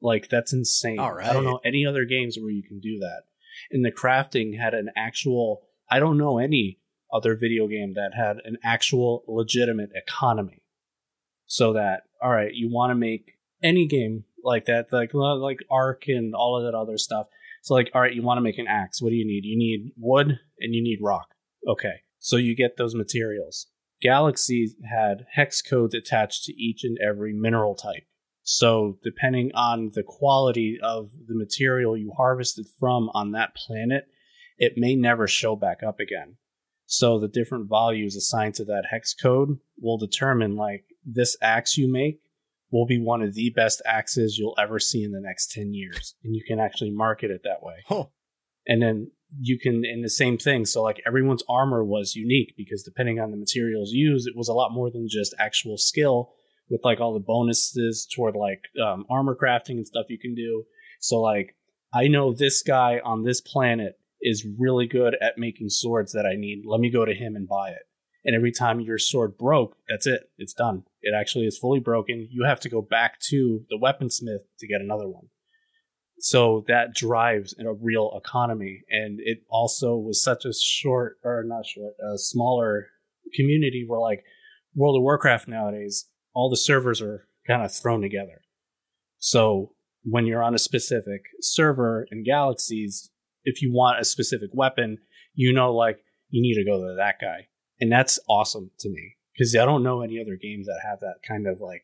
[0.00, 0.98] Like that's insane.
[0.98, 1.28] All right.
[1.28, 3.24] I don't know any other games where you can do that.
[3.70, 6.78] And the crafting had an actual I don't know any
[7.12, 10.62] other video game that had an actual legitimate economy.
[11.44, 13.32] So that all right, you want to make
[13.62, 17.26] any game like that like like Ark and all of that other stuff
[17.62, 19.00] so like, all right, you want to make an axe.
[19.00, 19.44] What do you need?
[19.44, 21.28] You need wood and you need rock.
[21.66, 22.02] Okay.
[22.18, 23.68] So you get those materials.
[24.02, 28.02] Galaxy had hex codes attached to each and every mineral type.
[28.42, 34.06] So depending on the quality of the material you harvested from on that planet,
[34.58, 36.36] it may never show back up again.
[36.86, 41.90] So the different values assigned to that hex code will determine like this axe you
[41.90, 42.20] make
[42.72, 46.14] will be one of the best axes you'll ever see in the next 10 years.
[46.24, 47.76] And you can actually market it that way.
[47.86, 48.06] Huh.
[48.66, 52.82] And then you can, in the same thing, so like everyone's armor was unique because
[52.82, 56.32] depending on the materials used, it was a lot more than just actual skill
[56.70, 60.64] with like all the bonuses toward like um, armor crafting and stuff you can do.
[61.00, 61.56] So, like,
[61.92, 66.36] I know this guy on this planet is really good at making swords that I
[66.36, 66.62] need.
[66.64, 67.82] Let me go to him and buy it
[68.24, 70.30] and every time your sword broke, that's it.
[70.38, 70.84] It's done.
[71.00, 72.28] It actually is fully broken.
[72.30, 75.28] You have to go back to the weaponsmith to get another one.
[76.20, 81.66] So that drives a real economy, and it also was such a short or not
[81.66, 82.86] short, a smaller
[83.34, 84.22] community where like
[84.74, 88.42] World of Warcraft nowadays, all the servers are kind of thrown together.
[89.18, 89.72] So
[90.04, 93.10] when you're on a specific server in Galaxies,
[93.44, 94.98] if you want a specific weapon,
[95.34, 97.48] you know like you need to go to that guy
[97.82, 101.16] and that's awesome to me because I don't know any other games that have that
[101.26, 101.82] kind of like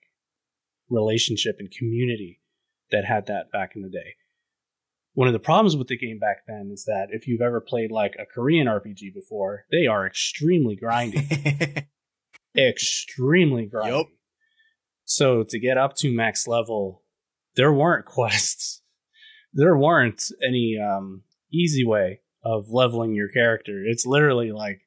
[0.88, 2.40] relationship and community
[2.92, 4.14] that had that back in the day.
[5.14, 7.90] One of the problems with the game back then is that if you've ever played
[7.90, 11.86] like a Korean RPG before, they are extremely grindy.
[12.56, 13.98] extremely grindy.
[13.98, 14.06] Yep.
[15.04, 17.02] So to get up to max level,
[17.56, 18.82] there weren't quests.
[19.52, 21.22] There weren't any um,
[21.52, 23.82] easy way of leveling your character.
[23.84, 24.82] It's literally like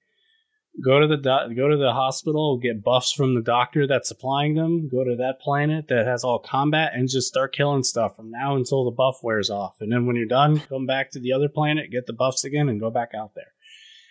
[0.83, 4.55] go to the do- go to the hospital, get buffs from the doctor that's supplying
[4.55, 8.31] them, go to that planet that has all combat, and just start killing stuff from
[8.31, 9.77] now until the buff wears off.
[9.81, 12.69] And then when you're done, come back to the other planet, get the buffs again,
[12.69, 13.53] and go back out there.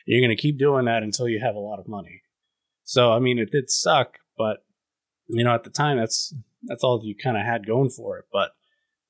[0.07, 2.23] You're going to keep doing that until you have a lot of money.
[2.85, 4.65] So I mean, it did suck, but
[5.29, 6.35] you know, at the time, that's
[6.65, 8.25] that's all you kind of had going for it.
[8.33, 8.51] But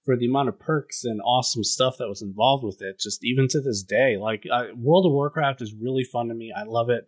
[0.04, 3.48] for the amount of perks and awesome stuff that was involved with it, just even
[3.48, 6.52] to this day, like uh, World of Warcraft is really fun to me.
[6.54, 7.06] I love it.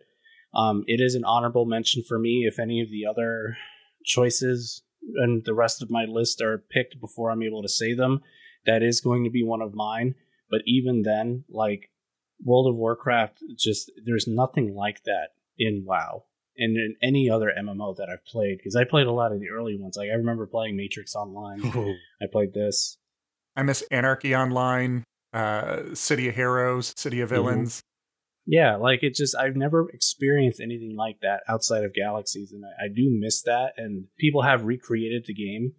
[0.53, 3.57] Um, it is an honorable mention for me if any of the other
[4.05, 4.83] choices
[5.15, 8.21] and the rest of my list are picked before I'm able to say them.
[8.65, 10.15] That is going to be one of mine.
[10.49, 11.89] But even then, like
[12.43, 16.25] World of Warcraft, just there's nothing like that in WoW
[16.57, 19.49] and in any other MMO that I've played because I played a lot of the
[19.49, 19.97] early ones.
[19.97, 21.61] Like I remember playing Matrix Online.
[22.21, 22.97] I played this.
[23.55, 25.03] I miss Anarchy Online,
[25.33, 27.81] uh, City of Heroes, City of Villains.
[28.45, 32.85] Yeah, like it just I've never experienced anything like that outside of Galaxies, and I,
[32.85, 33.73] I do miss that.
[33.77, 35.73] And people have recreated the game,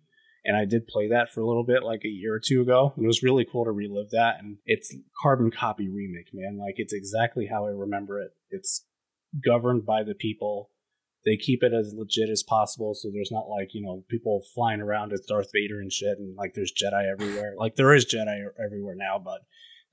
[0.45, 2.95] and I did play that for a little bit, like a year or two ago.
[2.97, 4.37] And it was really cool to relive that.
[4.41, 6.59] And it's carbon copy remake, man.
[6.59, 8.31] Like it's exactly how I remember it.
[8.51, 8.87] It's
[9.45, 10.71] governed by the people.
[11.27, 14.81] They keep it as legit as possible, so there's not like you know people flying
[14.81, 17.55] around as Darth Vader and shit, and like there's Jedi everywhere.
[17.59, 19.41] Like there is Jedi everywhere now, but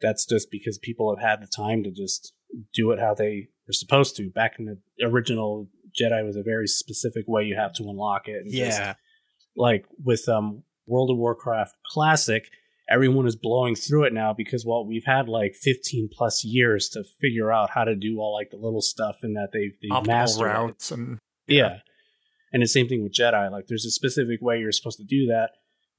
[0.02, 2.34] that's just because people have had the time to just
[2.73, 4.30] do it how they were supposed to.
[4.30, 5.69] Back in the original
[5.99, 8.44] Jedi was a very specific way you have to unlock it.
[8.45, 8.94] And just, Yeah.
[9.56, 12.49] like with um World of Warcraft Classic,
[12.90, 17.03] everyone is blowing through it now because well we've had like 15 plus years to
[17.19, 20.48] figure out how to do all like the little stuff and that they've, they've mastered
[20.48, 20.53] it.
[20.53, 21.80] routes and Yeah.
[22.53, 23.49] And the same thing with Jedi.
[23.49, 25.52] Like, there's a specific way you're supposed to do that.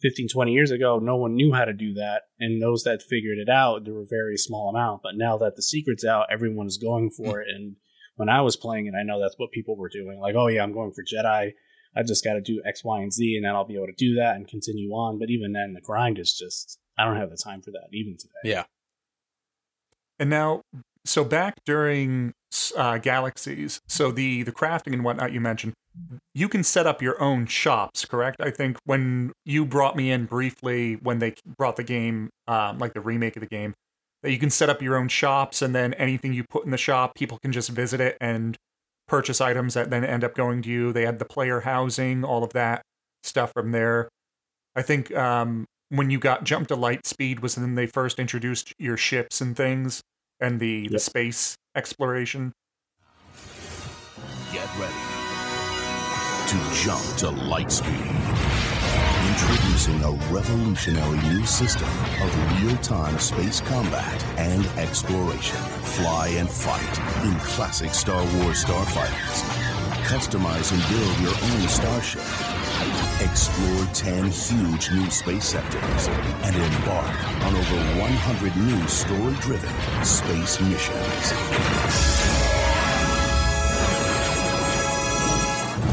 [0.03, 2.23] 15, 20 years ago, no one knew how to do that.
[2.39, 5.03] And those that figured it out, there were a very small amount.
[5.03, 7.49] But now that the secret's out, everyone is going for it.
[7.49, 7.77] And
[8.17, 10.21] when I was playing it, I know that's what people were doing.
[10.21, 11.53] Like, oh, yeah, I'm going for Jedi.
[11.95, 13.93] I just got to do X, Y, and Z, and then I'll be able to
[13.97, 15.19] do that and continue on.
[15.19, 18.17] But even then, the grind is just, I don't have the time for that, even
[18.19, 18.33] today.
[18.45, 18.65] Yeah.
[20.19, 20.63] And now,
[21.05, 22.33] so back during
[22.77, 25.75] uh, Galaxies, so the the crafting and whatnot you mentioned,
[26.35, 28.41] you can set up your own shops, correct?
[28.41, 32.95] I think when you brought me in briefly when they brought the game, um, like
[32.95, 33.75] the remake of the game,
[34.23, 36.79] that you can set up your own shops, and then anything you put in the
[36.79, 38.57] shop, people can just visit it and
[39.09, 40.93] purchase items that then end up going to you.
[40.93, 42.83] They had the player housing, all of that
[43.23, 44.09] stuff from there.
[44.75, 48.73] I think um, when you got jumped to light speed was when they first introduced
[48.79, 50.01] your ships and things
[50.41, 52.53] and the, the space exploration.
[54.53, 55.12] Get ready
[56.53, 58.13] to jump to light speed.
[59.31, 61.89] Introducing a revolutionary new system
[62.21, 65.57] of real-time space combat and exploration.
[65.97, 69.43] Fly and fight in classic Star Wars starfighters.
[70.05, 72.21] Customize and build your own starship.
[73.23, 76.09] Explore 10 huge new space sectors
[76.43, 81.33] and embark on over 100 new story-driven space missions.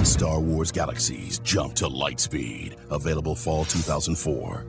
[0.03, 2.75] Star Wars Galaxies Jump to Light Speed.
[2.91, 4.65] Available fall 2004.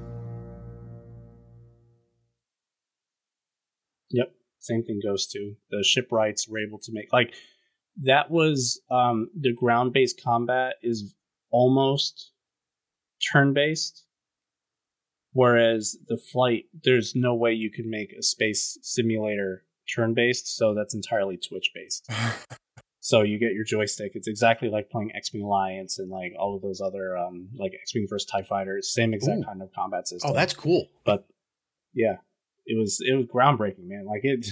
[4.10, 4.34] Yep.
[4.58, 7.34] Same thing goes to the shipwrights were able to make like
[8.02, 11.14] that was um the ground based combat is
[11.50, 12.32] almost
[13.32, 14.04] turn based.
[15.32, 20.74] Whereas the flight, there's no way you could make a space simulator turn based, so
[20.74, 22.08] that's entirely Twitch based.
[23.00, 24.12] so you get your joystick.
[24.14, 27.72] It's exactly like playing X Wing Alliance and like all of those other um like
[27.80, 29.44] X Wing versus TIE Fighters, same exact Ooh.
[29.44, 30.30] kind of combat system.
[30.30, 30.86] Oh, that's cool.
[31.04, 31.26] but
[31.94, 32.16] yeah,
[32.66, 34.04] it was it was groundbreaking, man.
[34.06, 34.46] Like it,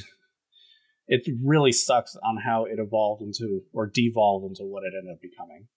[1.08, 5.20] it really sucks on how it evolved into or devolved into what it ended up
[5.20, 5.68] becoming.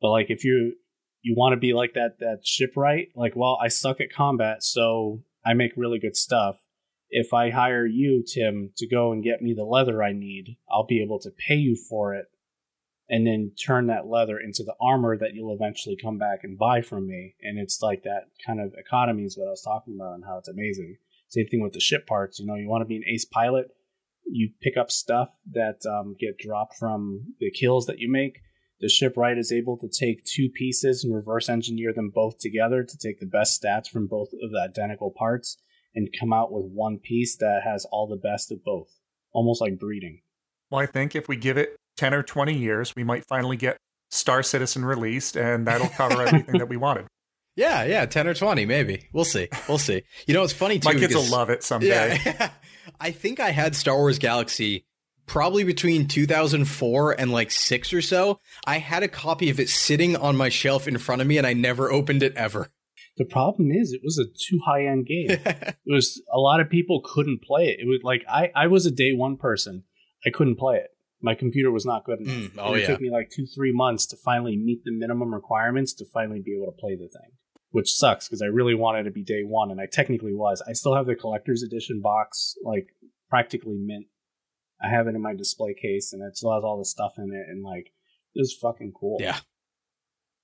[0.00, 0.74] But like, if you
[1.22, 5.22] you want to be like that that shipwright, like, well, I suck at combat, so
[5.44, 6.56] I make really good stuff.
[7.10, 10.86] If I hire you, Tim, to go and get me the leather I need, I'll
[10.86, 12.26] be able to pay you for it
[13.08, 16.80] and then turn that leather into the armor that you'll eventually come back and buy
[16.80, 17.34] from me.
[17.42, 20.38] And it's like that kind of economy is what I was talking about and how
[20.38, 20.96] it's amazing.
[21.28, 22.38] Same thing with the ship parts.
[22.38, 23.68] You know, you want to be an ace pilot,
[24.26, 28.40] you pick up stuff that um, get dropped from the kills that you make.
[28.80, 32.98] The shipwright is able to take two pieces and reverse engineer them both together to
[32.98, 35.58] take the best stats from both of the identical parts
[35.94, 38.88] and come out with one piece that has all the best of both.
[39.32, 40.20] Almost like breeding.
[40.70, 43.76] Well, I think if we give it 10 or 20 years, we might finally get
[44.10, 47.06] Star Citizen released, and that'll cover everything that we wanted.
[47.56, 49.08] Yeah, yeah, ten or twenty, maybe.
[49.12, 49.48] We'll see.
[49.68, 50.02] We'll see.
[50.26, 50.88] You know, it's funny too.
[50.88, 52.18] My kids will love it someday.
[52.24, 52.50] Yeah,
[53.00, 54.86] I think I had Star Wars Galaxy
[55.26, 58.40] probably between 2004 and like six or so.
[58.66, 61.46] I had a copy of it sitting on my shelf in front of me, and
[61.46, 62.70] I never opened it ever.
[63.16, 65.26] The problem is, it was a too high end game.
[65.30, 67.78] it was a lot of people couldn't play it.
[67.80, 69.84] It was like I, I was a day one person.
[70.26, 70.90] I couldn't play it.
[71.22, 72.34] My computer was not good enough.
[72.34, 72.86] Mm, oh, it yeah.
[72.88, 76.54] took me like two, three months to finally meet the minimum requirements to finally be
[76.54, 77.30] able to play the thing,
[77.70, 80.62] which sucks because I really wanted to be day one, and I technically was.
[80.68, 82.88] I still have the collector's edition box, like
[83.30, 84.06] practically mint.
[84.82, 87.32] I have it in my display case, and it still has all the stuff in
[87.32, 87.92] it, and like
[88.34, 89.18] it was fucking cool.
[89.20, 89.38] Yeah.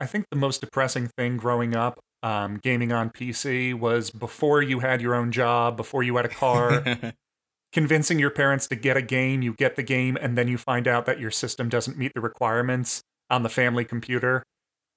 [0.01, 4.81] I think the most depressing thing growing up, um, gaming on PC, was before you
[4.81, 6.85] had your own job, before you had a car,
[7.73, 10.87] convincing your parents to get a game, you get the game, and then you find
[10.87, 14.43] out that your system doesn't meet the requirements on the family computer.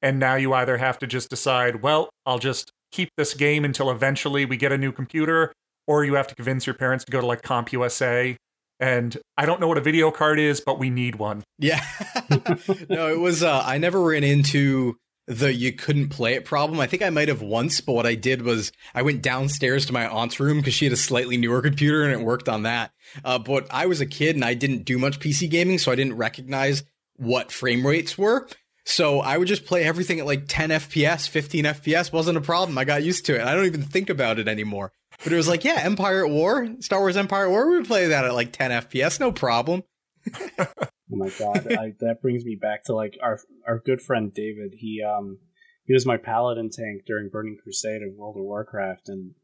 [0.02, 3.90] And now you either have to just decide, well, I'll just keep this game until
[3.90, 5.54] eventually we get a new computer,
[5.88, 8.36] or you have to convince your parents to go to like CompUSA.
[8.80, 11.44] And I don't know what a video card is, but we need one.
[11.58, 11.86] Yeah.
[12.90, 14.98] no, it was uh I never ran into
[15.28, 16.80] the you couldn't play it problem.
[16.80, 19.94] I think I might have once, but what I did was I went downstairs to
[19.94, 22.92] my aunt's room because she had a slightly newer computer and it worked on that.
[23.24, 25.96] Uh, but I was a kid and I didn't do much PC gaming, so I
[25.96, 26.84] didn't recognize
[27.16, 28.48] what frame rates were.
[28.86, 32.78] So I would just play everything at like 10 FPS, 15 FPS wasn't a problem.
[32.78, 33.46] I got used to it.
[33.46, 34.92] I don't even think about it anymore.
[35.24, 37.88] But it was like, yeah, Empire at War, Star Wars Empire at War, we would
[37.88, 39.84] play that at like 10 FPS, no problem.
[41.12, 44.74] Oh my god, I, that brings me back to like our our good friend David.
[44.80, 45.38] He um
[45.86, 49.36] he was my paladin tank during Burning Crusade of World of Warcraft, and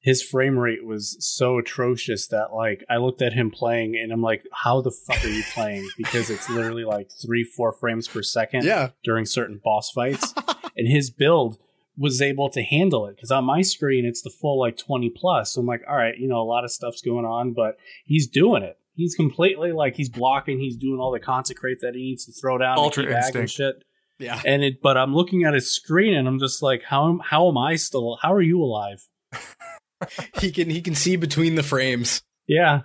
[0.00, 4.22] his frame rate was so atrocious that like I looked at him playing and I'm
[4.22, 5.88] like, how the fuck are you playing?
[5.96, 8.90] Because it's literally like three four frames per second Yeah.
[9.02, 10.32] during certain boss fights,
[10.76, 11.58] and his build
[11.96, 15.54] was able to handle it because on my screen it's the full like 20 plus
[15.54, 18.28] so i'm like all right you know a lot of stuff's going on but he's
[18.28, 22.26] doing it he's completely like he's blocking he's doing all the consecrate that he needs
[22.26, 23.82] to throw down Ultra to keep and shit
[24.18, 24.40] Yeah.
[24.44, 27.48] and it but i'm looking at his screen and i'm just like how am how
[27.48, 29.06] am i still how are you alive
[30.40, 32.22] He can he can see between the frames.
[32.46, 32.82] yeah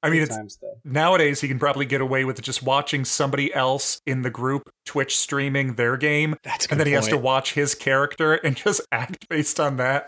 [0.00, 4.22] I mean, it's nowadays he can probably get away with just watching somebody else in
[4.22, 7.74] the group Twitch streaming their game, That's and good then he has to watch his
[7.74, 10.06] character and just act based on that.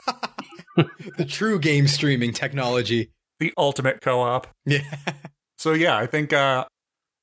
[0.76, 3.10] the true game streaming technology.
[3.40, 4.46] The ultimate co-op.
[4.64, 4.82] Yeah.
[5.60, 6.64] So yeah, I think uh,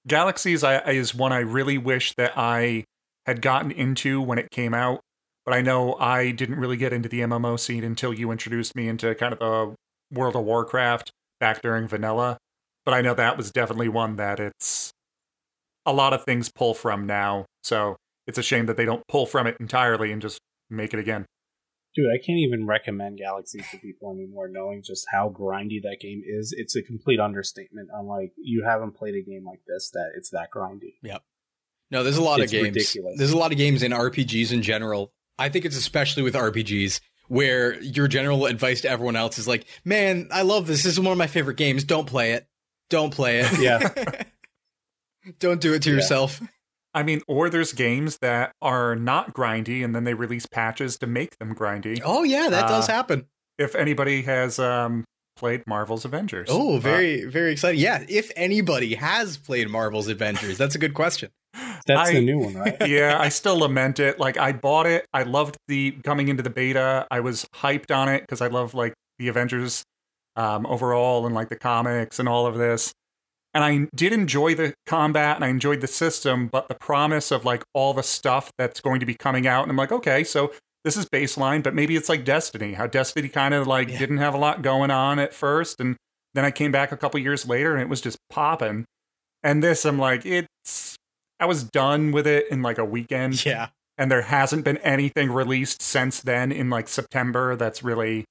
[0.07, 2.84] Galaxies is one I really wish that I
[3.26, 5.01] had gotten into when it came out,
[5.43, 8.88] but I know I didn't really get into the MMO scene until you introduced me
[8.88, 9.76] into kind of the
[10.15, 12.38] World of Warcraft back during vanilla.
[12.85, 14.91] But I know that was definitely one that it's
[15.84, 17.45] a lot of things pull from now.
[17.64, 17.95] So
[18.27, 20.38] it's a shame that they don't pull from it entirely and just
[20.69, 21.26] make it again.
[21.98, 26.22] Dude i can't even recommend galaxy to people anymore knowing just how grindy that game
[26.26, 30.11] is it's a complete understatement i'm like you haven't played a game like this that
[30.15, 31.22] it's that grindy Yep.
[31.90, 32.76] No, there's a lot It's of games.
[32.76, 33.18] ridiculous.
[33.18, 35.14] There's a lot of games in RPGs in general.
[35.40, 36.99] I think it's especially with RPGs
[37.30, 40.84] where your general advice to everyone else is like, "Man, I love this.
[40.84, 41.86] This is one of my favorite games.
[41.86, 42.45] Don't play it.
[42.90, 43.60] Don't play it.
[43.61, 44.24] yeah
[45.40, 45.95] Don't do it to Yeah.
[45.95, 46.41] yourself."
[46.98, 51.07] I mean, or there's games that are not grindy and then they release patches to
[51.07, 52.02] make them grindy.
[52.03, 53.26] Oh yeah, that does Uh, happen.
[53.57, 55.03] if anybody has um,
[55.36, 56.48] played Marvel's Avengers.
[56.52, 57.80] Oh, Uh, very very exciting.
[57.82, 61.30] Yeah, if anybody has played Marvel's Avengers, that's a good question.
[61.88, 64.19] that's I- the new one right yeah, I still lament it.
[64.19, 65.06] Like I bought it.
[65.14, 67.06] I loved the coming into the beta.
[67.11, 69.84] I was hyped on it because I love like the Avengers
[70.36, 72.91] um, overall and like the comics and all of this.
[73.57, 77.43] And I did enjoy the combat and I enjoyed the system, but the promise of
[77.43, 80.51] like all the stuff that's going to be coming out, and I'm like, okay, so
[80.84, 82.73] this is baseline, but maybe it's like Destiny.
[82.73, 83.97] How Destiny kind of like Yeah.
[83.97, 85.95] didn't have a lot going on at first, and
[86.35, 88.85] then I came back a couple years later and it was just popping.
[89.41, 90.95] And this, I'm like, it's.
[91.39, 93.69] I was done with it in like a weekend Yeah.
[93.97, 98.25] and there hasn't been anything released since then in like September that's really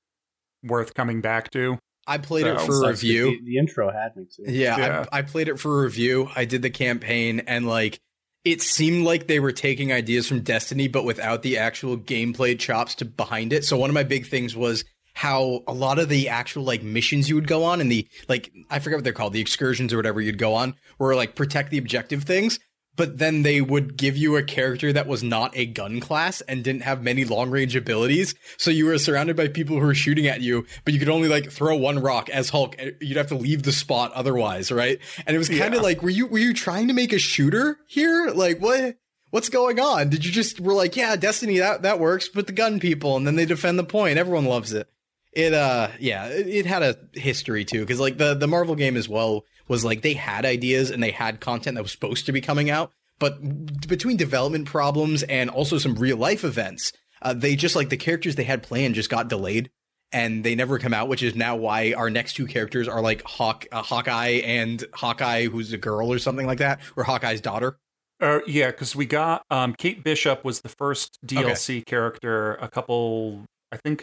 [0.62, 1.78] worth coming back to.
[2.06, 3.38] I played it for review.
[3.38, 5.04] the, the intro had me too Yeah, Yeah.
[5.10, 6.28] I, I played it for review.
[6.34, 8.00] I did the campaign, and like
[8.44, 12.94] it seemed like they were taking ideas from Destiny, but without the actual gameplay chops
[12.96, 13.64] to behind it.
[13.64, 14.84] So one of my big things was
[15.14, 18.52] how a lot of the actual like missions you would go on and the like
[18.70, 21.70] I forget what they're called, the excursions or whatever you'd go on, were like protect
[21.70, 22.60] the objective things.
[22.96, 26.64] But then they would give you a character that was not a gun class and
[26.64, 28.34] didn't have many long range abilities.
[28.56, 31.28] So you were surrounded by people who were shooting at you, but you could only
[31.28, 32.74] like throw one rock as Hulk.
[33.00, 34.98] You'd have to leave the spot otherwise, right?
[35.26, 35.80] And it was kind of Yeah.
[35.80, 38.30] like, were you were you trying to make a shooter here?
[38.34, 38.96] Like what?
[39.30, 40.08] what's going on?
[40.08, 43.26] Did you just we're like, yeah, Destiny that that works, but the gun people, and
[43.26, 44.16] then they defend the point.
[44.18, 44.88] Everyone loves it.
[45.36, 48.96] It uh, yeah, it, it had a history too, because like the the Marvel game
[48.96, 52.32] as well was like they had ideas and they had content that was supposed to
[52.32, 56.90] be coming out, but between development problems and also some real life events,
[57.20, 59.70] uh, they just like the characters they had planned just got delayed
[60.10, 63.22] and they never come out, which is now why our next two characters are like
[63.24, 67.76] Hawk, uh, Hawkeye and Hawkeye, who's a girl or something like that, or Hawkeye's daughter.
[68.22, 73.44] Uh, yeah, because we got um, Kate Bishop was the first DLC character a couple,
[73.70, 74.02] I think,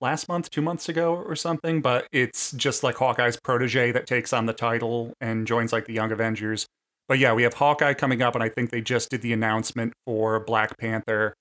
[0.00, 1.80] last month, two months ago or something.
[1.80, 5.92] But it's just like Hawkeye's protege that takes on the title and joins like the
[5.92, 6.66] Young Avengers.
[7.08, 9.92] But yeah, we have Hawkeye coming up, and I think they just did the announcement
[10.06, 11.34] for Black Panther.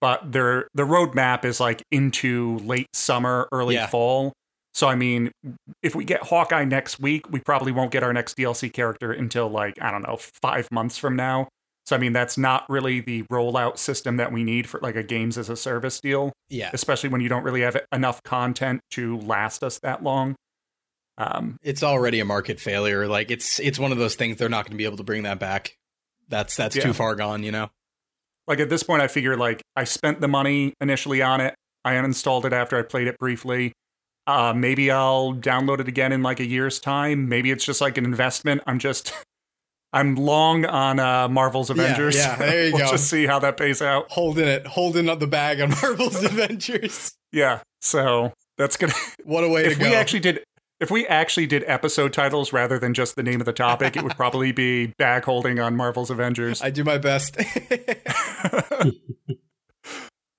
[0.00, 3.86] But their the roadmap is like into late summer, early Yeah.
[3.86, 4.32] fall.
[4.72, 5.30] So I mean,
[5.82, 9.48] if we get Hawkeye next week, we probably won't get our next DLC character until
[9.48, 11.48] like I don't know five months from now.
[11.90, 15.02] So I mean, that's not really the rollout system that we need for like a
[15.02, 19.18] games as a service deal, Yeah, especially when you don't really have enough content to
[19.18, 20.36] last us that long.
[21.18, 23.08] Um, it's already a market failure.
[23.08, 25.24] Like it's it's one of those things they're not going to be able to bring
[25.24, 25.74] that back.
[26.28, 26.84] That's that's Yeah.
[26.84, 27.70] too far gone, you know.
[28.46, 31.56] like at this point, I figure like I spent the money initially on it.
[31.84, 33.72] I uninstalled it after I played it briefly.
[34.28, 37.28] Uh, maybe I'll download it again in like a year's time.
[37.28, 38.62] Maybe it's just like an investment.
[38.68, 39.12] I'm just,
[39.92, 42.16] I'm long on uh, Marvel's Avengers.
[42.16, 42.90] yeah, there you we'll go.
[42.92, 44.10] just see how that pays out.
[44.10, 47.14] Holding it, holding up the bag on Marvel's Avengers.
[47.32, 47.60] Yeah.
[47.80, 48.92] So that's gonna.
[49.24, 49.88] What a way if to go!
[49.88, 50.40] we actually did,
[50.80, 54.02] if we actually did episode titles rather than just the name of the topic, it
[54.02, 56.62] would probably be bag holding on Marvel's Avengers.
[56.62, 57.36] I do my best.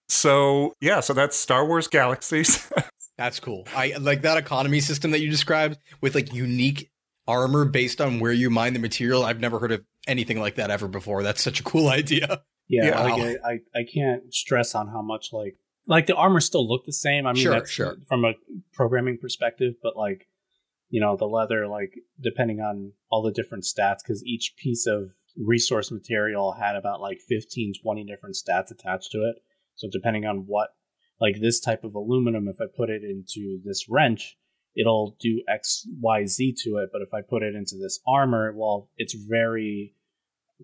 [0.09, 2.69] So yeah, so that's Star Wars Galaxies.
[3.17, 3.67] That's cool.
[3.75, 6.89] I like that economy system that you described with like unique
[7.27, 9.23] armor based on where you mine the material.
[9.23, 11.23] I've never heard of anything like that ever before.
[11.23, 12.41] That's such a cool idea.
[12.67, 13.03] Yeah, Yeah.
[13.03, 15.55] like I, I, I can't stress on how much like
[15.87, 17.25] like the armor still look the same.
[17.25, 17.97] I mean, Sure, that's sure.
[18.07, 18.33] from a
[18.73, 20.27] programming perspective, but like
[20.89, 25.11] you know the leather, like depending on all the different stats, because each piece of
[25.37, 29.35] resource material had about like 15, 20 different stats attached to it.
[29.75, 30.69] So depending on what
[31.19, 34.37] like this type of aluminum, if I put it into this wrench,
[34.75, 36.89] it'll do X, Y, Z to it.
[36.91, 39.95] But if I put it into this armor, well, it's very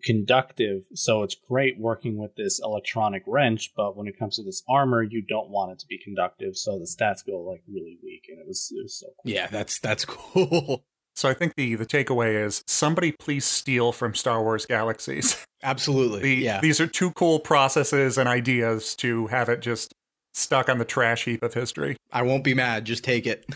[0.04, 3.74] conductive, so it's great working with this electronic wrench.
[3.76, 6.78] But when it comes to this armor, you don't want it to be conductive, so
[6.80, 9.32] the stats go like really weak, and it was it was so cool.
[9.32, 10.84] Yeah, that's that's cool.
[11.16, 15.46] so I think the the takeaway is somebody please steal from Star Wars Galaxies.
[15.64, 16.22] Absolutely.
[16.22, 16.62] The, yeah.
[16.62, 19.94] These are two cool processes and ideas to have it just
[20.36, 21.98] stuck on the trash heap of history.
[22.12, 22.86] I won't be mad.
[22.86, 23.46] Just take it.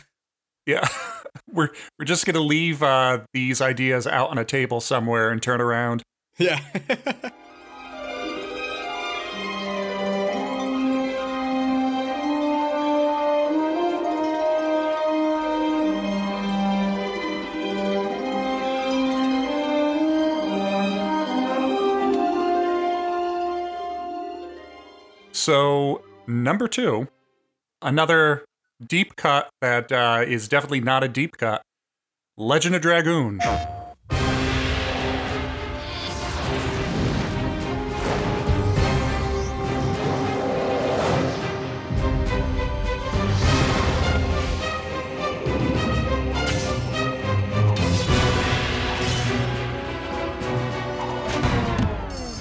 [0.66, 0.88] Yeah.
[1.52, 5.62] we're we're just gonna leave uh, these ideas out on a table somewhere and turn
[5.62, 6.04] around.
[6.38, 6.60] Yeah.
[25.34, 27.08] So number two,
[27.82, 28.46] another
[28.88, 31.62] deep cut that uh, is definitely not a deep cut.
[32.38, 33.40] Legend of Dragoon.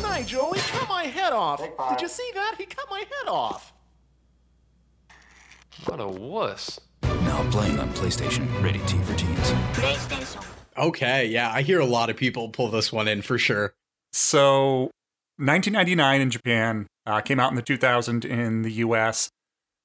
[0.03, 1.61] Nigel, he cut my head off.
[1.91, 2.55] Did you see that?
[2.59, 3.73] He cut my head off.
[5.87, 6.81] What a wuss.
[7.03, 9.39] Now playing on PlayStation, rated T for teens.
[9.75, 10.45] PlayStation.
[10.77, 11.27] okay.
[11.27, 13.73] Yeah, I hear a lot of people pull this one in for sure.
[14.13, 14.91] So
[15.39, 19.31] 1999 in Japan uh, came out in the 2000 in the US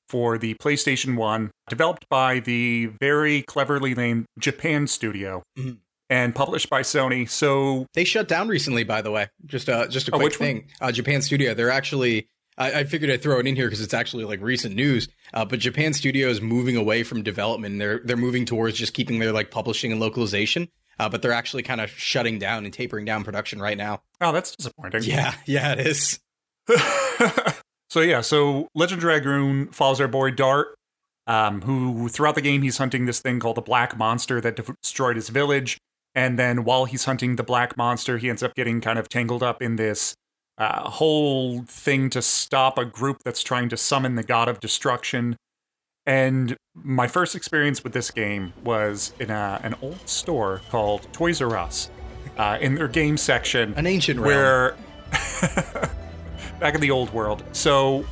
[0.10, 5.78] for the PlayStation 1, developed by the very cleverly named Japan Studio Mhm.
[6.10, 7.28] and published by Sony.
[7.30, 9.28] So They shut down recently, by the way.
[9.46, 10.48] Just a just a Oh, quick which one?
[10.48, 10.68] thing.
[10.82, 11.54] Uh, Japan Studio.
[11.54, 12.28] They're actually.
[12.58, 15.08] I, I figured I'd throw it in here because it's actually like recent news.
[15.34, 17.80] Uh, but Japan Studio is moving away from development.
[17.80, 20.70] They're they're moving towards just keeping their like publishing and localization.
[20.98, 24.02] Uh, but they're actually kind of shutting down and tapering down production right now.
[24.22, 25.04] Oh, that's disappointing.
[25.04, 26.20] Yeah, yeah, it is.
[27.90, 30.70] so yeah, so Legend Dragoon follows our boy Dart,
[31.28, 34.76] um, who throughout the game he's hunting this thing called the Black Monster that de-
[34.82, 35.78] destroyed his village,
[36.14, 39.44] and then while he's hunting the Black Monster, he ends up getting kind of tangled
[39.44, 40.16] up in this
[40.58, 45.36] uh, whole thing to stop a group that's trying to summon the God of Destruction.
[46.06, 51.42] And my first experience with this game was in a, an old store called Toys
[51.42, 51.90] R Us,
[52.38, 54.76] uh, in their game section, An ancient where
[56.60, 57.44] back in the old world.
[57.52, 58.06] So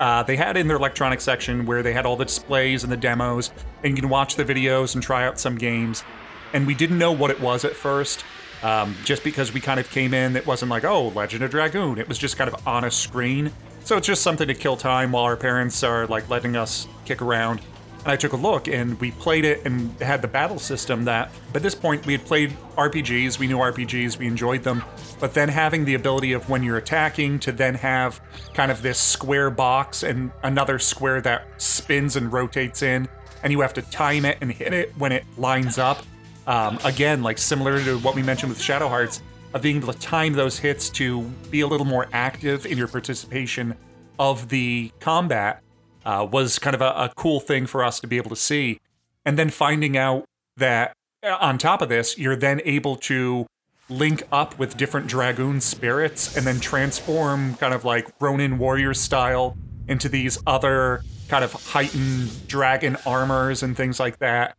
[0.00, 2.96] uh, they had in their electronic section where they had all the displays and the
[2.96, 3.50] demos,
[3.82, 6.04] and you can watch the videos and try out some games.
[6.52, 8.24] And we didn't know what it was at first,
[8.64, 10.34] um, just because we kind of came in.
[10.34, 11.98] It wasn't like, oh, Legend of Dragoon.
[11.98, 13.52] It was just kind of on a screen.
[13.84, 17.20] So it's just something to kill time while our parents are like letting us kick
[17.20, 17.60] around.
[17.98, 21.30] And I took a look and we played it and had the battle system that,
[21.52, 24.82] by this point, we had played RPGs, we knew RPGs, we enjoyed them.
[25.20, 28.20] But then having the ability of when you're attacking to then have
[28.54, 33.08] kind of this square box and another square that spins and rotates in,
[33.42, 35.98] and you have to time it and hit it when it lines up.
[36.46, 39.22] Um, again, like similar to what we mentioned with Shadow Hearts,
[39.54, 42.88] of being able to time those hits to be a little more active in your
[42.88, 43.76] participation
[44.18, 45.62] of the combat
[46.04, 48.80] uh, was kind of a, a cool thing for us to be able to see.
[49.24, 50.24] And then finding out
[50.56, 50.92] that
[51.22, 53.46] uh, on top of this, you're then able to
[53.88, 59.56] link up with different dragoon spirits and then transform kind of like Ronin warrior style
[59.88, 64.56] into these other kind of heightened dragon armors and things like that.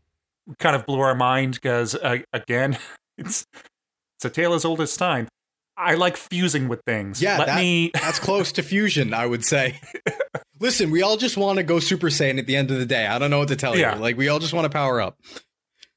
[0.59, 2.77] Kind of blew our mind because uh, again,
[3.17, 3.45] it's
[4.17, 5.27] it's a tale as old as time.
[5.77, 7.21] I like fusing with things.
[7.21, 7.91] Yeah, let that, me.
[7.93, 9.79] that's close to fusion, I would say.
[10.59, 13.05] Listen, we all just want to go Super Saiyan at the end of the day.
[13.07, 13.95] I don't know what to tell Yeah.
[13.95, 14.01] you.
[14.01, 15.17] Like, we all just want to power up.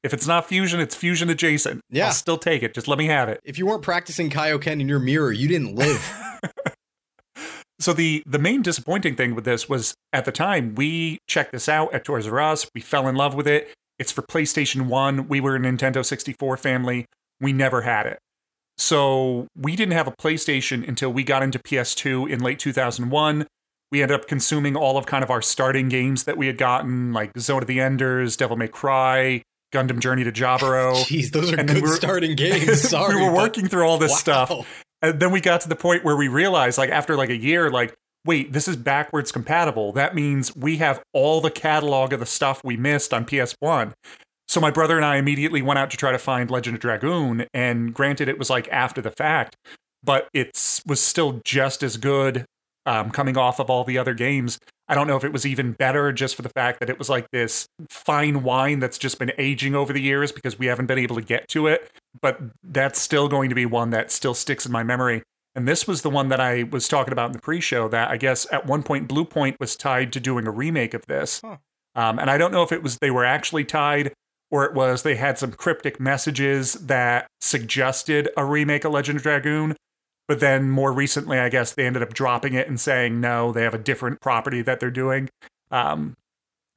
[0.03, 1.79] If it's not fusion, it's fusion adjacent.
[1.89, 2.07] Yeah.
[2.07, 2.73] I'll still take it.
[2.73, 3.39] Just let me have it.
[3.45, 6.13] If you weren't practicing Kaioken in your mirror, you didn't live.
[7.79, 11.69] So the the main disappointing thing with this was at the time we checked this
[11.69, 12.69] out at Toys R Us.
[12.75, 13.73] We fell in love with it.
[13.99, 15.27] It's for PlayStation 1.
[15.27, 17.05] We were a Nintendo 64 family.
[17.41, 18.19] We never had it.
[18.77, 23.45] So we didn't have a PlayStation until we got into PS2 in late 2001.
[23.91, 27.11] We ended up consuming all of kind of our starting games that we had gotten,
[27.11, 29.41] like Zone of the Enders, Devil May Cry,
[29.73, 30.93] Gundam Journey to Jaburo.
[31.05, 32.81] Jeez, those are And good we were- starting games.
[32.81, 33.15] Sorry.
[33.15, 34.17] we were working through all this Wow.
[34.45, 34.83] stuff.
[35.01, 37.69] And then we got to the point where we realized, like, after like a year,
[37.71, 39.91] like, wait, this is backwards compatible.
[39.93, 43.93] That means we have all the catalog of the stuff we missed on PS1.
[44.47, 47.45] So my brother and I immediately went out to try to find Legend of Dragoon.
[47.53, 49.55] And granted, it was like after the fact,
[50.03, 52.45] but it was still just as good
[52.85, 54.59] um, coming off of all the other games.
[54.87, 57.09] I don't know if it was even better just for the fact that it was
[57.09, 60.97] like this fine wine that's just been aging over the years because we haven't been
[60.97, 61.91] able to get to it.
[62.19, 65.21] But that's still going to be one that still sticks in my memory.
[65.59, 68.09] And this was the one that I was talking about in the pre show that
[68.09, 71.41] I guess at one point Bluepoint was tied to doing a remake of this.
[71.95, 74.13] Um, and I don't know if it was they were actually tied
[74.49, 79.23] or it was they had some cryptic messages that suggested a remake of Legend of
[79.23, 79.75] Dragoon.
[80.29, 83.63] But then more recently, I guess they ended up dropping it and saying no, they
[83.63, 85.27] have a different property that they're doing.
[85.71, 86.15] Um,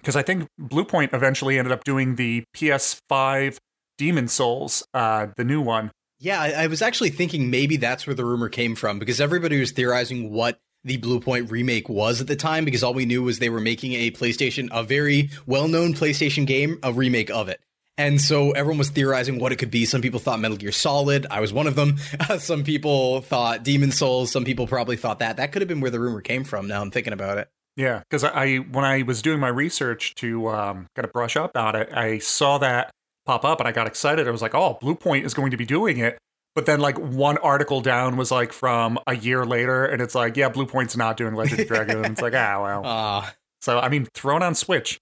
[0.01, 3.59] because I think Bluepoint eventually ended up doing the PS5
[3.97, 5.93] Demon Souls, uh, the new one.
[6.23, 9.59] Yeah, I, I was actually thinking maybe that's where the rumor came from because everybody
[9.59, 13.41] was theorizing what the Bluepoint remake was at the time because all we knew was
[13.41, 17.61] they were making a PlayStation, a very well known PlayStation game, a remake of it.
[17.99, 19.85] And so everyone was theorizing what it could be.
[19.85, 21.27] Some people thought Metal Gear Solid.
[21.29, 21.99] I was one of them.
[22.39, 24.31] some people thought Demon Souls.
[24.31, 25.39] Some people probably thought that.
[25.39, 26.69] That could have been where the rumor came from.
[26.69, 27.49] Now I'm thinking about it.
[27.75, 31.57] Yeah, because I when I was doing my research to um, kind of brush up
[31.57, 32.93] on it, I saw that
[33.27, 34.27] pop up and I got excited.
[34.27, 36.19] I was like, "Oh, Bluepoint is going to be doing it."
[36.55, 40.37] But then, like one article down was like from a year later, and it's like,
[40.37, 42.83] "Yeah, Bluepoint's not doing Legend of Dragoon." it's like, ah, well.
[42.85, 45.01] Ah, so I mean, throw it on Switch.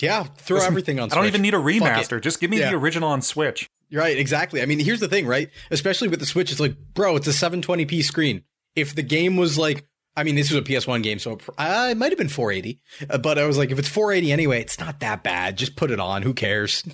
[0.00, 2.20] yeah, throw Listen, everything on I don't even need a remaster.
[2.20, 2.70] Just give me Yeah.
[2.70, 3.68] the original on Switch.
[3.92, 4.62] Right, exactly.
[4.62, 5.50] I mean, here's the thing, right?
[5.70, 8.42] Especially with the Switch, it's like, bro, it's a 720p screen.
[8.74, 9.84] If the game was like,
[10.16, 13.18] I mean, this was a PS1 game, so uh, it might have been 480, uh,
[13.18, 15.56] but I was like, if it's 480 anyway, it's not that bad.
[15.56, 16.22] Just put it on.
[16.22, 16.84] Who cares?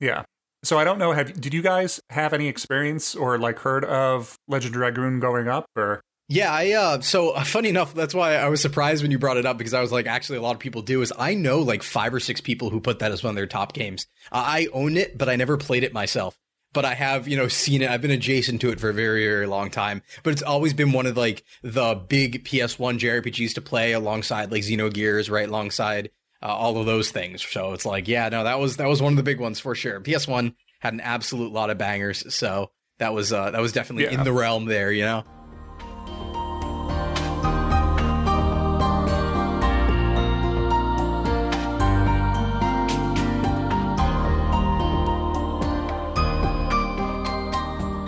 [0.00, 0.22] Yeah.
[0.62, 1.12] So I don't know.
[1.12, 5.48] Have did you guys have any experience or like heard of Legend of Dragoon going
[5.48, 6.00] up or?
[6.28, 9.36] Yeah, I uh so uh, funny enough, that's why I was surprised when you brought
[9.36, 11.02] it up because I was like, actually, a lot of people do.
[11.02, 13.46] Is I know like five or six people who put that as one of their
[13.46, 14.06] top games.
[14.32, 16.36] Uh, I own it, but I never played it myself.
[16.72, 17.90] But I have, you know, seen it.
[17.90, 20.02] I've been adjacent to it for a very, very long time.
[20.22, 24.62] But it's always been one of like the big PS1 JRPGs to play alongside like
[24.62, 26.10] Xenogears, right alongside
[26.42, 27.42] uh, all of those things.
[27.44, 29.74] So it's like, yeah, no, that was that was one of the big ones for
[29.74, 30.00] sure.
[30.00, 34.18] PS1 had an absolute lot of bangers, so that was uh that was definitely Yeah.
[34.18, 35.24] in the realm there, you know.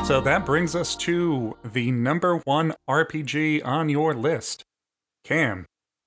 [0.04, 4.62] So that brings us to the number one RPG on your list,
[5.24, 5.64] Cam.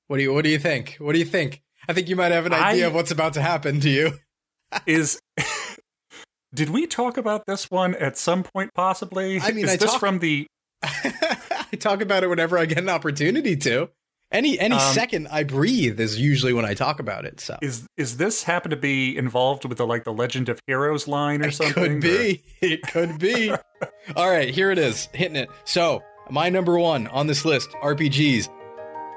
[0.08, 0.98] What do you What do you think?
[1.00, 1.62] What do you think?
[1.88, 4.14] I think you might have an idea I- of what's about to happen to you.
[4.86, 5.20] Is
[6.54, 8.72] did we talk about this one at some point?
[8.76, 9.40] Possibly.
[9.40, 10.46] I mean, is I this talk- from the?
[10.84, 13.90] I talk about it whenever I get an opportunity to.
[14.32, 17.40] Any any Um, second I breathe is usually when I talk about it.
[17.40, 21.08] So Is is this happen to be involved with the like the Legend of Heroes
[21.08, 21.74] line or something?
[21.74, 22.44] could or- be.
[22.62, 23.54] It could be.
[24.16, 25.50] All right, here it is, hitting it.
[25.64, 28.50] So, my number one on this list RPGs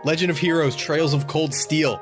[0.05, 2.01] Legend of Heroes Trails of Cold Steel.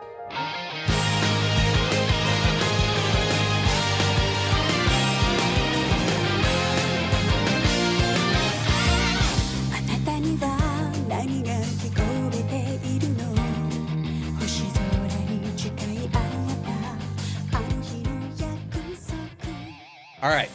[20.23, 20.51] All right,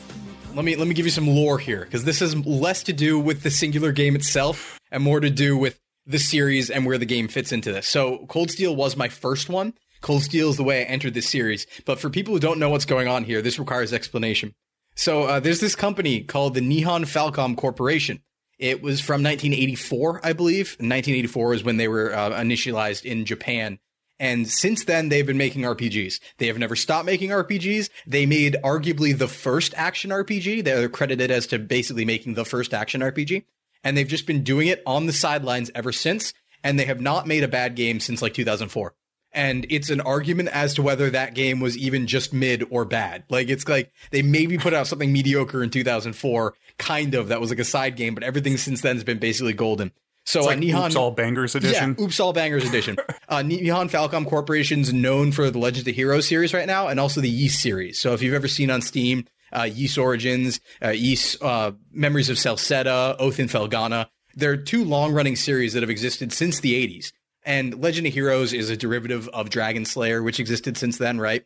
[0.53, 3.17] let me let me give you some lore here because this is less to do
[3.17, 7.05] with the singular game itself and more to do with the series and where the
[7.05, 7.87] game fits into this.
[7.87, 9.73] So, Cold Steel was my first one.
[10.01, 11.67] Cold Steel is the way I entered this series.
[11.85, 14.53] But for people who don't know what's going on here, this requires explanation.
[14.95, 18.21] So, uh, there's this company called the Nihon Falcom Corporation.
[18.59, 20.71] It was from 1984, I believe.
[20.79, 23.79] 1984 is when they were uh, initialized in Japan.
[24.21, 26.19] And since then, they've been making RPGs.
[26.37, 27.89] They have never stopped making RPGs.
[28.05, 30.63] They made arguably the first action RPG.
[30.63, 33.45] They're credited as to basically making the first action RPG.
[33.83, 36.35] And they've just been doing it on the sidelines ever since.
[36.63, 38.93] And they have not made a bad game since like 2004.
[39.33, 43.23] And it's an argument as to whether that game was even just mid or bad.
[43.27, 47.49] Like it's like they maybe put out something mediocre in 2004, kind of that was
[47.49, 49.91] like a side game, but everything since then has been basically golden.
[50.25, 51.95] So It's uh, like Nihon Oops All Bangers edition.
[51.97, 52.95] yeah, Oops All Bangers edition.
[53.27, 57.21] uh, Nihon Falcom Corporation's known for the Legends of Heroes series right now, and also
[57.21, 57.99] the Ys series.
[57.99, 62.37] So if you've ever seen on Steam, uh, Ys Origins, uh, Ys uh, Memories of
[62.37, 67.11] Celceta, Oath in Felghana, they're two long-running series that have existed since the 80s.
[67.43, 71.43] And Legend of Heroes is a derivative of Dragon Slayer, which existed since then, right?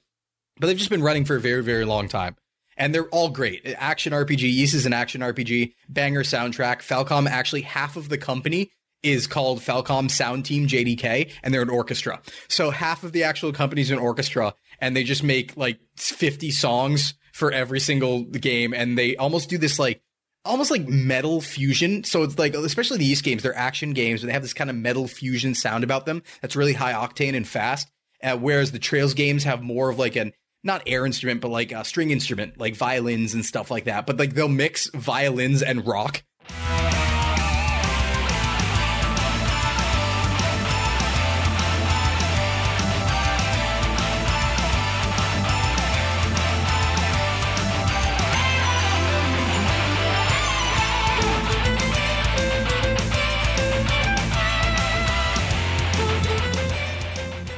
[0.59, 2.35] But they've just been running for a very, very long time.
[2.77, 3.61] And they're all great.
[3.77, 4.43] Action RPG.
[4.43, 5.73] Ys is an action RPG.
[5.87, 6.81] Banger soundtrack.
[6.81, 8.71] Falcom, actually, half of the company
[9.05, 12.21] is called Falcom Sound Team JDK, and they're an orchestra.
[12.49, 17.13] So half of the actual company's an orchestra, and they just make like 50 songs
[17.31, 18.73] for every single game.
[18.73, 20.01] And they almost do this like,
[20.43, 22.03] almost like metal fusion.
[22.03, 24.69] So it's like, especially the Ys games, they're action games, but they have this kind
[24.69, 27.89] of metal fusion sound about them that's really high octane and fast.
[28.23, 30.33] Uh, whereas the Trails games have more of like an
[30.65, 34.05] not air instrument, but like a string instrument, like violins and stuff like that.
[34.05, 36.23] But like they'll mix violins and rock.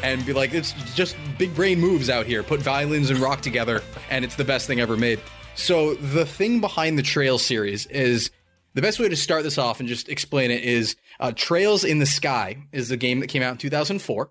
[0.07, 2.43] And be like, it's just big brain moves out here.
[2.43, 5.19] Put violins and rock together, and it's the best thing ever made.
[5.55, 8.31] So the thing behind the Trail series is
[8.73, 11.99] the best way to start this off and just explain it is uh, Trails in
[11.99, 14.29] the Sky is the game that came out in 2004.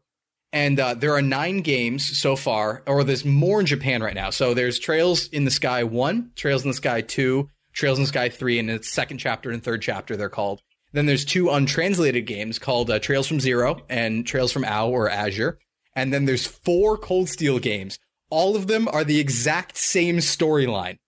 [0.53, 4.31] And uh, there are nine games so far, or there's more in Japan right now.
[4.31, 8.09] So there's Trails in the Sky 1, Trails in the Sky 2, Trails in the
[8.09, 10.62] Sky 3, and its second chapter and third chapter, they're called.
[10.93, 15.11] Then there's two untranslated games called uh, Trails from Zero and Trails from Ao or
[15.11, 15.59] Azure.
[15.97, 17.98] And then there's four Cold Steel games.
[18.31, 20.98] All of them are the exact same storyline.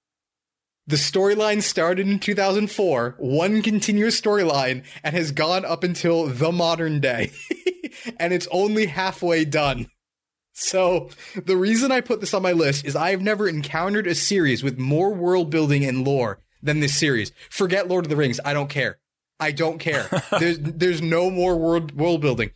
[0.87, 7.01] The storyline started in 2004, one continuous storyline, and has gone up until the modern
[7.01, 7.31] day.
[8.19, 9.89] and it's only halfway done.
[10.55, 14.65] So, the reason I put this on my list is I've never encountered a series
[14.65, 17.33] with more world building and lore than this series.
[17.51, 18.99] Forget Lord of the Rings, I don't care.
[19.39, 20.09] I don't care.
[20.41, 22.51] there's there's no more world world building.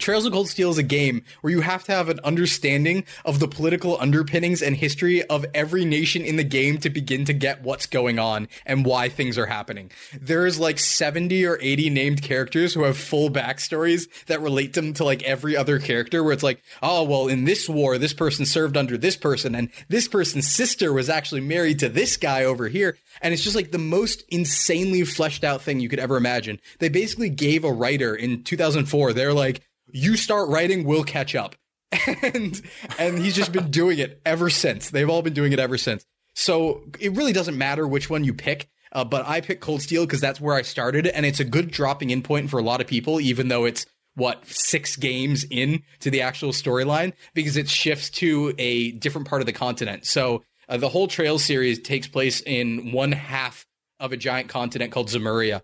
[0.00, 3.38] Trails of Cold Steel is a game where you have to have an understanding of
[3.38, 7.62] the political underpinnings and history of every nation in the game to begin to get
[7.62, 9.90] what's going on and why things are happening.
[10.18, 15.04] There's like 70 or 80 named characters who have full backstories that relate them to
[15.04, 18.78] like every other character where it's like, oh, well, in this war, this person served
[18.78, 22.96] under this person and this person's sister was actually married to this guy over here.
[23.20, 26.58] And it's just like the most insanely fleshed out thing you could ever imagine.
[26.78, 29.60] They basically gave a writer in 2004, they're like,
[29.92, 31.56] you start writing, we'll catch up.
[32.22, 32.60] And
[32.98, 34.90] and he's just been doing it ever since.
[34.90, 36.04] They've all been doing it ever since.
[36.34, 38.68] So it really doesn't matter which one you pick.
[38.92, 41.70] Uh, but I picked Cold Steel because that's where I started, and it's a good
[41.70, 45.82] dropping in point for a lot of people, even though it's what six games in
[46.00, 50.06] to the actual storyline because it shifts to a different part of the continent.
[50.06, 53.66] So uh, the whole Trail series takes place in one half
[53.98, 55.62] of a giant continent called Zemuria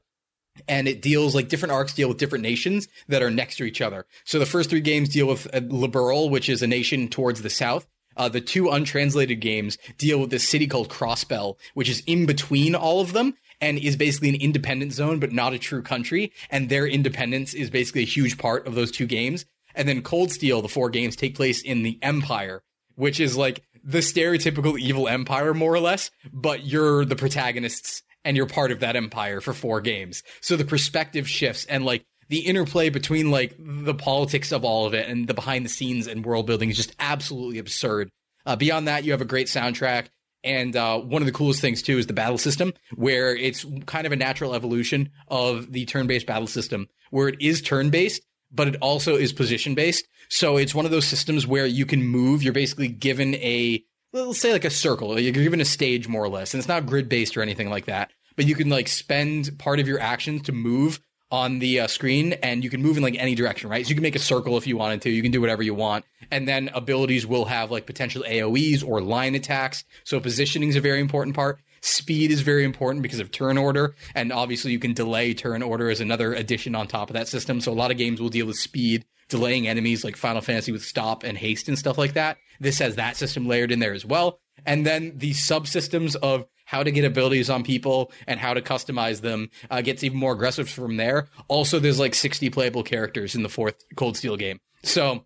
[0.68, 3.80] and it deals like different arcs deal with different nations that are next to each
[3.80, 4.06] other.
[4.24, 7.50] So the first three games deal with uh, Liberl, which is a nation towards the
[7.50, 7.86] south.
[8.16, 12.74] Uh, the two untranslated games deal with this city called Crossbell, which is in between
[12.74, 16.32] all of them, and is basically an independent zone, but not a true country.
[16.50, 19.44] And their independence is basically a huge part of those two games.
[19.74, 22.62] And then Cold Steel, the four games take place in the Empire,
[22.94, 28.36] which is like the stereotypical evil empire, more or less, but you're the protagonists and
[28.36, 30.24] you're part of that empire for four games.
[30.40, 34.94] So the perspective shifts and like the interplay between like the politics of all of
[34.94, 38.10] it and the behind the scenes and world building is just absolutely absurd.
[38.44, 40.06] Uh, beyond that, you have a great soundtrack.
[40.42, 44.06] And uh, one of the coolest things too is the battle system, where it's kind
[44.06, 48.22] of a natural evolution of the turn-based battle system, where it is turn-based,
[48.52, 50.06] but it also is position-based.
[50.28, 52.42] So it's one of those systems where you can move.
[52.42, 55.18] You're basically given a let's say like a circle.
[55.18, 58.12] You're given a stage more or less, and it's not grid-based or anything like that.
[58.36, 61.00] But you can like spend part of your actions to move
[61.30, 63.84] on the uh, screen and you can move in like any direction, right?
[63.84, 65.10] So you can make a circle if you wanted to.
[65.10, 66.04] You can do whatever you want.
[66.30, 69.84] And then abilities will have like potential AoEs or line attacks.
[70.04, 71.60] So positioning is a very important part.
[71.80, 73.94] Speed is very important because of turn order.
[74.14, 77.60] And obviously you can delay turn order as another addition on top of that system.
[77.60, 80.84] So a lot of games will deal with speed, delaying enemies like Final Fantasy with
[80.84, 82.38] stop and haste and stuff like that.
[82.60, 84.38] This has that system layered in there as well.
[84.64, 89.22] And then the subsystems of how to get abilities on people and how to customize
[89.22, 91.28] them uh, gets even more aggressive from there.
[91.48, 94.58] Also, there's like 60 playable characters in the fourth Cold Steel game.
[94.82, 95.24] So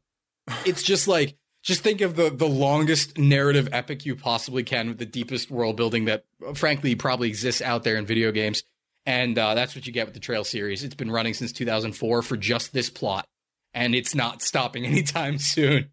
[0.65, 4.99] it's just like, just think of the, the longest narrative epic you possibly can with
[4.99, 8.63] the deepest world building that frankly probably exists out there in video games.
[9.07, 10.85] And uh, that's what you get with the Trail series.
[10.85, 13.27] It's been running since 2004 for just this plot,
[13.73, 15.91] and it's not stopping anytime soon.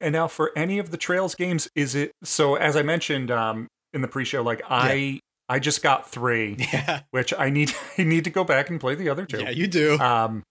[0.00, 2.54] And now, for any of the Trails games, is it so?
[2.54, 5.18] As I mentioned um, in the pre-show, like I,
[5.48, 7.00] I just got three, Yeah.
[7.10, 9.40] which I need, I need to go back and play the other two.
[9.40, 9.98] Yeah, you do.
[9.98, 10.44] Um,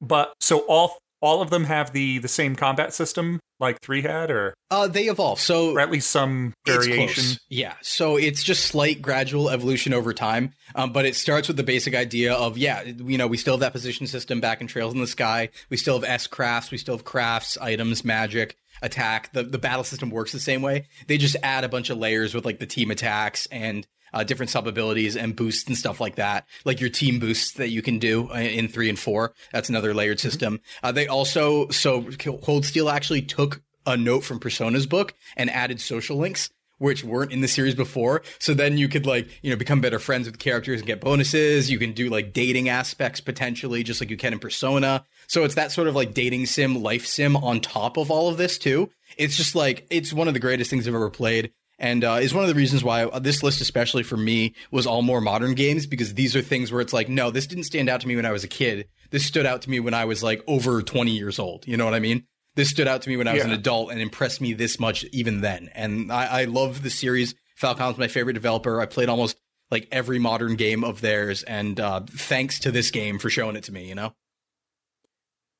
[0.00, 4.28] but so all, all of them have the the same combat system like three had,
[4.28, 5.38] or Uh, they evolve.
[5.38, 7.38] So or at least some variation.
[7.48, 7.74] Yeah.
[7.80, 10.50] So it's just slight gradual evolution over time.
[10.74, 13.60] Um, but it starts with the basic idea of, yeah, you know, we still have
[13.60, 15.50] that position system back in Trails in the Sky.
[15.70, 16.72] We still have S crafts.
[16.72, 19.32] We still have crafts, items, magic, attack.
[19.32, 20.88] The, the battle system works the same way.
[21.06, 24.50] They just add a bunch of layers with like the team attacks and uh, different
[24.50, 26.46] sub abilities and boosts and stuff like that.
[26.64, 29.32] Like your team boosts that you can do uh, in three and four.
[29.52, 30.60] That's another layered system.
[30.82, 32.02] Uh, they also, so
[32.42, 36.50] Cold Steel actually took a note from Persona's book and added social links
[36.82, 38.22] which weren't in the series before.
[38.40, 41.70] So then you could like, you know, become better friends with characters and get bonuses.
[41.70, 45.04] You can do like dating aspects potentially, just like you can in Persona.
[45.28, 48.36] So it's that sort of like dating sim, life sim on top of all of
[48.36, 48.90] this too.
[49.16, 51.52] It's just like, it's one of the greatest things I've ever played.
[51.78, 55.02] And uh, is one of the reasons why this list, especially for me, was all
[55.02, 58.00] more modern games because these are things where it's like, no, this didn't stand out
[58.02, 58.86] to me when I was a kid.
[59.10, 61.66] This stood out to me when I was like over 20 years old.
[61.66, 62.24] You know what I mean?
[62.54, 63.46] this stood out to me when I was Yeah.
[63.48, 65.70] an adult and impressed me this much even then.
[65.74, 67.34] And I, I love the series.
[67.58, 68.78] Falcom's my favorite developer.
[68.78, 69.38] I played almost
[69.70, 73.64] like every modern game of theirs, and uh, thanks to this game for showing it
[73.64, 73.88] to me.
[73.88, 74.12] You know,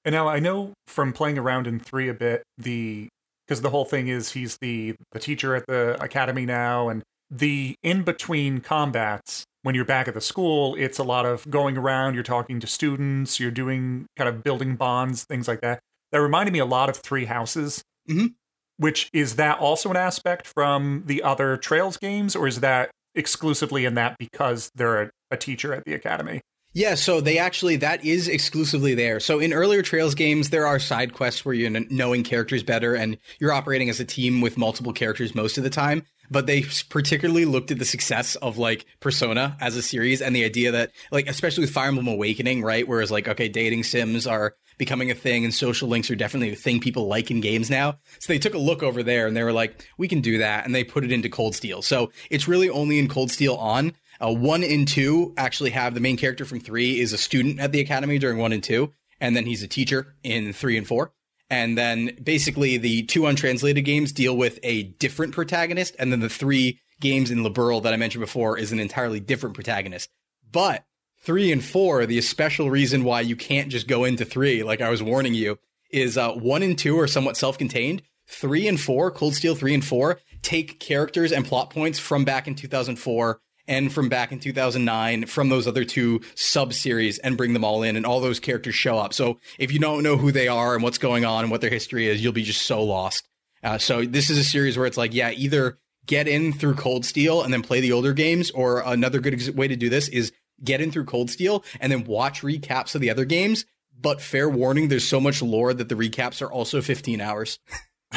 [0.05, 3.09] And now I know from playing around in three a bit, the
[3.47, 7.75] because the whole thing is he's the the teacher at the academy now, and the
[7.83, 12.15] in between combats when you're back at the school, it's a lot of going around.
[12.15, 13.39] You're talking to students.
[13.39, 15.81] You're doing kind of building bonds, things like that.
[16.11, 17.83] That reminded me a lot of Three Houses.
[18.09, 18.35] Mhm.
[18.77, 23.85] Which is that also an aspect from the other Trails games, or is that exclusively
[23.85, 26.41] in that because they're a, a teacher at the academy?
[26.75, 29.21] Yeah, so they actually that is exclusively there.
[29.21, 33.19] So in earlier Trails games, there are side quests where you're knowing characters better and
[33.39, 36.05] you're operating as a team with multiple characters most of the time.
[36.31, 40.47] But they particularly looked at the success of like Persona as a series and the
[40.47, 42.89] idea that like especially with Fire Emblem Awakening, right?
[42.89, 46.57] Whereas like okay, dating sims are becoming a thing and social links are definitely a
[46.57, 47.99] thing people like in games now.
[48.19, 50.65] So they took a look over there and they were like, we can do that,
[50.65, 51.83] and they put it into Cold Steel.
[51.83, 53.93] So it's really only in Cold Steel on.
[54.23, 57.73] Uh, one and two actually have the main character from three is a student at
[57.73, 61.13] the academy during one and two, and then he's a teacher in three and four.
[61.51, 66.29] And then basically the two untranslated games deal with a different protagonist, and then the
[66.29, 70.09] three games in Liberl that I mentioned before is an entirely different protagonist.
[70.51, 70.85] But
[71.21, 74.91] three and four, the special reason why you can't just go into three, like I
[74.91, 75.59] was warning you,
[75.91, 78.03] is uh, one and two are somewhat self-contained.
[78.29, 82.47] Three and four, Cold Steel three and four, take characters and plot points from back
[82.47, 87.53] in 2004 and from back in 2009 from those other two sub series and bring
[87.53, 89.15] them all in and all those characters show up.
[89.15, 91.71] So if you don't know who they are and what's going on and what their
[91.71, 93.29] history is, you'll be just so lost.
[93.63, 97.05] Uh, so this is a series where it's like, yeah, either get in through Cold
[97.05, 100.09] Steel and then play the older games, or another good ex- way to do this
[100.09, 100.33] is
[100.63, 103.65] get in through Cold Steel and then watch recaps of the other games.
[103.99, 107.61] But fair warning, there's so much lore that the recaps are also 15 hours.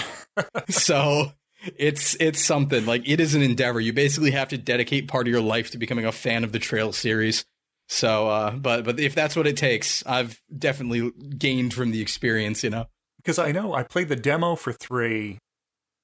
[0.69, 1.31] so
[1.77, 3.79] it's it's something like it is an endeavor.
[3.79, 6.59] You basically have to dedicate part of your life to becoming a fan of the
[6.59, 7.45] Trail series.
[7.87, 12.63] So, uh, but but if that's what it takes, I've definitely gained from the experience.
[12.63, 12.85] You know,
[13.17, 15.39] because I know I played the demo for three,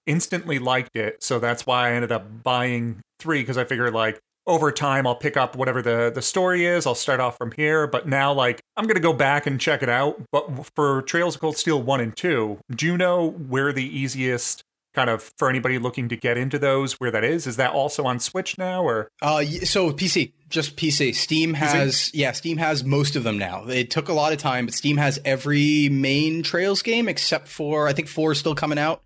[0.05, 4.19] instantly liked it, so that's why I ended up buying three because I figured like
[4.47, 6.85] over time I'll pick up whatever the the story is.
[6.85, 9.89] I'll start off from here, but now like I'm gonna go back and check it
[9.89, 10.21] out.
[10.31, 14.63] But for Trails of Cold Steel one and two, do you know where the easiest
[14.93, 17.47] kind of for anybody looking to get into those where that is?
[17.47, 19.09] Is that also on Switch now or?
[19.22, 21.15] Uh, so PC, just PC.
[21.15, 23.65] Steam has yeah, Steam has most of them now.
[23.68, 27.88] It took a lot of time, but Steam has every main Trails game except for
[27.88, 29.03] I think four is still coming out.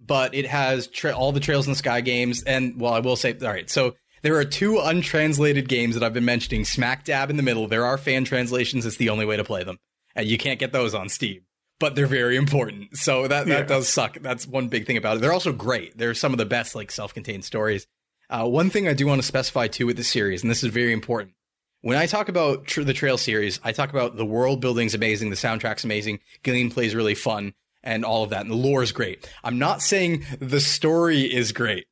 [0.00, 3.16] But it has tra- all the Trails in the Sky games, and well, I will
[3.16, 3.68] say, all right.
[3.68, 7.66] So there are two untranslated games that I've been mentioning, smack dab in the middle.
[7.66, 8.86] There are fan translations.
[8.86, 9.78] It's the only way to play them,
[10.14, 11.40] and you can't get those on Steam.
[11.80, 13.62] But they're very important, so that that Yeah.
[13.62, 14.18] does suck.
[14.20, 15.20] That's one big thing about it.
[15.20, 15.96] They're also great.
[15.96, 17.86] They're some of the best like self-contained stories.
[18.28, 20.70] Uh, one thing I do want to specify too with the series, and this is
[20.72, 21.32] very important.
[21.80, 25.30] When I talk about tr- the Trail series, I talk about the world building's amazing,
[25.30, 29.30] the soundtrack's amazing, gameplay's really fun, and all of that, and the lore's great.
[29.44, 31.86] I'm not saying the story is great.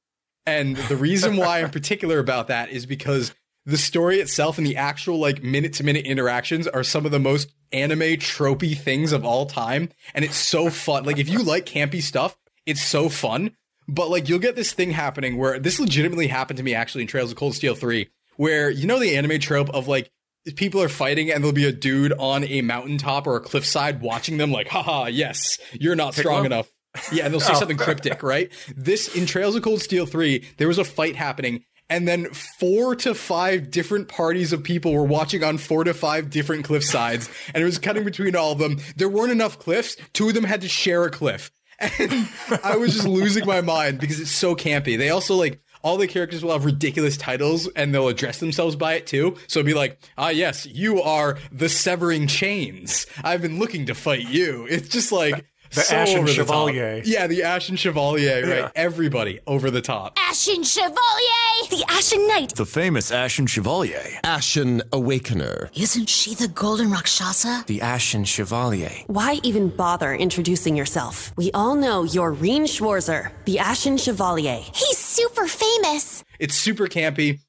[0.45, 3.33] And the reason why I'm particular about that is because
[3.65, 7.19] the story itself and the actual like minute to minute interactions are some of the
[7.21, 9.91] most anime tropey things of all time.
[10.15, 11.05] And it's so fun.
[11.05, 13.53] Like if you like campy stuff, it's so fun.
[13.89, 17.09] But like you'll get this thing happening where this legitimately happened to me actually in
[17.09, 20.11] Trails of Cold Steel 3, where you know the anime trope of like
[20.57, 24.37] people are fighting and there'll be a dude on a mountaintop or a cliffside watching
[24.39, 26.69] them like, haha, yes, you're not strong enough.
[27.13, 27.59] Yeah, and they'll say Oh.
[27.59, 28.51] something cryptic, right?
[28.77, 32.97] This in Trails of Cold Steel 3, there was a fight happening, and then four
[32.97, 37.29] to five different parties of people were watching on four to five different cliff sides,
[37.55, 38.79] and it was cutting between all of them.
[38.97, 41.51] There weren't enough cliffs, two of them had to share a cliff.
[42.01, 42.29] And
[42.65, 44.97] I was just losing my mind because it's so campy.
[44.97, 48.95] They also like all the characters will have ridiculous titles and they'll address themselves by
[48.95, 49.37] it too.
[49.47, 53.07] So it'll be like, ah, yes, you are the severing chains.
[53.23, 54.67] I've been looking to fight you.
[54.69, 56.33] It's just like The so Ashen over the.
[56.35, 57.03] Chevalier.
[57.05, 58.55] Yeah, the Ashen Chevalier, Yeah.
[58.63, 58.73] right?
[58.75, 60.17] Everybody over the top.
[60.19, 61.69] Ashen Chevalier!
[61.71, 62.55] The Ashen Knight!
[62.55, 64.03] The famous Ashen Chevalier.
[64.25, 65.71] Ashen Awakener.
[65.77, 67.65] Isn't she the Golden Rakshasa?
[67.67, 68.91] The Ashen Chevalier.
[69.07, 71.33] Why even bother introducing yourself?
[71.37, 74.61] We all know you're Rean Schwarzer, the Ashen Chevalier.
[74.75, 76.25] He's super famous!
[76.39, 77.41] It's super campy,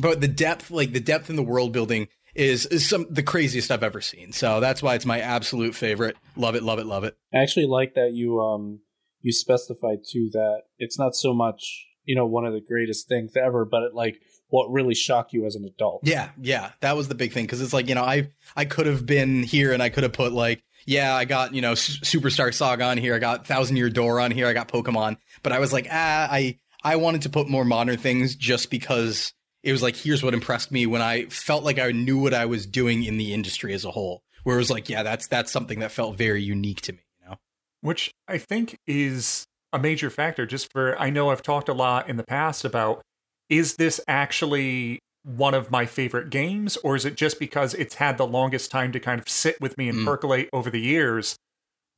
[0.00, 2.08] but the depth, like the depth in the world building
[2.38, 4.32] is, is some the craziest I've ever seen.
[4.32, 6.16] So that's why it's my absolute favorite.
[6.36, 7.16] Love it, love it, love it.
[7.34, 8.80] I actually like that you um
[9.20, 13.36] you specified too that it's not so much you know one of the greatest things
[13.36, 16.00] ever, but it, like what really shocked you as an adult.
[16.04, 18.86] Yeah, yeah, that was the big thing because it's like you know I I could
[18.86, 21.98] have been here and I could have put like yeah I got you know S-
[21.98, 25.52] Superstar Saga on here I got Thousand Year Door on here I got Pokemon but
[25.52, 29.72] I was like ah I I wanted to put more modern things just because it
[29.72, 32.66] was like here's what impressed me when I felt like I knew what I was
[32.66, 35.80] doing in the industry as a whole where it was like yeah that's that's something
[35.80, 37.36] that felt very unique to me you know
[37.80, 40.46] which I think is a major factor.
[40.46, 43.02] Just for I know I've talked a lot in the past about
[43.50, 48.16] is this actually one of my favorite games, or is it just because it's had
[48.16, 50.04] the longest time to kind of sit with me and Mm.
[50.06, 51.36] percolate over the years?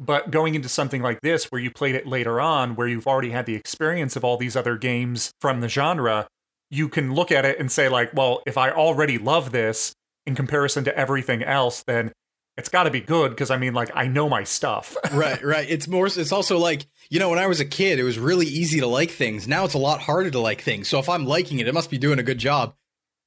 [0.01, 3.31] But going into something like this, where you played it later on, where you've already
[3.31, 6.27] had the experience of all these other games from the genre,
[6.71, 9.95] you can look at it and say, like, well, if I already love this
[10.27, 12.13] in comparison to everything else, then
[12.57, 14.97] it's got to be good because I mean, like, I know my stuff.
[15.13, 15.67] right right.
[15.69, 18.47] It's more it's also like you know when i was a kid it was really
[18.47, 19.49] easy to like things.
[19.49, 20.89] Now it's a lot harder to like things.
[20.89, 22.75] So if i'm liking it it must be doing a good job.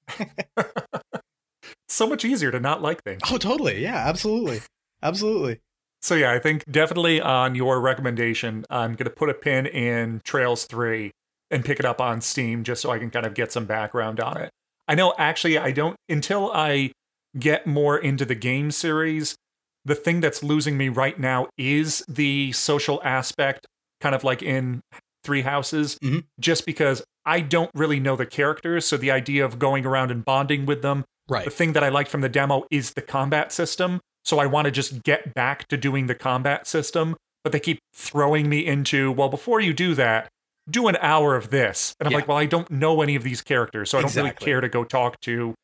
[1.90, 3.22] So much easier to not like things.
[3.32, 3.82] oh totally.
[3.82, 4.61] Yeah absolutely.
[5.03, 5.60] Absolutely.
[6.02, 10.65] So yeah, I think definitely on your recommendation, I'm gonna put a pin in Trails
[10.65, 11.11] Three
[11.54, 14.20] and pick it up on Steam just so I can kind of get some background
[14.20, 14.50] on it.
[14.88, 16.92] I know actually I don't until I
[17.38, 19.36] get more into the game series.
[19.86, 23.66] The thing that's losing me right now is the social aspect,
[24.02, 24.82] kind of like in
[25.24, 26.20] Three Houses, mm-hmm.
[26.40, 28.86] just because I don't really know the characters.
[28.86, 31.46] So the idea of going around and bonding with them, right?
[31.46, 34.00] The thing that I liked from the demo is the combat system.
[34.26, 37.80] So I want to just get back to doing the combat system, but they keep
[37.94, 40.30] throwing me into, well, before you do that,
[40.69, 41.95] do an hour of this.
[41.99, 42.18] And I'm Yeah.
[42.19, 44.45] like, well, I don't know any of these characters, so I don't Exactly.
[44.45, 45.56] really care to go talk to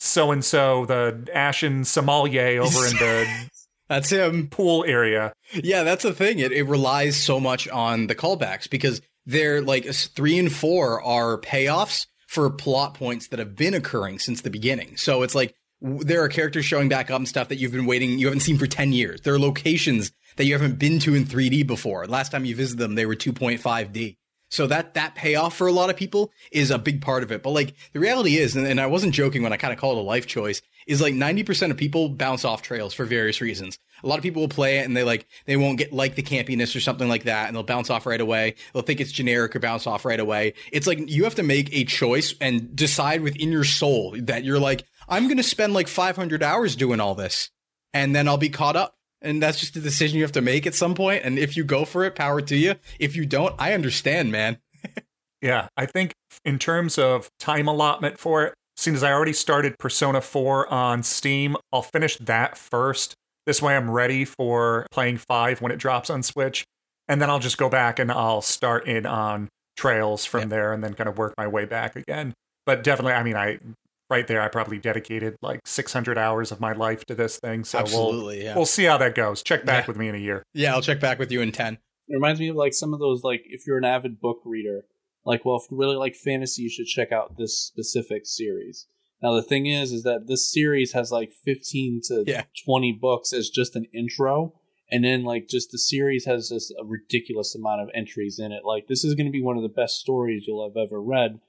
[0.00, 3.26] so and so, the Ashen Sommelier over in the
[3.88, 5.32] that's him pool area.
[5.52, 6.38] Yeah, that's the thing.
[6.40, 11.38] It, it relies so much on the callbacks because they're like three and four are
[11.38, 14.96] payoffs for plot points that have been occurring since the beginning.
[14.96, 17.86] So it's like w- there are characters showing back up and stuff that you've been
[17.86, 19.20] waiting, you haven't seen for 10 years.
[19.22, 22.06] There are locations that you haven't been to in 3D before.
[22.06, 24.16] Last time you visited them, they were 2.5D.
[24.50, 27.42] So that that payoff for a lot of people is a big part of it.
[27.42, 29.98] But like the reality is, and, and I wasn't joking when I kind of called
[29.98, 33.78] it a life choice, is like 90% of people bounce off trails for various reasons.
[34.02, 36.22] A lot of people will play it and they like they won't get like the
[36.22, 38.54] campiness or something like that, and they'll bounce off right away.
[38.72, 40.54] They'll think it's generic or bounce off right away.
[40.72, 44.58] It's like you have to make a choice and decide within your soul that you're
[44.58, 47.50] like, I'm gonna spend like 500 hours doing all this,
[47.92, 48.97] and then I'll be caught up.
[49.20, 51.24] And that's just a decision you have to make at some point.
[51.24, 52.74] And if you go for it, power to you.
[52.98, 54.58] If you don't, I understand, man.
[55.40, 56.14] Yeah, I think
[56.44, 61.04] in terms of time allotment for it, seeing as I already started Persona 4 on
[61.04, 63.14] Steam, I'll finish that first.
[63.46, 66.64] This way I'm ready for playing 5 when it drops on Switch.
[67.06, 70.82] And then I'll just go back and I'll start in on Trails from there and
[70.82, 72.34] then kind of work my way back again.
[72.66, 73.60] But definitely, I mean, I
[74.10, 77.64] right there, I probably dedicated like 600 hours of my life to this thing.
[77.64, 78.54] So Absolutely, we'll, yeah.
[78.56, 79.42] we'll see how that goes.
[79.42, 79.88] Check back Yeah.
[79.88, 80.42] with me in a year.
[80.54, 81.74] Yeah, I'll check back with you in 10.
[81.74, 84.86] It reminds me of like some of those like if you're an avid book reader,
[85.24, 88.86] like well if you really like fantasy, you should check out this specific series.
[89.22, 92.44] Now the thing is, is that this series has like 15 to Yeah.
[92.64, 94.54] 20 books as just an intro,
[94.90, 98.62] and then like just the series has this a ridiculous amount of entries in it.
[98.64, 101.40] Like this is going to be one of the best stories you'll have ever read,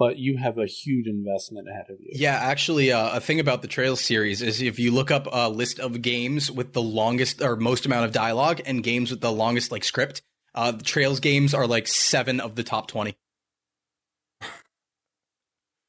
[0.00, 2.08] but you have a huge investment ahead of you.
[2.14, 5.50] Yeah, actually, uh, a thing about the Trails series is if you look up a
[5.50, 9.30] list of games with the longest or most amount of dialogue and games with the
[9.30, 10.22] longest like script,
[10.54, 13.14] uh, the Trails games are like seven of the top 20.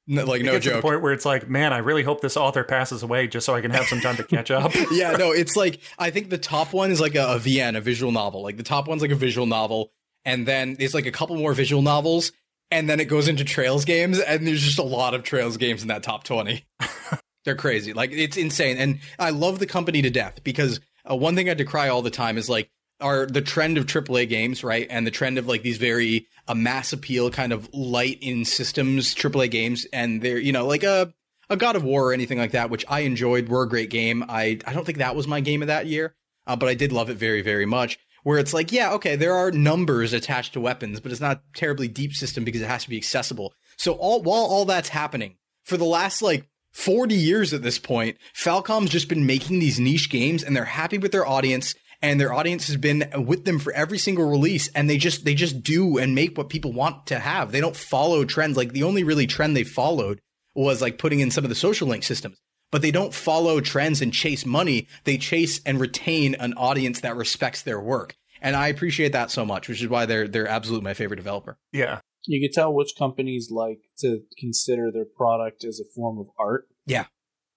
[0.08, 2.22] No, like, It no gets to the point where it's like, man, I really hope
[2.22, 4.74] this author passes away just so I can have some time to catch up.
[4.92, 7.82] yeah, no, it's like I think the top one is like a, a VN, a
[7.82, 8.42] visual novel.
[8.44, 9.94] Like the top one's like a visual novel,
[10.26, 12.34] and then there's like a couple more visual novels,
[12.72, 15.82] and then it goes into Trails games, and there's just a lot of Trails games
[15.82, 16.66] in that top twenty.
[17.46, 20.80] They're crazy, like it's insane, and I love the company to death because
[21.10, 22.70] uh, one thing I decry all the time is like
[23.02, 26.54] are the trend of AAA games, right, and the trend of like these very uh,
[26.54, 31.14] mass appeal kind of light in systems AAA games, and they're you know like a
[31.50, 34.24] a God of War or anything like that, which I enjoyed, were a great game.
[34.30, 36.16] I I don't think that was my game of that year,
[36.48, 38.00] uh, but I did love it very very much.
[38.24, 41.88] Where it's like, yeah, okay, there are numbers attached to weapons, but it's not terribly
[41.88, 43.54] deep system because it has to be accessible.
[43.78, 48.18] So all while all that's happening for the last like 40 years at this point,
[48.34, 52.34] Falcom's just been making these niche games and they're happy with their audience and their
[52.34, 55.98] audience has been with them for every single release and they just they just do
[55.98, 57.52] and make what people want to have.
[57.52, 58.58] They don't follow trends.
[58.58, 60.20] Like the only really trend they followed
[60.56, 62.40] was like putting in some of the social link systems.
[62.72, 64.88] But they don't follow trends and chase money.
[65.04, 68.16] They chase and retain an audience that respects their work.
[68.42, 71.58] And I appreciate that so much, which is why they're they're absolutely my favorite developer.
[71.72, 72.00] Yeah.
[72.26, 76.68] You can tell which companies like to consider their product as a form of art.
[76.86, 77.06] Yeah.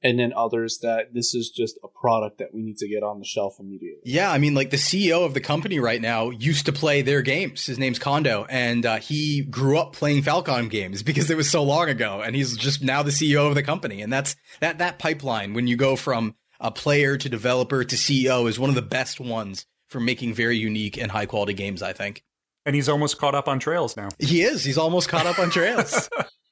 [0.05, 3.19] And then others that this is just a product that we need to get on
[3.21, 4.03] the shelf immediately.
[4.05, 7.23] Yeah, I mean, like the CEO of the company right now used to play their
[7.23, 7.65] games.
[7.65, 11.63] His name's Kondo, and uh, he grew up playing Falcom games because it was so
[11.63, 14.03] long ago, and he's just now the CEO of the company.
[14.03, 18.47] And that's that that pipeline when you go from a player to developer to CEO
[18.47, 21.83] is one of the best ones for making very unique and high quality games.
[21.83, 22.23] I think
[22.67, 24.09] And he's almost caught up on Trails now.
[24.19, 24.65] he is.
[24.65, 26.11] He's almost caught up on Trails.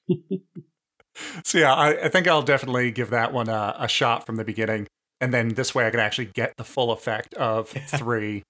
[1.45, 4.45] So yeah, I, I think I'll definitely give that one a, a shot from the
[4.45, 4.87] beginning,
[5.21, 8.43] and then this way I can actually get the full effect of three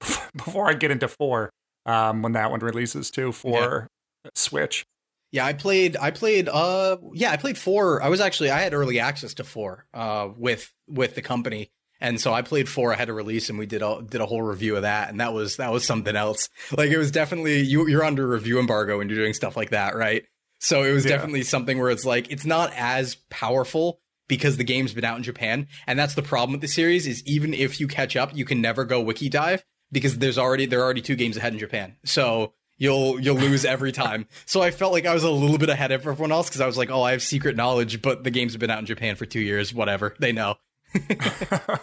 [0.36, 1.50] before I get into four
[1.86, 3.88] um, when that one releases too for
[4.34, 4.84] Switch.
[5.32, 5.96] Yeah, I played.
[5.96, 6.48] I played.
[6.48, 8.00] Uh, yeah, I played four.
[8.00, 8.50] I was actually.
[8.50, 9.84] I had early access to four.
[9.92, 11.70] Uh, with with the company,
[12.00, 14.42] and so I played four ahead of release, and we did a did a whole
[14.42, 16.48] review of that, and that was that was something else.
[16.76, 17.88] Like it was definitely you.
[17.88, 20.24] You're under review embargo when you're doing stuff like that, right?
[20.64, 21.10] So it was Yeah.
[21.16, 25.22] definitely something where it's like it's not as powerful because the game's been out in
[25.22, 27.06] Japan, and that's the problem with the series.
[27.06, 29.62] Is even if you catch up, you can never go wiki dive
[29.92, 31.96] because there's already there are already two games ahead in Japan.
[32.06, 34.26] So you'll you'll lose every time.
[34.46, 36.66] So I felt like I was a little bit ahead of everyone else because I
[36.66, 39.16] was like, oh, I have secret knowledge, but the games have been out in Japan
[39.16, 39.74] for two years.
[39.74, 40.56] Whatever, they know.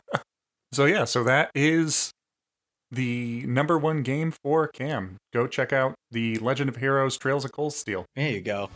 [0.74, 2.14] So yeah, so that is
[2.92, 5.18] the number one game for Cam.
[5.34, 8.06] Go check out the Legend of Heroes: Trails of Cold Steel.
[8.16, 8.70] There you go.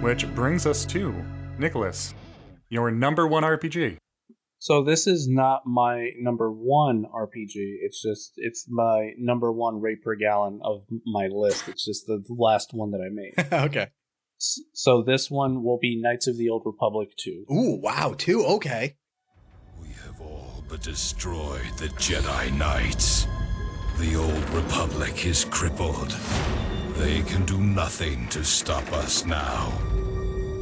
[0.00, 1.14] Which brings us to
[1.58, 2.14] Nicholas,
[2.70, 3.98] your number one RPG.
[4.58, 7.76] So this is not my number one RPG.
[7.80, 11.68] It's just it's my number one rate per gallon of my list.
[11.68, 13.34] It's just the last one that I made.
[13.66, 13.88] okay.
[14.40, 17.46] S- So this one will be Knights of the Old Republic 2.
[17.52, 18.44] Ooh, wow, two.
[18.44, 18.96] Okay.
[19.80, 23.26] We have all but destroyed the Jedi Knights.
[23.98, 26.10] The old Republic is crippled.
[26.96, 29.72] They can do nothing to stop us now.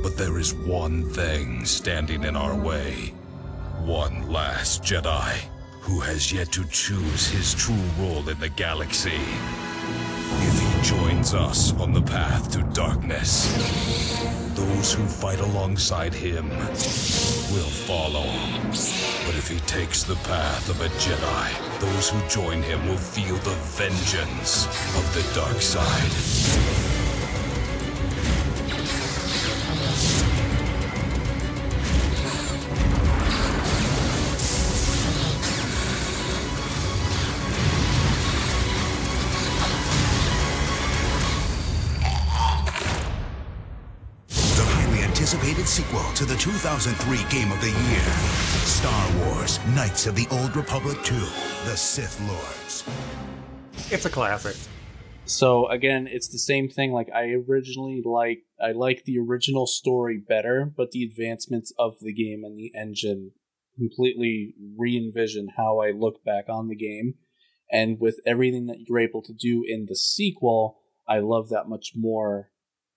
[0.03, 3.15] But there is one thing standing in our way.
[3.85, 5.37] One last Jedi
[5.81, 9.21] who has yet to choose his true role in the galaxy.
[10.41, 13.53] If he joins us on the path to darkness,
[14.55, 18.27] those who fight alongside him will follow.
[19.27, 23.37] But if he takes the path of a Jedi, those who join him will feel
[23.37, 24.67] the vengeance
[24.97, 26.88] of the dark side.
[46.19, 48.13] To the 2003 Game of the Year
[48.67, 52.83] Star Wars Knights of the Old Republic 2 The Sith Lords.
[53.93, 54.57] It's a classic.
[55.27, 56.91] So again, it's the same thing.
[56.91, 62.13] Like I originally like I like the original story better, but the advancements of the
[62.13, 63.31] game and the engine
[63.77, 67.15] completely re-envision how I look back on the game.
[67.71, 71.93] And with everything that you're able to do in the sequel, I love that much
[71.95, 72.51] more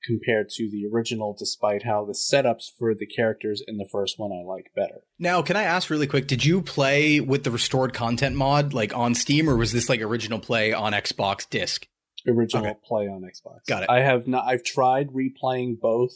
[0.06, 4.32] compared to the original, despite how the setups for the characters in the first one
[4.32, 5.02] I like better.
[5.20, 6.28] Now, can I ask really quick?
[6.28, 10.02] Did you play with the restored content mod, like on Steam, or was this like
[10.02, 11.88] original play on Xbox disc?
[12.28, 12.80] Original Okay.
[12.88, 13.66] play on Xbox.
[13.68, 13.90] Got it.
[13.90, 14.46] I have not.
[14.46, 16.14] I've tried replaying both,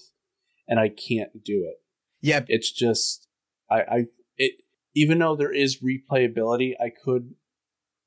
[0.67, 1.77] and I can't do it.
[2.21, 3.27] Yeah, it's just
[3.69, 4.05] I, I
[4.37, 4.53] it
[4.95, 7.35] even though there is replayability, I could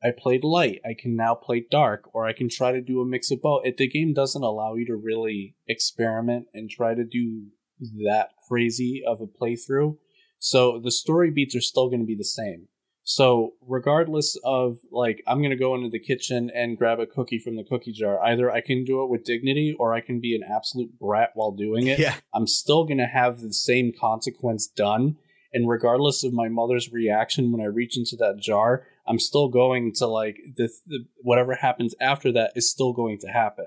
[0.02, 0.80] I played light.
[0.84, 3.62] I can now play dark, or I can try to do a mix of both.
[3.64, 7.46] If the game doesn't allow you to really experiment and try to do
[8.04, 9.96] that crazy of a playthrough.
[10.38, 12.68] So the story beats are still going to be the same.
[13.02, 17.38] So regardless of like, I'm going to go into the kitchen and grab a cookie
[17.38, 18.22] from the cookie jar.
[18.22, 21.52] Either I can do it with dignity, or I can be an absolute brat while
[21.52, 21.98] doing it.
[21.98, 22.16] Yeah.
[22.34, 25.16] I'm still going to have the same consequence done.
[25.52, 29.92] And regardless of my mother's reaction when I reach into that jar, I'm still going
[29.96, 33.66] to like the, the whatever happens after that is still going to happen.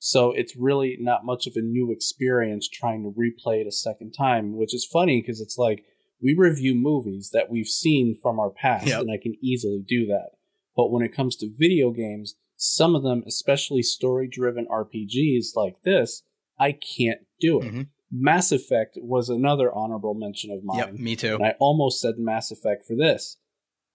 [0.00, 4.12] So it's really not much of a new experience trying to replay it a second
[4.12, 5.84] time, which is funny because it's like
[6.22, 9.00] we review movies that we've seen from our past, Yep.
[9.02, 10.30] and I can easily do that.
[10.76, 15.82] But when it comes to video games, some of them, especially story driven RPGs like
[15.82, 16.22] this,
[16.58, 17.66] I can't do it.
[17.66, 17.82] Mm-hmm.
[18.10, 20.78] Mass Effect was another honorable mention of mine.
[20.78, 21.34] Yep, me too.
[21.34, 23.36] And I almost said Mass Effect for this.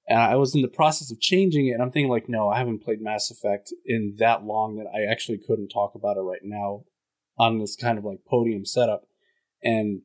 [0.08, 2.58] And I was in the process of changing it, and I'm thinking, like, no, I
[2.58, 6.42] haven't played Mass Effect in that long that I actually couldn't talk about it right
[6.44, 6.84] now
[7.38, 9.06] on this kind of like podium setup.
[9.64, 10.02] And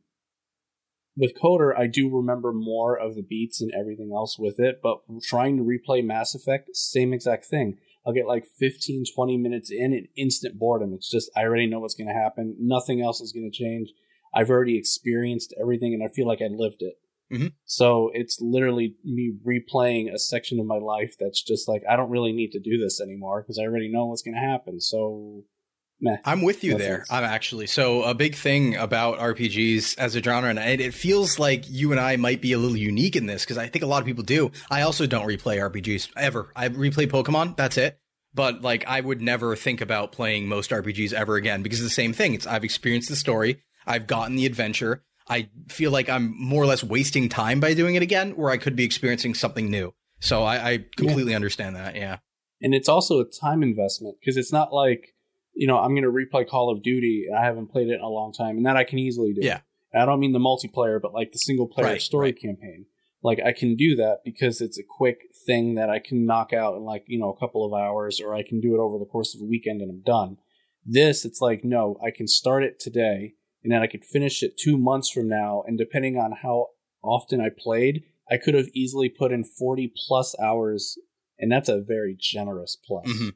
[1.16, 4.98] with KOTOR, I do remember more of the beats and everything else with it, but
[5.24, 7.78] trying to replay Mass Effect, same exact thing.
[8.06, 10.94] I'll get like 15, 20 minutes in and instant boredom.
[10.94, 12.56] It's just, I already know what's going to happen.
[12.60, 13.88] Nothing else is going to change.
[14.32, 16.94] I've already experienced everything and I feel like I lived it.
[17.32, 17.52] Mhm.
[17.64, 22.10] So it's literally me replaying a section of my life that's just like, I don't
[22.10, 24.80] really need to do this anymore because I already know what's going to happen.
[24.80, 25.44] So,
[26.00, 26.16] meh.
[26.24, 27.04] I'm with you there.
[27.10, 31.38] I'm actually so a big thing about RPGs as a genre, and it, it feels
[31.38, 33.88] like you and I might be a little unique in this because I think a
[33.88, 34.50] lot of people do.
[34.70, 36.50] I also don't replay RPGs ever.
[36.56, 37.56] I replay Pokemon.
[37.56, 37.98] That's it.
[38.34, 41.94] But like, I would never think about playing most RPGs ever again because it's the
[41.94, 42.34] same thing.
[42.34, 43.62] It's I've experienced the story.
[43.86, 45.02] I've gotten the adventure.
[45.30, 48.56] I feel like I'm more or less wasting time by doing it again, where I
[48.56, 49.92] could be experiencing something new.
[50.20, 51.94] So I, I completely understand that.
[51.94, 52.18] Yeah.
[52.60, 55.14] and it's also a time investment because it's not like
[55.54, 58.00] you know i'm going to replay call of duty and i haven't played it in
[58.00, 59.60] a long time and that i can easily do Yeah.
[59.92, 62.86] and i don't mean the multiplayer but like the single player Right, story campaign
[63.22, 66.74] like i can do that because it's a quick thing that i can knock out
[66.76, 69.04] in like you know a couple of hours or i can do it over the
[69.14, 70.36] course of a weekend and i'm done
[70.84, 74.56] this it's like no i can start it today and then i could finish it
[74.56, 76.66] two months from now and depending on how
[77.02, 80.98] often i played i could have easily put in 40 plus hours
[81.38, 83.06] and that's a very generous plus.
[83.06, 83.34] Mhm.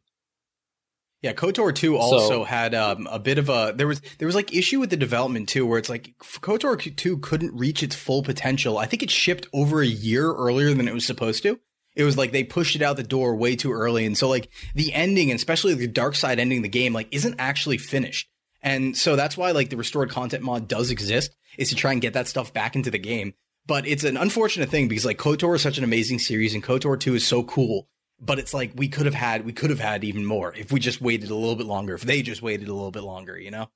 [1.22, 4.52] Yeah, KOTOR 2 also had um, a bit of a there was there was like
[4.52, 8.76] issue with the development too where it's like KOTOR 2 couldn't reach its full potential.
[8.76, 11.60] I think it shipped over a year earlier than it was supposed to.
[11.94, 14.48] It was like they pushed it out the door way too early and so like
[14.74, 18.28] the ending and especially the dark side ending the game like isn't actually finished.
[18.62, 22.01] And so that's why like the restored content mod does exist is to try and
[22.01, 23.34] get that stuff back into the game.
[23.66, 26.98] But it's an unfortunate thing because like KOTOR is such an amazing series and KOTOR
[26.98, 27.89] 2 is so cool.
[28.20, 30.78] But it's like we could have had we could have had even more if we
[30.78, 33.51] just waited a little bit longer, if they just waited a little bit longer, you
[33.51, 33.68] know?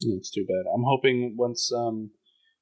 [0.00, 0.70] It's too bad.
[0.74, 2.10] I'm hoping once um,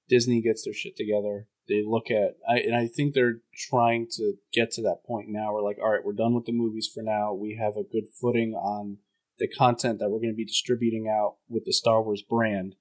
[0.09, 4.35] Disney gets their shit together, they look at I and I think they're trying to
[4.53, 5.53] get to that point now.
[5.53, 7.33] We're like, all right, we're done with the movies for now.
[7.33, 8.99] We have a good footing on
[9.39, 12.77] the content that we're going to be distributing out with the Star Wars brand.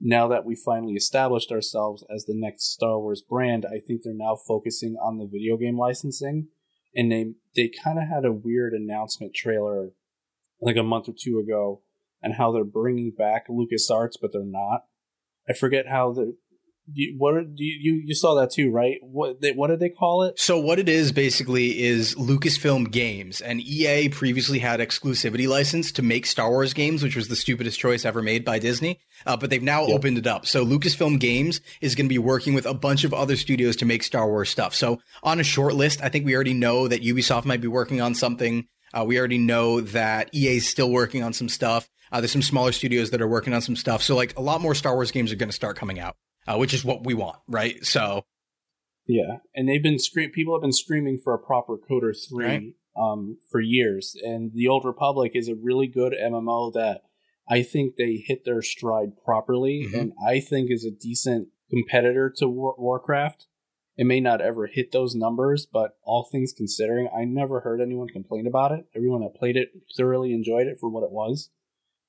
[0.00, 4.12] Now that we finally established ourselves as the next Star Wars brand, I think they're
[4.14, 6.48] now focusing on the video game licensing.
[6.94, 9.90] And they they kind of had a weird announcement trailer
[10.60, 11.82] like a month or two ago
[12.22, 14.84] and how they're bringing back LucasArts, but they're not.
[15.48, 16.36] I forget how the
[16.92, 18.98] you, what are, do you, you saw that too, right?
[19.02, 20.38] What they, what did they call it?
[20.38, 26.02] So what it is basically is Lucasfilm Games, and EA previously had exclusivity license to
[26.02, 29.00] make Star Wars games, which was the stupidest choice ever made by Disney.
[29.26, 29.94] Uh, but they've now Yeah.
[29.94, 30.46] opened it up.
[30.46, 33.86] So Lucasfilm Games is going to be working with a bunch of other studios to
[33.86, 34.74] make Star Wars stuff.
[34.74, 38.00] So on a short list, I think we already know that Ubisoft might be working
[38.00, 38.66] on something.
[38.92, 41.88] Uh, we already know that EA is still working on some stuff.
[42.12, 44.02] Uh, there's some smaller studios that are working on some stuff.
[44.02, 46.56] So like a lot more Star Wars games are going to start coming out, uh,
[46.56, 47.84] which is what we want, right?
[47.84, 48.24] So
[49.06, 50.30] Yeah, and they've been scream.
[50.30, 52.74] People have been screaming for a proper KOTOR three Right.
[52.96, 57.02] um, for years, and the Old Republic is a really good MMO that
[57.46, 60.00] I think they hit their stride properly, Mhm.
[60.00, 63.46] and I think is a decent competitor to War- Warcraft.
[63.96, 68.08] It may not ever hit those numbers, but all things considering, I never heard anyone
[68.08, 68.86] complain about it.
[68.94, 71.50] Everyone that played it thoroughly enjoyed it for what it was,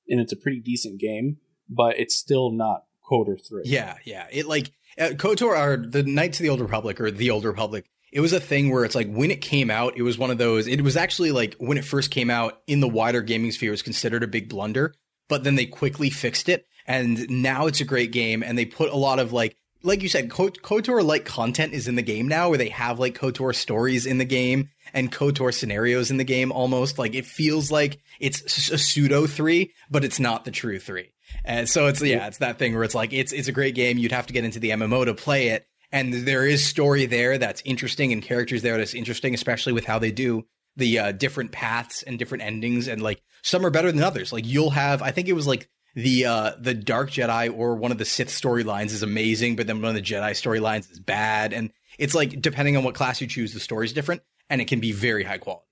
[0.08, 1.42] and it's a pretty decent game.
[1.68, 3.64] But it's still not KOTOR three.
[3.66, 4.28] Yeah, yeah.
[4.32, 7.86] It like uh, KOTOR or the Knights of the Old Republic or the Old Republic.
[8.12, 10.38] It was a thing where it's like when it came out, it was one of
[10.38, 10.68] those.
[10.68, 13.72] It was actually like when it first came out in the wider gaming sphere, it
[13.72, 14.94] was considered a big blunder.
[15.28, 18.44] But then they quickly fixed it, and now it's a great game.
[18.44, 21.96] And they put a lot of like, like you said, KOTOR like content is in
[21.96, 26.10] the game now, where they have like KOTOR stories in the game and KOTOR scenarios
[26.10, 26.52] in the game.
[26.52, 31.12] Almost like it feels like it's a pseudo three, but it's not the true three.
[31.46, 33.98] And so it's yeah, it's that thing where it's like it's it's a great game.
[33.98, 37.38] You'd have to get into the MMO to play it, and there is story there
[37.38, 40.46] that's interesting and characters there that's interesting, especially with how they do
[40.76, 42.88] the uh, different paths and different endings.
[42.88, 44.34] And like some are better than others.
[44.34, 47.92] Like you'll have, I think it was like the uh the Dark Jedi or one
[47.92, 51.54] of the Sith storylines is amazing, but then one of the Jedi storylines is bad,
[51.54, 54.80] and it's like depending on what class you choose, the story's different, and it can
[54.80, 55.65] be very high quality.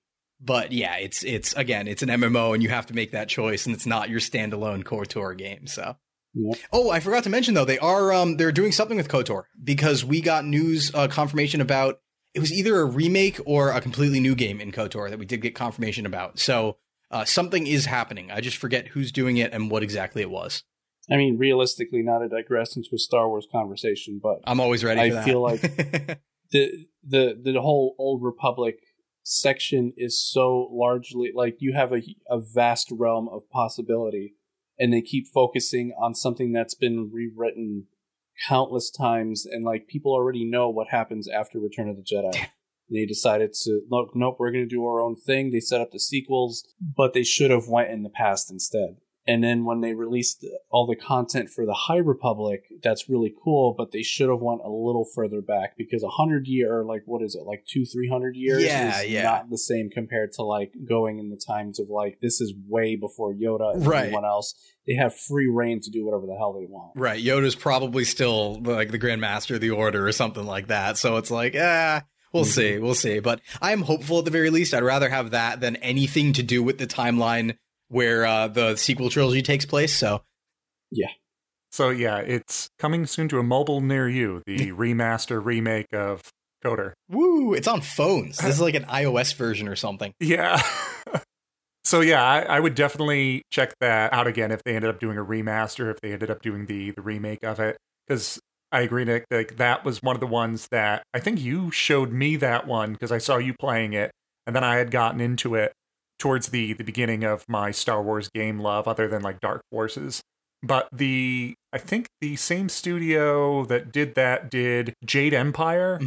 [0.44, 3.66] But yeah, it's it's again, it's an MMO, and you have to make that choice,
[3.66, 5.66] and it's not your standalone KOTOR game.
[5.66, 5.96] So,
[6.72, 10.04] oh, I forgot to mention though, they are um they're doing something with KOTOR because
[10.04, 12.00] we got news uh, confirmation about
[12.34, 15.40] it was either a remake or a completely new game in KOTOR that we did
[15.40, 16.38] get confirmation about.
[16.38, 16.76] So
[17.10, 18.30] uh, something is happening.
[18.30, 20.64] I just forget who's doing it and what exactly it was.
[21.10, 25.00] I mean, realistically, not to digress into a Star Wars conversation, but I'm always ready.
[25.00, 25.24] I that.
[25.24, 25.60] feel like
[26.50, 28.78] the the the whole Old Republic
[29.24, 34.34] section is so largely like you have a a vast realm of possibility,
[34.78, 37.86] and they keep focusing on something that's been rewritten
[38.48, 42.48] countless times, and like people already know what happens after Return of the Jedi.
[42.90, 45.50] They decided to look, nope, we're going to do our own thing.
[45.50, 48.96] They set up the sequels, but they should have went in the past instead.
[49.26, 53.74] And then when they released all the content for the High Republic, that's really cool,
[53.76, 57.22] but they should have went a little further back because a hundred year, like what
[57.22, 59.22] is it, like two, three hundred years, Yeah, is yeah.
[59.22, 62.96] not the same compared to like going in the times of like this is way
[62.96, 64.00] before Yoda and Right.
[64.04, 64.54] everyone else.
[64.86, 66.92] They have free reign to do whatever the hell they want.
[66.94, 67.22] Right.
[67.24, 70.98] Yoda's probably still like the Grand Master of the Order or something like that.
[70.98, 72.02] So it's like, ah,
[72.34, 72.50] we'll Mm-hmm.
[72.50, 72.78] see.
[72.78, 73.20] We'll see.
[73.20, 74.74] But I'm hopeful at the very least.
[74.74, 77.56] I'd rather have that than anything to do with the timeline
[77.88, 79.94] where uh, the sequel trilogy takes place.
[79.96, 80.22] So
[80.90, 81.08] yeah.
[81.72, 84.42] So yeah, it's coming soon to a mobile near you.
[84.46, 86.22] The remaster remake of
[86.64, 86.92] KOTOR.
[87.10, 87.52] Woo!
[87.52, 88.38] It's on phones.
[88.38, 90.12] This is like an iOS version or something.
[90.20, 90.62] Yeah.
[91.84, 95.18] so yeah, I, I would definitely check that out again if they ended up doing
[95.18, 98.38] a remaster, if they ended up doing the the remake of it, because
[98.70, 99.24] I agree, Nick.
[99.30, 102.92] Like that was one of the ones that I think you showed me that one
[102.92, 104.12] because I saw you playing it,
[104.46, 105.72] and then I had gotten into it
[106.18, 110.22] towards the the beginning of my Star Wars game love, other than like Dark Forces.
[110.62, 115.98] But the I think the same studio that did that did Jade Empire.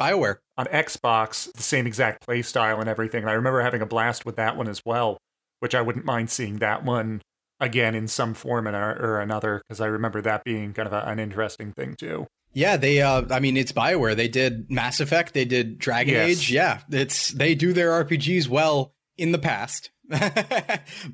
[0.00, 0.38] BioWare.
[0.58, 3.22] On Xbox, the same exact play style and everything.
[3.22, 5.18] And I remember having a blast with that one as well,
[5.60, 7.22] which I wouldn't mind seeing that one
[7.60, 11.02] again in some form or, or another, because I remember that being kind of a,
[11.08, 12.26] an interesting thing too.
[12.52, 13.00] Yeah, they.
[13.00, 14.14] Uh, I mean, it's Bioware.
[14.16, 15.32] They did Mass Effect.
[15.32, 16.28] They did Dragon Yes.
[16.28, 16.50] Age.
[16.50, 19.90] Yeah, it's they do their RPGs well in the past.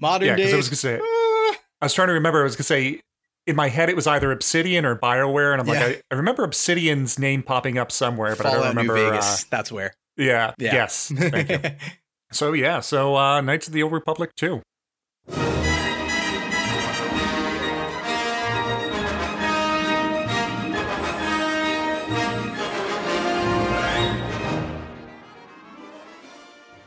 [0.01, 0.53] Modern yeah, day.
[0.53, 2.41] I was gonna say, I was trying to remember.
[2.41, 3.01] I was gonna say
[3.47, 5.87] in my head it was either Obsidian or Bioware, and I'm Yeah.
[5.87, 8.95] like, I, I remember Obsidian's name popping up somewhere, but I don't remember.
[8.95, 9.43] New Vegas.
[9.43, 9.93] uh, That's where.
[10.17, 10.75] yeah, Yeah.
[10.75, 11.13] Yes.
[11.15, 11.61] Thank you.
[12.33, 12.81] so yeah.
[12.81, 14.63] So uh, Knights of the Old Republic too.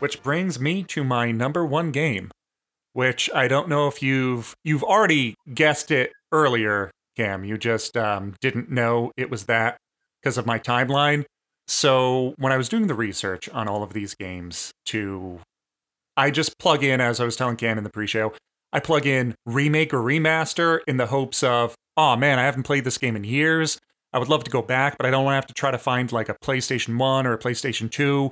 [0.02, 2.32] Which brings me to my number one game.
[2.94, 7.44] which I don't know if you've you've already guessed it earlier, Cam.
[7.44, 9.78] You just um, didn't know it was that
[10.22, 11.26] because of my timeline.
[11.68, 15.40] So when I was doing the research on all of these games, to
[16.18, 18.34] I just plug in as I was telling Cam in the pre-show.
[18.74, 22.84] I plug in remake or remaster in the hopes of, oh man, I haven't played
[22.84, 23.80] this game in years.
[24.14, 25.78] I would love to go back, but I don't want to have to try to
[25.78, 28.32] find like a PlayStation 1 or a PlayStation 2.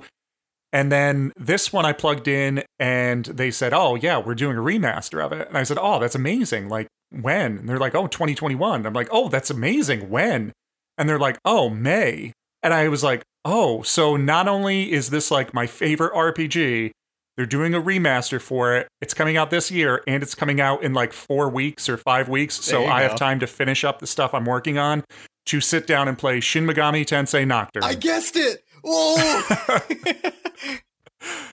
[0.72, 4.60] And then this one I plugged in and they said, oh, yeah, we're doing a
[4.60, 5.48] remaster of it.
[5.48, 6.68] And I said, oh, that's amazing.
[6.68, 7.58] Like, when?
[7.58, 8.86] And they're like, oh, 2021.
[8.86, 10.10] I'm like, oh, that's amazing.
[10.10, 10.52] When?
[10.96, 12.32] And they're like, oh, May.
[12.62, 16.92] And I was like, oh, so not only is this like my favorite RPG,
[17.36, 18.86] they're doing a remaster for it.
[19.00, 22.28] It's coming out this year and it's coming out in like four weeks or five
[22.28, 22.56] weeks.
[22.56, 23.08] So There you I go.
[23.08, 25.04] have time to finish up the stuff I'm working on
[25.46, 27.82] to sit down and play Shin Megami Tensei Nocturne.
[27.82, 28.62] I guessed it.
[28.84, 29.46] Oh,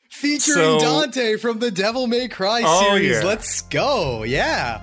[0.09, 3.11] featuring So- Dante from the Devil May Cry Oh, series.
[3.11, 3.23] yeah.
[3.23, 4.23] Let's go.
[4.23, 4.81] Yeah.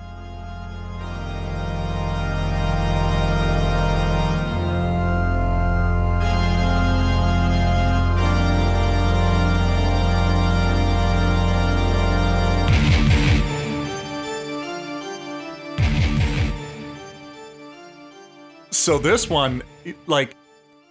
[18.71, 19.63] So this one,
[20.05, 20.35] like,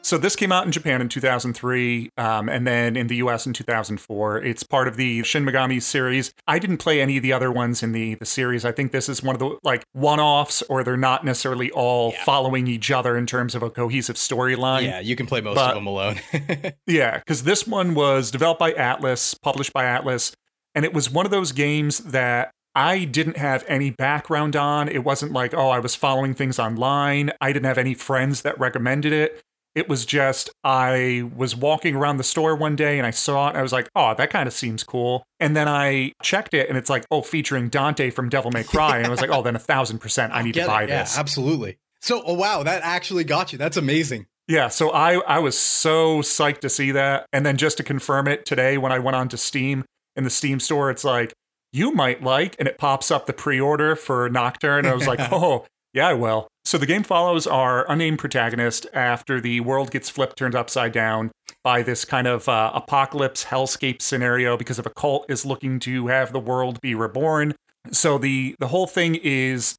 [0.05, 3.53] so this came out in Japan in 2003, um, and then in the US in
[3.53, 4.39] 2004.
[4.43, 6.33] It's part of the Shin Megami series.
[6.47, 8.65] I didn't play any of the other ones in the the series.
[8.65, 12.67] I think this is one of the like one-offs, or they're not necessarily all following
[12.67, 14.83] each other in terms of a cohesive storyline.
[14.85, 16.21] Yeah, you can play most But- of them alone.
[16.87, 20.35] Yeah, because this one was developed by Atlus, published by Atlus,
[20.75, 24.89] and it was one of those games that I didn't have any background on.
[24.89, 27.31] It wasn't like, oh, I was following things online.
[27.41, 29.41] I didn't have any friends that recommended it.
[29.75, 33.51] It was just, I was walking around the store one day and I saw it
[33.51, 35.25] and I was like, oh, that kind of seems cool.
[35.41, 38.99] And then I checked it and it's like, oh, featuring Dante from Devil May Cry.
[38.99, 40.67] And I was like, oh, then a thousand percent, I need to it.
[40.67, 41.19] buy yeah, this.
[41.19, 41.79] absolutely.
[42.01, 43.59] So, oh wow, that actually got you.
[43.59, 44.27] That's amazing.
[44.47, 48.29] Yeah, so I I was so psyched to see that, and then just to confirm
[48.29, 51.33] it today when I went on to Steam in the Steam store, it's like
[51.73, 54.81] you might like, and it pops up the pre-order for Nocturne.
[54.81, 55.65] And I was like, oh
[55.95, 56.49] yeah, I will.
[56.65, 61.31] So the game follows our unnamed protagonist after the world gets flipped, turned upside down
[61.63, 66.07] by this kind of uh, apocalypse hellscape scenario because of a cult is looking to
[66.07, 67.55] have the world be reborn.
[67.93, 69.77] So the the whole thing is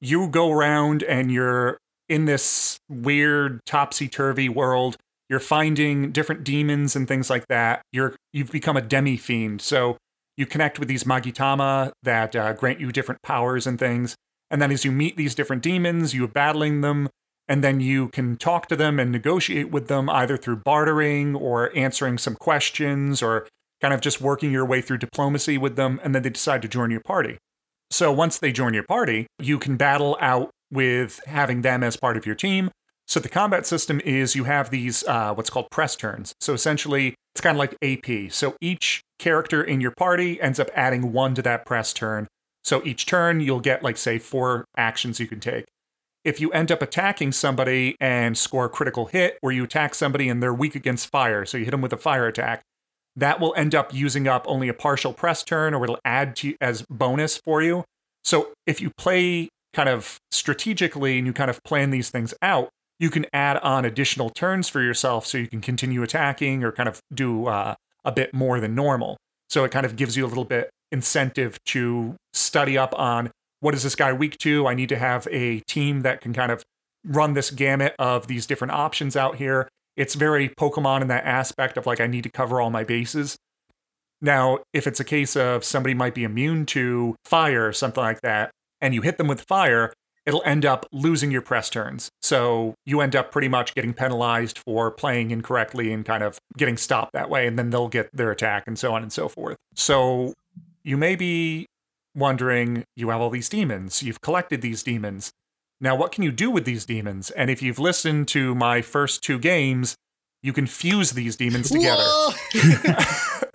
[0.00, 1.78] you go around and you're
[2.08, 4.96] in this weird topsy-turvy world.
[5.28, 7.82] You're finding different demons and things like that.
[7.92, 9.96] You're you've become a demi fiend so
[10.36, 14.14] you connect with these Magatama that uh, grant you different powers and things
[14.50, 17.08] and then as you meet these different demons you're battling them
[17.46, 21.74] and then you can talk to them and negotiate with them either through bartering or
[21.76, 23.46] answering some questions or
[23.80, 26.68] kind of just working your way through diplomacy with them and then they decide to
[26.68, 27.38] join your party
[27.90, 32.16] so once they join your party, you can battle out with having them as part
[32.16, 32.70] of your team.
[33.06, 36.34] So the combat system is you have these uh, what's called press turns.
[36.40, 38.30] So essentially, it's kind of like AP.
[38.30, 42.28] So each character in your party ends up adding one to that press turn.
[42.68, 45.64] So each turn, you'll get like say four actions you can take.
[46.22, 50.28] If you end up attacking somebody and score a critical hit, or you attack somebody
[50.28, 52.60] and they're weak against fire, so you hit them with a fire attack,
[53.16, 56.56] that will end up using up only a partial press turn or it'll add to
[56.60, 57.84] as bonus for you.
[58.22, 62.68] So if you play kind of strategically and you kind of plan these things out,
[62.98, 66.90] you can add on additional turns for yourself so you can continue attacking or kind
[66.90, 69.16] of do uh, a bit more than normal.
[69.48, 73.74] So it kind of gives you a little bit incentive to study up on what
[73.74, 74.66] is this guy weak to?
[74.66, 76.64] I need to have a team that can kind of
[77.04, 79.68] run this gamut of these different options out here.
[79.96, 83.36] It's very Pokemon in that aspect of like I need to cover all my bases.
[84.20, 88.20] Now, if it's a case of somebody might be immune to fire or something like
[88.22, 88.50] that,
[88.80, 89.92] and you hit them with fire,
[90.26, 92.10] it'll end up losing your press turns.
[92.20, 96.76] So you end up pretty much getting penalized for playing incorrectly and kind of getting
[96.76, 99.56] stopped that way, and then they'll get their attack and so on and so forth.
[99.74, 100.34] So
[100.88, 101.66] you may be
[102.14, 105.30] wondering you have all these demons, you've collected these demons.
[105.82, 107.30] Now, what can you do with these demons?
[107.30, 109.96] And if you've listened to my first two games,
[110.42, 112.02] you can fuse these demons together.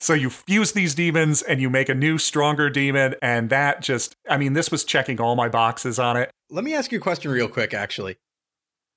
[0.00, 3.14] so you fuse these demons and you make a new, stronger demon.
[3.22, 6.30] And that just, I mean, this was checking all my boxes on it.
[6.50, 8.18] Let me ask you a question real quick, actually.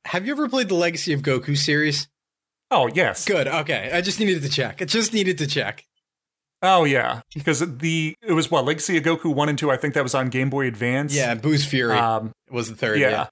[0.07, 2.10] Have you ever played the Legacy of Goku series?
[2.69, 3.23] Oh, yes.
[3.23, 3.48] Good.
[3.48, 3.91] Okay.
[3.94, 4.82] I just needed to check.
[4.82, 5.86] I just needed to check.
[6.66, 7.22] Oh, yeah.
[7.34, 10.16] Because the, it was what, Legacy of Goku 1 and 2, I think that was
[10.16, 11.14] on Game Boy Advance.
[11.16, 13.00] Yeah, Buu's Fury Um, was the third.
[13.00, 13.10] yeah.
[13.10, 13.28] Yeah.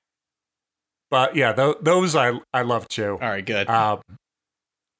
[1.09, 3.19] But yeah, th- those I I love too.
[3.21, 3.69] All right, good.
[3.69, 3.99] Um,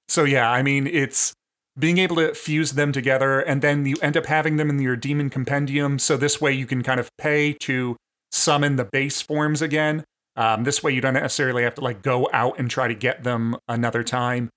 [0.08, 1.34] so yeah, I mean, it's
[1.78, 4.96] being able to fuse them together, and then you end up having them in your
[4.96, 5.98] demon compendium.
[5.98, 7.98] So this way you can kind of pay to
[8.32, 10.04] summon the base forms again.
[10.36, 13.24] Um, this way you don't necessarily have to like go out and try to get
[13.24, 14.52] them another time.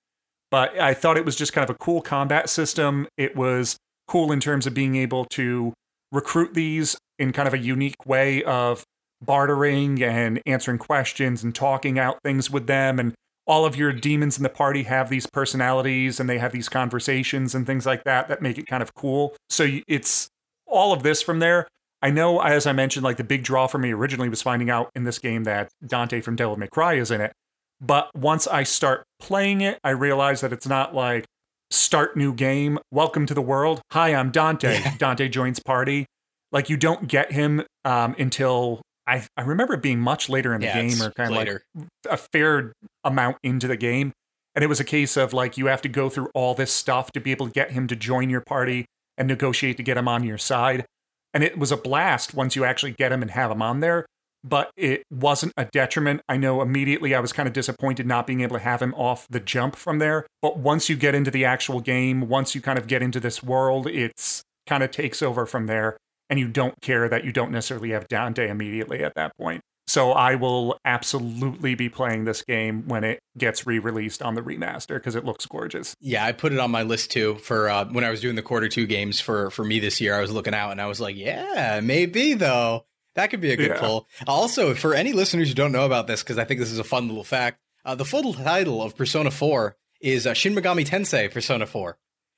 [0.49, 3.07] But I thought it was just kind of a cool combat system.
[3.17, 5.73] It was cool in terms of being able to
[6.11, 8.83] recruit these in kind of a unique way of
[9.21, 13.13] bartering and answering questions and talking out things with them and
[13.47, 17.55] all of your demons in the party have these personalities and they have these conversations
[17.55, 19.35] and things like that that make it kind of cool.
[19.49, 20.27] So it's
[20.65, 21.67] all of this from there.
[22.01, 24.91] I know, as I mentioned, like the big draw for me originally was finding out
[24.95, 27.31] in this game that Dante from Devil May Cry is in it.
[27.79, 31.25] But once I start playing it, I realize that it's not like
[31.69, 33.81] start new game, welcome to the world.
[33.91, 34.81] Hi, I'm Dante.
[34.97, 36.05] Dante joins party.
[36.51, 40.61] Like you don't get him um, until I I remember it being much later in
[40.61, 41.61] the Yeah, game or kind of later.
[41.75, 42.73] like a fair
[43.03, 44.11] amount into the game.
[44.55, 47.11] And it was a case of like you have to go through all this stuff
[47.11, 48.85] to be able to get him to join your party
[49.17, 50.85] and negotiate to get him on your side.
[51.33, 54.07] And it was a blast once you actually get him and have him on there.
[54.47, 56.21] But it wasn't a detriment.
[56.29, 59.27] I know immediately I was kind of disappointed not being able to have him off
[59.29, 60.25] the jump from there.
[60.41, 63.43] But once you get into the actual game, once you kind of get into this
[63.43, 65.97] world, it's kind of takes over from there.
[66.29, 69.61] And you don't care that you don't necessarily have Dante immediately at that point.
[69.87, 74.95] So I will absolutely be playing this game when it gets re-released on the remaster
[74.95, 75.95] because it looks gorgeous.
[76.01, 78.41] Yeah, I put it on my list too for uh, when I was doing the
[78.41, 80.13] quarter two games for for me this year.
[80.13, 82.85] I was looking out and I was like, yeah, maybe though.
[83.17, 83.79] That could be a good Yeah.
[83.79, 84.07] pull.
[84.27, 86.83] Also, for any listeners who don't know about this, because I think this is a
[86.85, 91.29] fun little fact, uh, the full title of Persona 4 is uh, Shin Megami Tensei
[91.31, 91.97] Persona 4.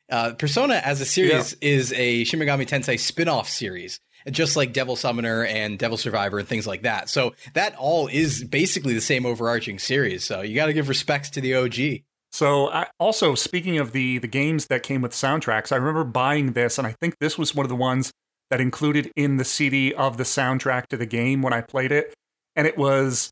[0.09, 3.99] Uh, Persona as a series is a Shin Megami Tensei spin-off series,
[4.31, 7.09] just like Devil Summoner and Devil Survivor and things like that.
[7.09, 10.23] So that all is basically the same overarching series.
[10.23, 12.03] So you got to give respects to the OG.
[12.31, 16.53] So I, also speaking of the the games that came with soundtracks, I remember buying
[16.53, 18.13] this, and I think this was one of the ones
[18.49, 22.13] that included in the CD of the soundtrack to the game when I played it,
[22.55, 23.31] and it was.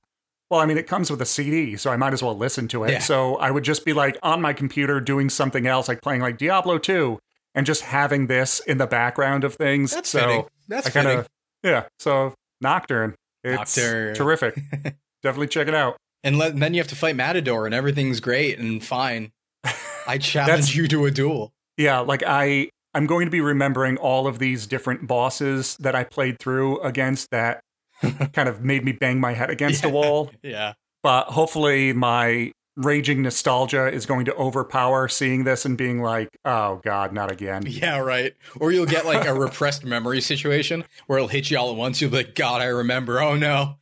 [0.49, 2.85] Well, I mean, it comes with a CD, so I might as well listen to
[2.85, 2.91] it.
[2.91, 2.99] Yeah.
[2.99, 6.37] So I would just be like on my computer doing something else, like playing like
[6.37, 7.19] Diablo 2,
[7.53, 9.91] and just having this in the background of things.
[9.91, 10.45] That's so fitting.
[10.69, 11.25] That's I kinda, fitting.
[11.63, 11.83] Yeah.
[11.99, 13.15] So Nocturne.
[13.43, 14.15] It's Nocturne.
[14.15, 14.55] terrific.
[15.23, 15.97] Definitely check it out.
[16.23, 19.31] And let, then you have to fight Matador, and everything's great and fine.
[20.07, 21.51] I challenge you to a duel.
[21.77, 26.03] Yeah, like I I'm going to be remembering all of these different bosses that I
[26.03, 27.61] played through against that
[28.33, 30.31] kind of made me bang my head against a wall.
[30.41, 30.73] Yeah.
[31.03, 36.81] But hopefully my raging nostalgia is going to overpower seeing this and being like, "Oh
[36.83, 38.33] god, not again." Yeah, right.
[38.59, 42.01] Or you'll get like a repressed memory situation where it'll hit you all at once.
[42.01, 43.21] You'll be like, God, I remember.
[43.21, 43.75] Oh no.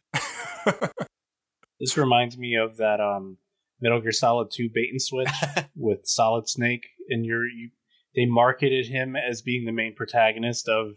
[1.80, 3.38] This reminds me of that um,
[3.80, 5.30] Metal Gear Solid 2 bait and switch
[5.74, 7.70] with Solid Snake, and you're you.
[8.16, 10.94] They marketed him as being the main protagonist of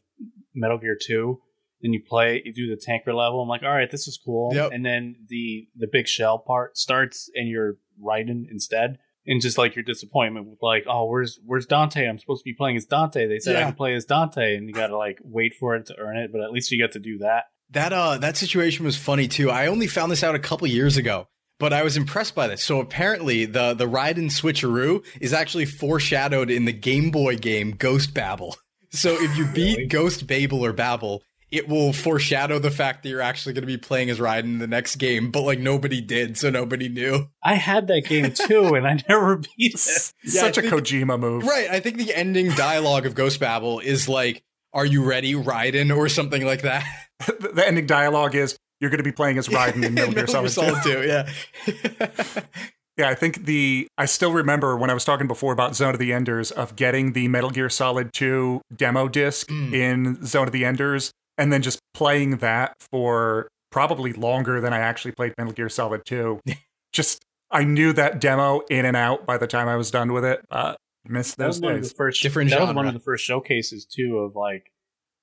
[0.55, 1.41] Metal Gear 2.
[1.81, 3.41] Then you play, you do the tanker level.
[3.41, 4.53] I'm like, all right, this is cool.
[4.53, 4.73] Yep.
[4.73, 8.99] And then the the big shell part starts, and you're Raiden instead.
[9.27, 12.09] And just like your disappointment with like, oh, where's where's Dante?
[12.09, 13.29] I'm supposed to be playing as Dante.
[13.29, 15.87] They said I can play as Dante, and you got to like wait for it
[15.87, 16.33] to earn it.
[16.33, 17.45] But at least you get to do that.
[17.71, 19.51] That uh that situation was funny too.
[19.51, 22.63] I only found this out a couple years ago, but I was impressed by this.
[22.65, 28.15] So apparently the the Raiden switcheroo is actually foreshadowed in the Game Boy game Ghost
[28.15, 28.57] Babel.
[28.91, 33.21] So if you beat Ghost Babel or Babel, it will foreshadow the fact that you're
[33.21, 36.39] actually going to be playing as Raiden in the next game, but like nobody did,
[36.39, 37.29] so nobody knew.
[37.45, 40.13] I had that game too, and I never beat it.
[40.25, 41.45] Yeah, Such I a think- Kojima move.
[41.45, 41.69] Right.
[41.69, 46.09] I think the ending dialogue of Ghost Babel is like, "Are you ready, Raiden?" or
[46.09, 46.87] something like that.
[47.27, 50.27] the the ending dialogue is you're going to be playing as Raiden in Metal Gear
[50.27, 51.03] Metal Solid 2.
[51.03, 52.43] 2, yeah.
[52.99, 56.01] Yeah, I think the I still remember when I was talking before about Zone of
[56.01, 60.65] the Enders of getting the Metal Gear Solid 2 demo disc in Zone of the
[60.65, 65.69] Enders and then just playing that for probably longer than I actually played Metal Gear
[65.69, 66.41] Solid 2.
[66.93, 70.25] just I knew that demo in and out by the time I was done with
[70.25, 70.45] it.
[70.51, 70.75] Uh,
[71.05, 71.91] missed That was those one of days.
[71.91, 72.21] the first.
[72.21, 74.73] Different that was one of the first showcases too of like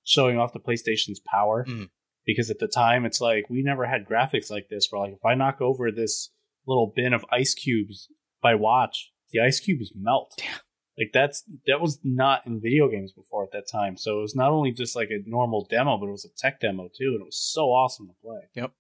[0.06, 1.66] showing off the PlayStation's power.
[1.68, 1.90] Mm.
[2.26, 4.88] Because at the time, it's like we never had graphics like this.
[4.90, 6.32] Where like if I knock over this
[6.68, 8.08] little bin of ice cubes
[8.42, 10.40] by watch, the ice cubes melt.
[10.98, 13.98] Like that's that was not in video games before at that time.
[13.98, 16.62] So it was not only just like a normal demo, but it was a tech
[16.62, 18.40] demo too, and it was so awesome to play.
[18.56, 18.72] Yep.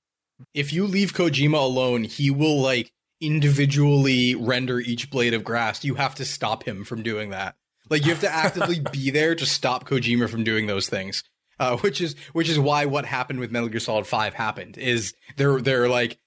[0.53, 2.91] If you leave Kojima alone, he will like
[3.21, 5.83] individually render each blade of grass.
[5.83, 7.55] You have to stop him from doing that.
[7.89, 11.23] Like you have to actively be there to stop Kojima from doing those things.
[11.59, 15.13] Uh, which is which is why what happened with Metal Gear Solid Five happened is
[15.37, 16.19] they're they're like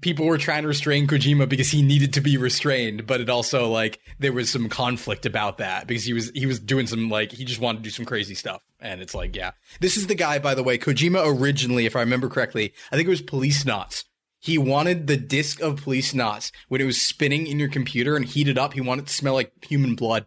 [0.00, 3.68] people were trying to restrain Kojima because he needed to be restrained, but it also
[3.68, 7.32] like there was some conflict about that because he was he was doing some like
[7.32, 8.62] he just wanted to do some crazy stuff.
[8.80, 9.52] And it's like, yeah.
[9.80, 13.08] This is the guy, by the way, Kojima originally, if I remember correctly, I think
[13.08, 14.04] it was Policenauts.
[14.38, 18.56] He wanted the disc of Policenauts when it was spinning in your computer and heated
[18.56, 20.26] up, he wanted to smell like human blood.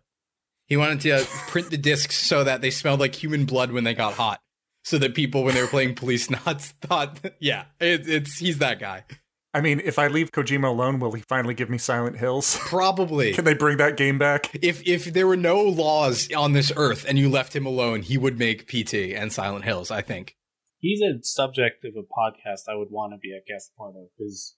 [0.71, 3.83] He wanted to uh, print the discs so that they smelled like human blood when
[3.83, 4.39] they got hot.
[4.85, 9.03] So that people, when they were playing Policenauts, thought, yeah, it, it's he's that guy.
[9.53, 12.57] I mean, if I leave Kojima alone, will he finally give me Silent Hills?
[12.61, 13.33] Probably.
[13.33, 14.49] Can they bring that game back?
[14.63, 18.17] If if there were no laws on this earth and you left him alone, he
[18.17, 19.91] would make PT and Silent Hills.
[19.91, 20.37] I think.
[20.79, 24.07] He's a subject of a podcast I would want to be a guest part of
[24.17, 24.55] because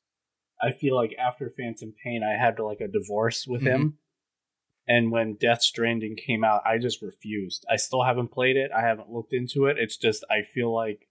[0.62, 3.82] I feel like after Phantom Pain, I had like a divorce with mm-hmm.
[3.82, 3.98] him.
[4.88, 7.66] And when Death Stranding came out, I just refused.
[7.70, 8.72] I still haven't played it.
[8.76, 9.78] I haven't looked into it.
[9.80, 11.08] It's just I feel like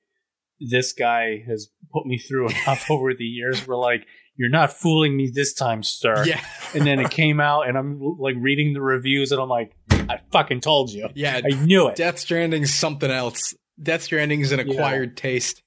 [0.61, 3.67] this guy has put me through enough over the years.
[3.67, 6.25] Where like you're not fooling me this time, sir.
[6.27, 6.41] Yeah.
[6.75, 10.21] and then it came out, and I'm like reading the reviews, and I'm like, I
[10.31, 11.09] fucking told you.
[11.15, 11.97] Yeah, I knew it.
[11.97, 13.55] Death Stranding's something else.
[13.83, 15.63] Death Stranding is an acquired taste.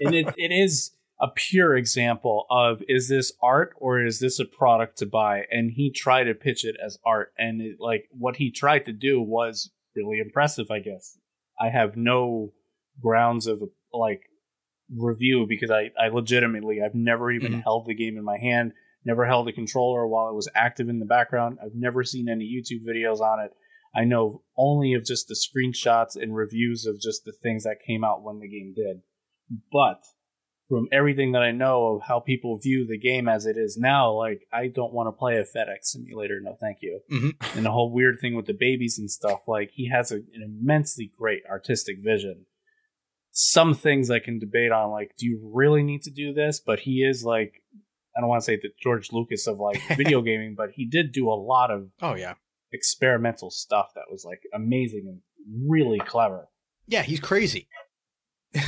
[0.00, 0.90] and it, it is
[1.22, 5.44] a pure example of is this art or is this a product to buy?
[5.52, 7.32] And he tried to pitch it as art.
[7.38, 11.16] And it, like what he tried to do was really impressive i guess.
[11.60, 12.52] I have no
[13.00, 14.22] grounds of like
[14.94, 17.62] review because i i legitimately i've never even Mhm.
[17.62, 18.72] held the game in my hand
[19.04, 21.58] never held a controller while it was active in the background.
[21.62, 23.52] I've never seen any youtube videos on it.
[23.94, 28.02] I know only of just the screenshots and reviews of just the things that came
[28.04, 29.02] out when the game did.
[29.72, 30.02] But
[30.68, 34.12] from everything that I know of how people view the game as it is now,
[34.12, 36.40] like I don't want to play a FedEx simulator.
[36.40, 37.00] No, thank you.
[37.10, 37.56] Mhm.
[37.56, 40.42] And the whole weird thing with the babies and stuff, like he has a, an
[40.42, 42.46] immensely great artistic vision.
[43.32, 46.60] Some things I can debate on, like, do you really need to do this?
[46.64, 47.62] But he is like,
[48.16, 51.12] I don't want to say the George Lucas of like video gaming, but he did
[51.12, 52.34] do a lot of Oh yeah.
[52.72, 55.20] experimental stuff that was like amazing and
[55.70, 56.48] really clever.
[56.86, 57.68] Yeah, he's crazy.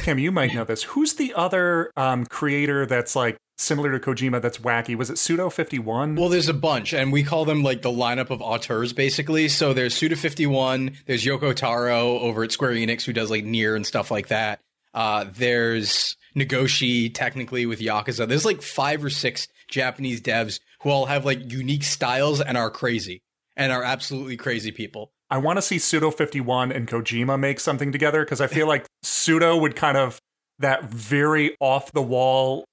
[0.02, 0.82] Kim, you might know this.
[0.82, 4.96] Who's the other um, creator that's like similar to Kojima that's wacky?
[4.96, 6.18] Was it Suda51?
[6.18, 9.48] Well, there's a bunch, and we call them like the lineup of auteurs, basically.
[9.48, 13.86] So there's Suda51, there's Yoko Taro over at Square Enix, who does like Nier and
[13.86, 14.60] stuff like that.
[14.94, 18.26] Uh, there's Nagoshi, technically, with Yakuza.
[18.26, 22.70] There's like five or six Japanese devs who all have like unique styles and are
[22.70, 23.22] crazy,
[23.56, 25.12] and are absolutely crazy people.
[25.34, 29.56] I want to see Suda51 and Kojima make something together because I feel like Pseudo
[29.56, 30.20] would kind of
[30.60, 32.64] that very off the wall,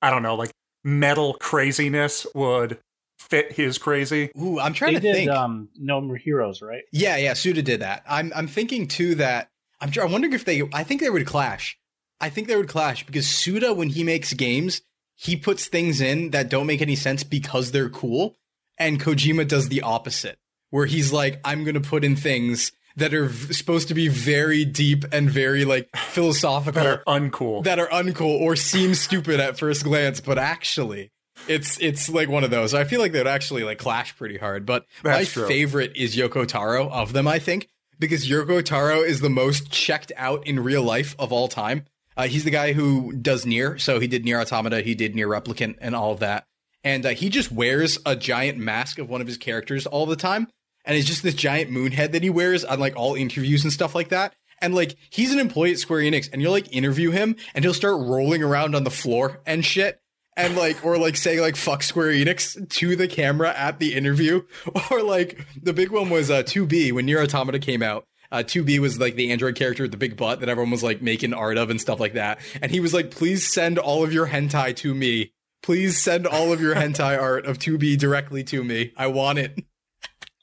[0.00, 0.52] I don't know, like
[0.84, 2.78] metal craziness would
[3.18, 4.30] fit his crazy.
[4.40, 5.30] Ooh, I'm trying they to did think.
[5.32, 6.84] um No More Heroes, right?
[6.92, 8.04] Yeah, yeah, Suda did that.
[8.08, 9.48] I'm I'm thinking too that
[9.80, 11.76] I'm I'm wondering if they I think they would clash.
[12.20, 14.80] I think they would clash because Suda when he makes games,
[15.16, 18.36] he puts things in that don't make any sense because they're cool,
[18.78, 20.38] and Kojima does the opposite,
[20.70, 24.08] where he's like, I'm going to put in things that are v- supposed to be
[24.08, 27.64] very deep and very like philosophical That are uncool.
[27.64, 31.10] that are uncool or seem stupid at first glance, but actually
[31.48, 32.72] it's it's like one of those.
[32.74, 34.64] I feel like they'd actually like clash pretty hard.
[34.66, 35.46] But my true.
[35.46, 40.12] favorite is Yoko Taro of them, I think, because Yoko Taro is the most checked
[40.16, 41.84] out in real life of all time.
[42.16, 45.28] Uh, he's the guy who does Nier, so he did Nier Automata, he did Nier
[45.28, 46.46] Replicant, and all of that.
[46.86, 50.14] And uh, he just wears a giant mask of one of his characters all the
[50.14, 50.46] time,
[50.84, 53.72] and it's just this giant moon head that he wears on like all interviews and
[53.72, 54.36] stuff like that.
[54.62, 57.74] And like he's an employee at Square Enix, and you'll like interview him, and he'll
[57.74, 60.00] start rolling around on the floor and shit,
[60.36, 64.42] and like or like saying like "fuck Square Enix" to the camera at the interview,
[64.92, 68.06] or like the big one was uh 2B when Nier Automata came out.
[68.30, 71.02] Uh, 2B was like the android character with the big butt that everyone was like
[71.02, 72.38] making art of and stuff like that.
[72.62, 75.32] And he was like, please send all of your hentai to me.
[75.62, 78.92] Please send all of your hentai art of 2B directly to me.
[78.96, 79.64] I want it.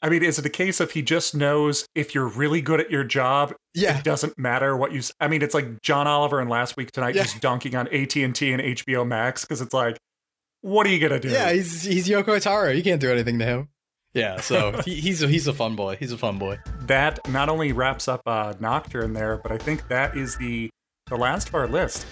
[0.01, 2.91] I mean, is it a case of he just knows if you're really good at
[2.91, 3.97] your job, Yeah.
[3.99, 5.01] it doesn't matter what you.
[5.21, 7.23] I mean, it's like John Oliver in Last Week Tonight Yeah.
[7.23, 9.97] just dunking on AT and T and HBO Max because it's like,
[10.59, 11.29] what are you gonna do?
[11.29, 12.69] Yeah, he's he's Yoko Taro.
[12.71, 13.69] You can't do anything to him.
[14.13, 15.95] Yeah, so he, he's a, he's a fun boy.
[15.97, 16.59] He's a fun boy.
[16.81, 20.69] that not only wraps up uh, Nocturne there, but I think that is the
[21.07, 22.05] the last of our list.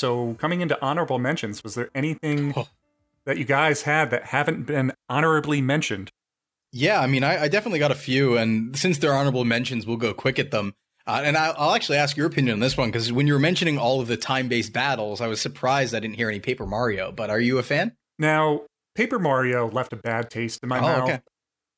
[0.00, 2.68] So, coming into honorable mentions, was there anything Oh.
[3.26, 6.10] that you guys had that haven't been honorably mentioned?
[6.72, 9.98] Yeah, I mean, I, I definitely got a few, and since they're honorable mentions, we'll
[9.98, 10.72] go quick at them.
[11.06, 13.38] Uh, and I, I'll actually ask your opinion on this one because when you were
[13.40, 17.10] mentioning all of the time-based battles, I was surprised I didn't hear any Paper Mario.
[17.12, 17.92] But are you a fan?
[18.18, 18.62] Now,
[18.94, 21.20] Paper Mario left a bad taste in my Oh, mouth okay.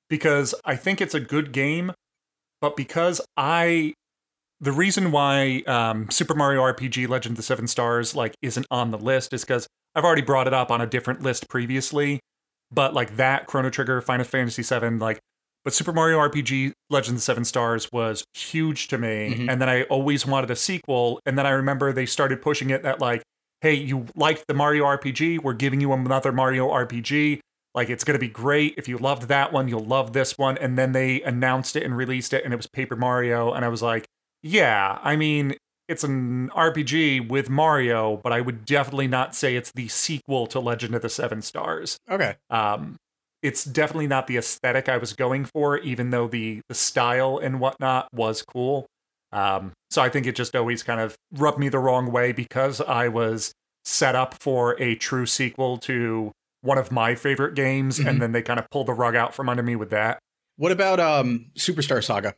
[0.08, 1.92] because I think it's a good game,
[2.60, 3.94] but because I
[4.62, 8.92] the reason why um, Super Mario RPG Legend of the Seven Stars like isn't on
[8.92, 12.20] the list is because I've already brought it up on a different list previously.
[12.70, 15.18] But like that Chrono Trigger, Final Fantasy VII, like
[15.64, 19.34] but Super Mario RPG Legend of the Seven Stars was huge to me.
[19.36, 19.50] Mhm.
[19.50, 21.20] And then I always wanted a sequel.
[21.26, 23.22] And then I remember they started pushing it that like,
[23.60, 27.40] hey, you liked the Mario RPG, we're giving you another Mario RPG.
[27.74, 28.74] Like it's gonna be great.
[28.76, 30.56] If you loved that one, you'll love this one.
[30.58, 33.68] And then they announced it and released it, and it was Paper Mario, and I
[33.68, 34.06] was like,
[34.42, 35.54] yeah, I mean,
[35.88, 40.60] it's an RPG with Mario, but I would definitely not say it's the sequel to
[40.60, 41.98] Legend of the Seven Stars.
[42.10, 42.36] Okay.
[42.50, 42.96] Um,
[43.42, 47.58] it's definitely not the aesthetic I was going for, even though the the style and
[47.60, 48.86] whatnot was cool.
[49.32, 52.80] Um, so I think it just always kind of rubbed me the wrong way because
[52.80, 53.52] I was
[53.84, 56.30] set up for a true sequel to
[56.60, 58.06] one of my favorite games, Mhm.
[58.08, 60.20] and then they kind of pulled the rug out from under me with that.
[60.56, 62.34] What about um Superstar Saga?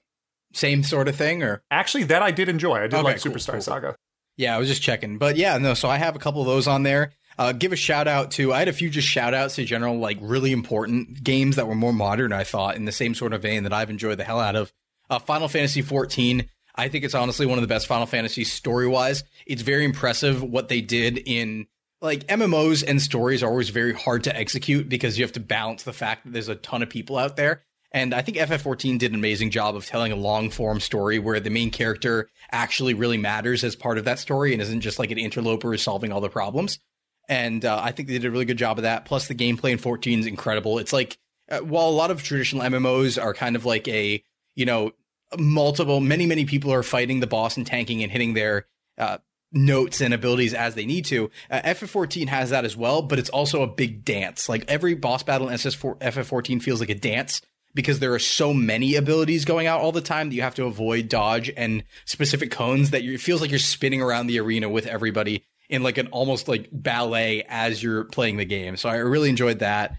[0.55, 2.77] Same sort of thing, or Actually, that I did enjoy.
[2.77, 3.61] I did Okay, like cool, Superstar cool.
[3.63, 3.97] Saga.
[4.37, 5.19] Yeah, I was just checking.
[5.19, 7.13] But yeah, no, so I have a couple of those on there.
[7.37, 9.99] Uh, give a shout out to, I had a few just shout outs to general,
[9.99, 13.43] like really important games that were more modern, I thought, in the same sort of
[13.43, 14.73] vein that I've enjoyed the hell out of.
[15.11, 18.87] Uh, Final Fantasy 14, I think it's honestly one of the best Final Fantasies story
[18.87, 19.25] wise.
[19.47, 21.67] It's very impressive what they did in,
[22.01, 25.83] like, MMOs and stories are always very hard to execute because you have to balance
[25.83, 27.63] the fact that there's a ton of people out there.
[27.95, 31.39] And I think FF14 did an amazing job of telling a long form story where
[31.39, 35.13] the main character actually really matters as part of that story and isn't just like
[35.13, 36.81] an interloper who's solving all the problems.
[37.29, 39.05] And uh, I think they did a really good job of that.
[39.05, 40.81] Plus, the gameplay in 14 is incredible.
[40.81, 41.17] It's like,
[41.49, 44.25] uh, while a lot of traditional MMOs are kind of like a,
[44.57, 44.91] you know,
[45.39, 48.67] multiple, many, many people are fighting the boss and tanking and hitting their
[48.99, 49.19] uh,
[49.53, 51.31] notes and abilities as they need to.
[51.49, 54.49] Uh, FF14 has that as well, but it's also a big dance.
[54.49, 57.41] Like every boss battle in SS4, FF14 feels like a dance
[57.75, 60.65] because there are so many abilities going out all the time that you have to
[60.65, 64.69] avoid dodge and specific cones that you, it feels like you're spinning around the arena
[64.69, 68.77] with everybody in like an almost like ballet as you're playing the game.
[68.77, 69.97] So I really enjoyed that.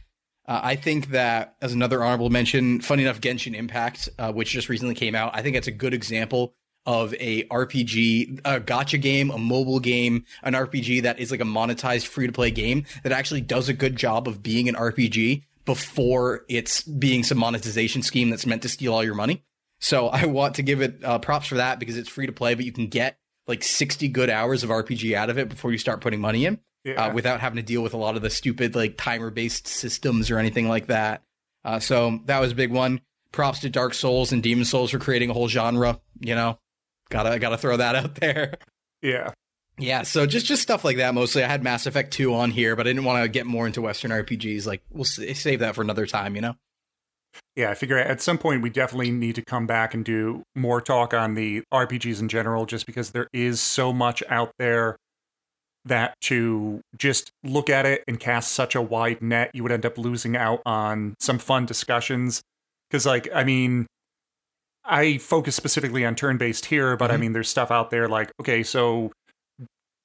[0.47, 4.69] Uh, I think that as another honorable mention, funny enough, Genshin Impact, uh, which just
[4.69, 6.53] recently came out, I think it's a good example
[6.85, 11.45] of a RPG, a gacha game, a mobile game, an RPG that is like a
[11.45, 15.43] monetized free to play game that actually does a good job of being an RPG
[15.65, 19.43] before it's being some monetization scheme that's meant to steal all your money.
[19.79, 22.53] So I want to give it uh, props for that because it's free to play,
[22.55, 25.77] but you can get like 60 good hours of RPG out of it before you
[25.77, 27.05] start putting money in Yeah.
[27.07, 30.31] uh, without having to deal with a lot of the stupid like timer based systems
[30.31, 31.23] or anything like that.
[31.63, 33.01] Uh, so that was a big one.
[33.31, 35.99] Props to Dark Souls and Demon Souls for creating a whole genre.
[36.21, 36.57] You know,
[37.09, 38.55] gotta gotta throw that out there.
[39.01, 39.33] Yeah.
[39.77, 41.43] Yeah, so just just stuff like that mostly.
[41.43, 43.81] I had Mass Effect 2 on here, but I didn't want to get more into
[43.81, 44.65] Western RPGs.
[44.65, 46.55] Like we'll s- save that for another time, you know.
[47.57, 50.79] Yeah, I figure at some point we definitely need to come back and do more
[50.79, 54.95] talk on the RPGs in general, just because there is so much out there
[55.83, 59.85] that to just look at it and cast such a wide net, you would end
[59.85, 62.41] up losing out on some fun discussions.
[62.89, 63.85] Because, like, I mean,
[64.85, 67.19] I focus specifically on turn based here, but I Mhm.
[67.19, 69.11] mean, there's stuff out there like, okay, so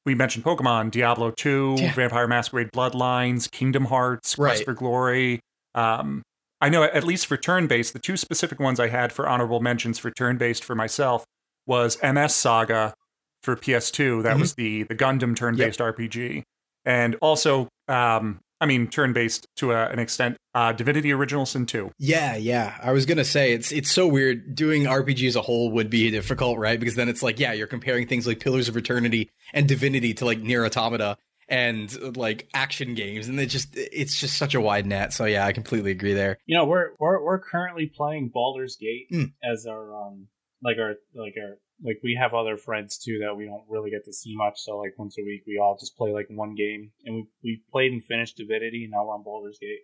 [0.07, 1.93] we mentioned Pokemon, Diablo 2, Yeah.
[1.93, 4.65] Vampire Masquerade Bloodlines, Kingdom Hearts, Quest Right.
[4.65, 5.41] for Glory.
[5.75, 6.23] Um,
[6.61, 9.61] I know at least for turn based, the two specific ones I had for honorable
[9.61, 11.25] mentions for turn based for myself
[11.67, 12.95] was MS Saga
[13.43, 14.23] for PS2.
[14.23, 14.41] That Mhm.
[14.41, 16.43] was the the Gundam turn based RPG,
[16.85, 21.65] and also, um, I mean, turn based to a, an extent, uh, Divinity Original Sin
[21.67, 21.93] 2.
[21.99, 22.77] Yeah, yeah.
[22.83, 24.55] I was gonna say it's it's so weird.
[24.55, 26.79] Doing RPG as a whole would be difficult, right?
[26.79, 30.25] Because then it's like, yeah, you're comparing things like Pillars of Eternity and Divinity to
[30.25, 31.17] like Nier Automata
[31.49, 35.13] and uh, like action games, and it just it's just such a wide net.
[35.13, 36.39] So yeah, I completely agree there.
[36.47, 39.33] You know, we're we're we're currently playing Baldur's Gate Mm.
[39.43, 40.29] as our um
[40.63, 44.05] like our like our like we have other friends too that we don't really get
[44.05, 44.61] to see much.
[44.61, 47.63] So like once a week we all just play like one game, and we we
[47.71, 49.81] played and finished Divinity, and now we're on Baldur's Gate.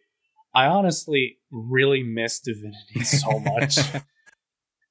[0.55, 3.79] I honestly really miss Divinity so much.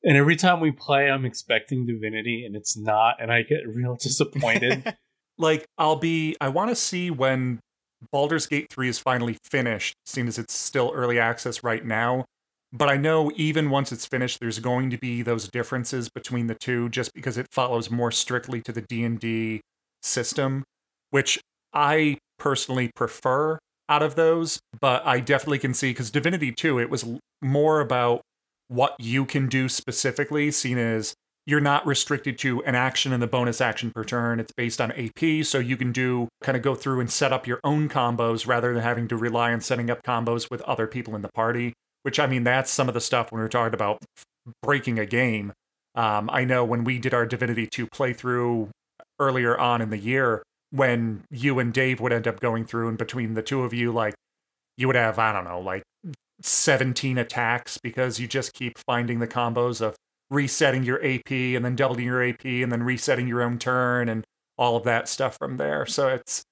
[0.07, 3.95] And every time we play, I'm expecting Divinity, and it's not, and I get real
[3.99, 4.95] disappointed.
[5.39, 7.59] like I'll be I want to see when
[8.11, 12.25] Baldur's Gate 3 is finally finished, seeing as it's still early access right now.
[12.77, 16.55] But I know even once it's finished there's going to be those differences between the
[16.55, 19.61] two just because it follows more strictly to the D&D
[20.01, 20.65] system,
[21.09, 21.39] which
[21.73, 26.89] I personally prefer out of those, but I definitely can see cuz Divinity 2 it
[26.89, 27.05] was
[27.41, 28.19] more about
[28.67, 31.13] what you can do specifically, seen as
[31.45, 34.41] you're not restricted to an action and the bonus action per turn.
[34.41, 37.47] It's based on AP, so you can do kind of go through and set up
[37.47, 41.15] your own combos rather than having to rely on setting up combos with other people
[41.15, 41.73] in the party.
[42.05, 43.97] Which I mean, that's some of the stuff when we we're talking about
[44.61, 45.53] breaking a game.
[45.95, 48.69] Um, I know when we did our Divinity 2 playthrough
[49.19, 52.97] earlier on in the year, when you and Dave would end up going through, and
[52.99, 54.13] between the two of you, like
[54.77, 55.81] you would have, I don't know, like
[56.41, 59.95] 17 attacks because you just keep finding the combos of
[60.29, 64.23] resetting your AP and then doubling your AP and then resetting your own turn and
[64.59, 65.87] all of that stuff from there.
[65.87, 66.43] So it's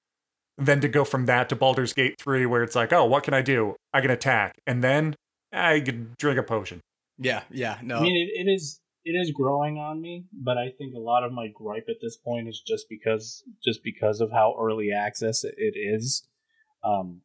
[0.58, 3.34] then to go from that to Baldur's Gate 3 where it's like, oh, what can
[3.34, 3.76] I do?
[3.92, 4.54] I can attack.
[4.66, 5.14] And then
[5.54, 6.80] I could drink a potion.
[7.18, 7.98] Yeah, yeah, no.
[7.98, 11.24] I mean, it, it is it is growing on me, but I think a lot
[11.24, 15.44] of my gripe at this point is just because just because of how early access
[15.44, 16.26] it, it is.
[16.82, 17.22] Um,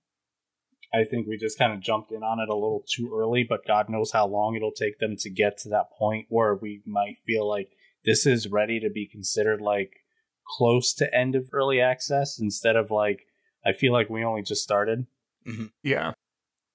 [0.93, 3.66] I think we just kind of jumped in on it a little too early, but
[3.67, 7.17] God knows how long it'll take them to get to that point where we might
[7.25, 7.69] feel like
[8.06, 9.98] this is ready to be considered like
[10.58, 13.27] close to end of early access instead of like
[13.66, 15.06] I feel like we only just started.
[15.48, 15.66] Mm-hmm.
[15.83, 16.14] Yeah,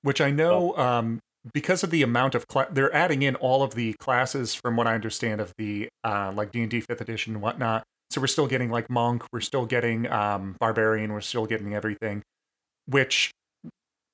[0.03, 1.21] which I know um,
[1.53, 4.87] because of the amount of cla- they're adding in all of the classes from what
[4.87, 7.85] I understand of the uh, like D and D fifth edition and whatnot.
[8.11, 12.23] So we're still getting like monk, we're still getting um, barbarian, we're still getting everything,
[12.87, 13.31] which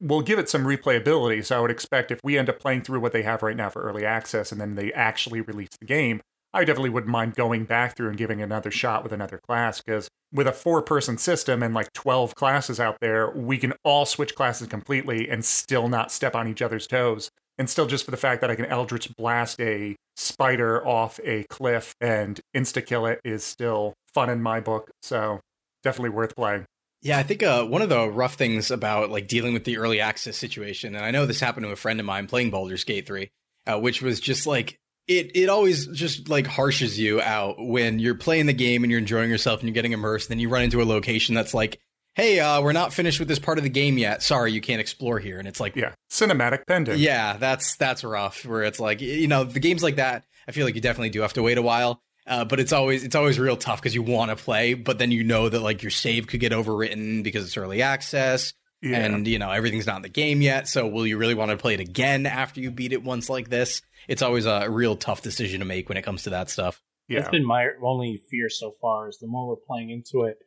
[0.00, 1.44] will give it some replayability.
[1.44, 3.68] So I would expect if we end up playing through what they have right now
[3.68, 6.22] for early access and then they actually release the game,
[6.52, 10.08] I definitely wouldn't mind going back through and giving another shot with another class because
[10.32, 14.34] with a four person system and like 12 classes out there, we can all switch
[14.34, 17.30] classes completely and still not step on each other's toes.
[17.56, 21.44] And still, just for the fact that I can Eldritch blast a spider off a
[21.44, 24.90] cliff and insta kill it is still fun in my book.
[25.02, 25.40] So
[25.82, 26.64] definitely worth playing.
[27.02, 30.00] Yeah, I think uh, one of the rough things about like dealing with the early
[30.00, 33.06] access situation, and I know this happened to a friend of mine playing Baldur's Gate
[33.06, 33.30] 3,
[33.66, 38.14] uh, which was just like it it always just like harshes you out when you're
[38.14, 40.62] playing the game and you're enjoying yourself and you're getting immersed, and then you run
[40.62, 41.80] into a location that's like,
[42.14, 44.22] hey, uh, we're not finished with this part of the game yet.
[44.22, 45.38] Sorry, you can't explore here.
[45.38, 46.98] And it's like, yeah, cinematic pending.
[46.98, 48.44] Yeah, that's that's rough.
[48.44, 51.22] Where it's like, you know, the games like that, I feel like you definitely do
[51.22, 52.02] have to wait a while.
[52.26, 55.10] Uh, but it's always it's always real tough because you want to play, but then
[55.10, 59.04] you know that like your save could get overwritten because it's early access, Yeah.
[59.04, 60.68] and you know everything's not in the game yet.
[60.68, 63.50] So will you really want to play it again after you beat it once like
[63.50, 63.82] this?
[64.08, 66.82] It's always a real tough decision to make when it comes to that stuff.
[67.08, 67.20] Yeah.
[67.20, 70.38] That's been my only fear so far is the more we're playing into it,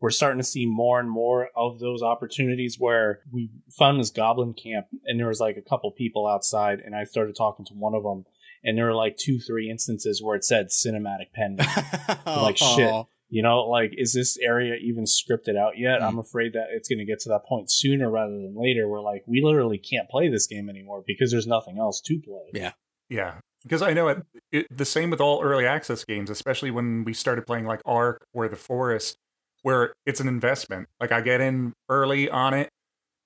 [0.00, 4.54] we're starting to see more and more of those opportunities where we found this goblin
[4.54, 7.94] camp and there was like a couple people outside and I started talking to one
[7.94, 8.24] of them
[8.64, 11.56] and there were like two, three instances where it said cinematic pen.
[12.26, 13.06] like shit.
[13.30, 13.34] Aw.
[13.34, 16.02] You know, like is this area even scripted out yet?
[16.02, 16.20] I'm mm.
[16.20, 19.22] afraid that it's going to get to that point sooner rather than later where like
[19.26, 22.50] we literally can't play this game anymore because there's nothing else to play.
[22.52, 22.72] Yeah.
[23.10, 24.66] Yeah, because I know it, it.
[24.76, 28.48] The same with all early access games, especially when we started playing like Ark or
[28.48, 29.16] The Forest,
[29.62, 30.88] where it's an investment.
[31.00, 32.68] Like I get in early on it,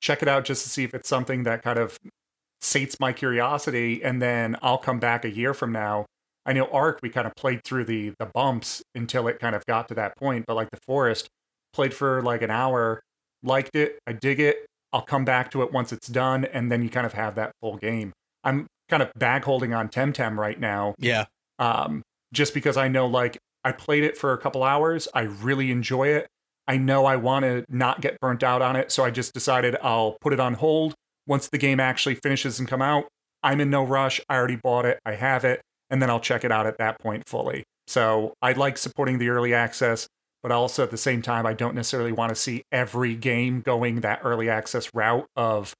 [0.00, 1.98] check it out just to see if it's something that kind of
[2.60, 6.06] sates my curiosity, and then I'll come back a year from now.
[6.44, 9.64] I know Ark, we kind of played through the the bumps until it kind of
[9.66, 11.28] got to that point, but like The Forest,
[11.72, 13.02] played for like an hour,
[13.42, 14.66] liked it, I dig it.
[14.92, 17.52] I'll come back to it once it's done, and then you kind of have that
[17.60, 18.12] full game.
[18.44, 20.94] I'm kind of bag holding on Temtem right now.
[20.98, 21.24] Yeah.
[21.58, 25.70] Um, just because I know like I played it for a couple hours, I really
[25.70, 26.26] enjoy it.
[26.66, 29.76] I know I want to not get burnt out on it, so I just decided
[29.82, 30.94] I'll put it on hold.
[31.26, 33.04] Once the game actually finishes and come out,
[33.42, 34.20] I'm in no rush.
[34.28, 35.60] I already bought it, I have it,
[35.92, 37.62] and then I'll check it out at that point fully.
[37.86, 40.08] So I like supporting the early access,
[40.42, 44.00] but also at the same time, I don't necessarily want to see every game going
[44.00, 45.74] that early access route of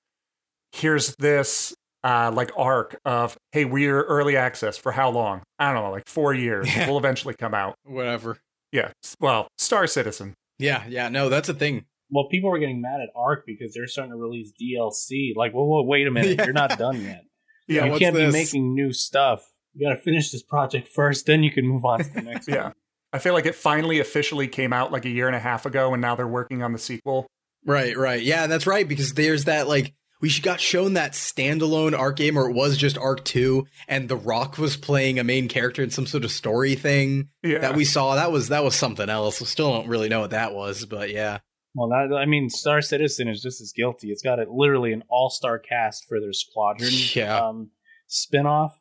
[0.73, 1.75] here's this
[2.05, 6.09] uh, like arc of hey we're early access for how long i don't know like
[6.09, 6.89] four years Yeah.
[6.89, 8.39] will eventually come out Whatever.
[8.73, 11.85] yeah well star citizen Yeah, yeah, no, that's a thing.
[12.11, 15.35] Well, people were getting mad at Ark because they're starting to release DLC.
[15.35, 16.45] Like, well, well wait a minute, Yeah.
[16.45, 17.25] you're not done yet.
[17.69, 18.33] Yeah, you can't this?
[18.33, 19.45] be making new stuff.
[19.75, 22.47] You got to finish this project first, then you can move on to the next
[22.49, 22.57] one.
[22.57, 22.73] yeah
[23.15, 25.93] i feel like it finally officially came out like a year and a half ago
[25.93, 27.27] and now they're working on the sequel
[27.65, 28.21] Right, right.
[28.21, 28.89] Yeah, that's right.
[28.89, 32.99] Because there's that like we got shown that standalone Ark game, or it was just
[32.99, 36.75] Ark Two, and The Rock was playing a main character in some sort of story
[36.75, 37.59] thing Yeah.
[37.59, 38.17] that we saw.
[38.17, 39.39] That was that was something else.
[39.41, 41.39] We still don't really know what that was, but yeah.
[41.77, 44.11] Well, that, I mean, Star Citizen is just as guilty.
[44.11, 47.39] It's got a, literally an all-star cast for their Squadron Yeah.
[47.39, 47.71] um,
[48.09, 48.77] spin-off,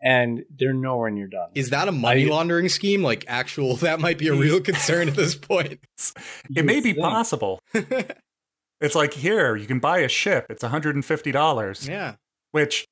[0.00, 1.50] and they're nowhere near done.
[1.54, 3.02] Is that a money I- laundering scheme?
[3.02, 3.76] Like actual?
[3.88, 5.80] That might be a real concern at this point.
[6.56, 6.98] it may be think.
[6.98, 7.60] possible
[8.80, 12.14] it's like here you can buy a ship it's $150 Yeah.
[12.52, 12.84] which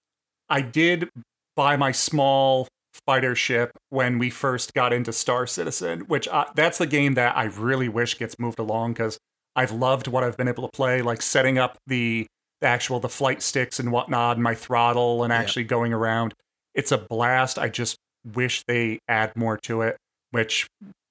[0.49, 1.09] i did
[1.57, 2.67] buy my small
[3.07, 7.37] fighter ship when we first got into Star Citizen, which uh, that's the game that
[7.37, 9.19] I really wish gets moved along because
[9.55, 12.27] I've loved what I've been able to play, like setting up the,
[12.63, 16.33] the actual the flight sticks and whatnot, and my throttle, and actually going around.
[16.77, 17.59] It's a blast.
[17.59, 17.97] I just
[18.35, 19.97] wish they add more to it,
[20.31, 20.69] which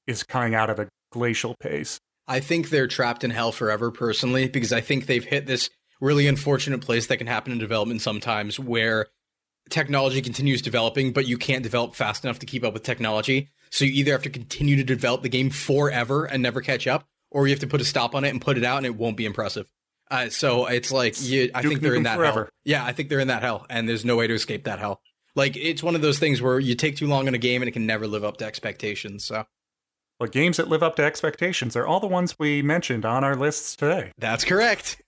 [0.08, 2.00] is coming out at a glacial pace.
[2.28, 5.70] I think they're trapped in hell forever, personally, because I think they've hit this
[6.00, 9.08] really unfortunate place that can happen in development sometimes where
[9.70, 13.50] technology continues developing, but you can't develop fast enough to keep up with technology.
[13.72, 17.06] So you either have to continue to develop the game forever and never catch up,
[17.32, 18.96] or you have to put a stop on it and put it out and it
[18.96, 19.68] won't be impressive.
[20.12, 22.44] Uh, so it's like, you, I Duke think they're in that forever.
[22.44, 22.50] hell.
[22.64, 25.02] Yeah, I think they're in that hell, and there's no way to escape that hell.
[25.36, 27.70] Like, it's one of those things where you take too long in a game and
[27.70, 29.26] it can never live up to expectations.
[29.26, 29.46] So
[30.20, 33.36] But games that live up to expectations are all the ones we mentioned on our
[33.36, 34.12] lists today.
[34.18, 35.02] that's correct.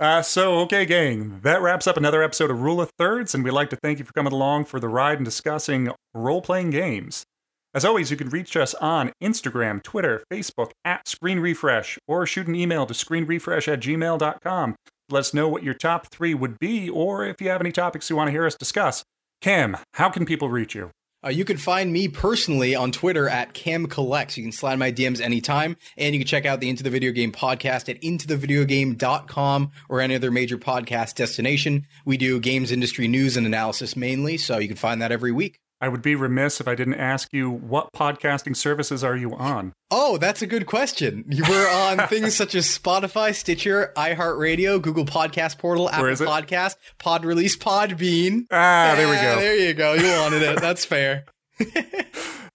[0.00, 3.52] Uh, so, okay, gang, that wraps up another episode of Rule of Thirds, and we'd
[3.52, 7.24] like to thank you for coming along for the ride and discussing role playing games.
[7.72, 12.48] As always, you can reach us on Instagram, Twitter, Facebook, at Screen Refresh, or shoot
[12.48, 14.76] an email to screenrefresh at gmail.com.
[15.10, 18.08] Let us know what your top three would be, or if you have any topics
[18.08, 19.04] you want to hear us discuss.
[19.44, 20.90] Cam, how can people reach you?
[21.22, 24.38] Uh, you can find me personally on Twitter at Cam Collects.
[24.38, 27.12] You can slide my DMs anytime, and you can check out the Into the Video
[27.12, 31.86] Game podcast at intothevideogame.com or any other major podcast destination.
[32.06, 35.60] We do games industry news and analysis mainly, so you can find that every week.
[35.84, 39.74] I would be remiss if I didn't ask you what podcasting services are you on?
[39.90, 41.26] Oh, that's a good question.
[41.28, 46.06] You were on things such as Spotify, Stitcher, iHeartRadio, Google Podcast Portal, Apple?
[46.26, 48.46] Podcast, Pod Release, Podbean.
[48.50, 49.38] Ah, there we go.
[49.38, 49.92] There you go.
[49.92, 50.58] You wanted it.
[50.62, 51.26] That's fair.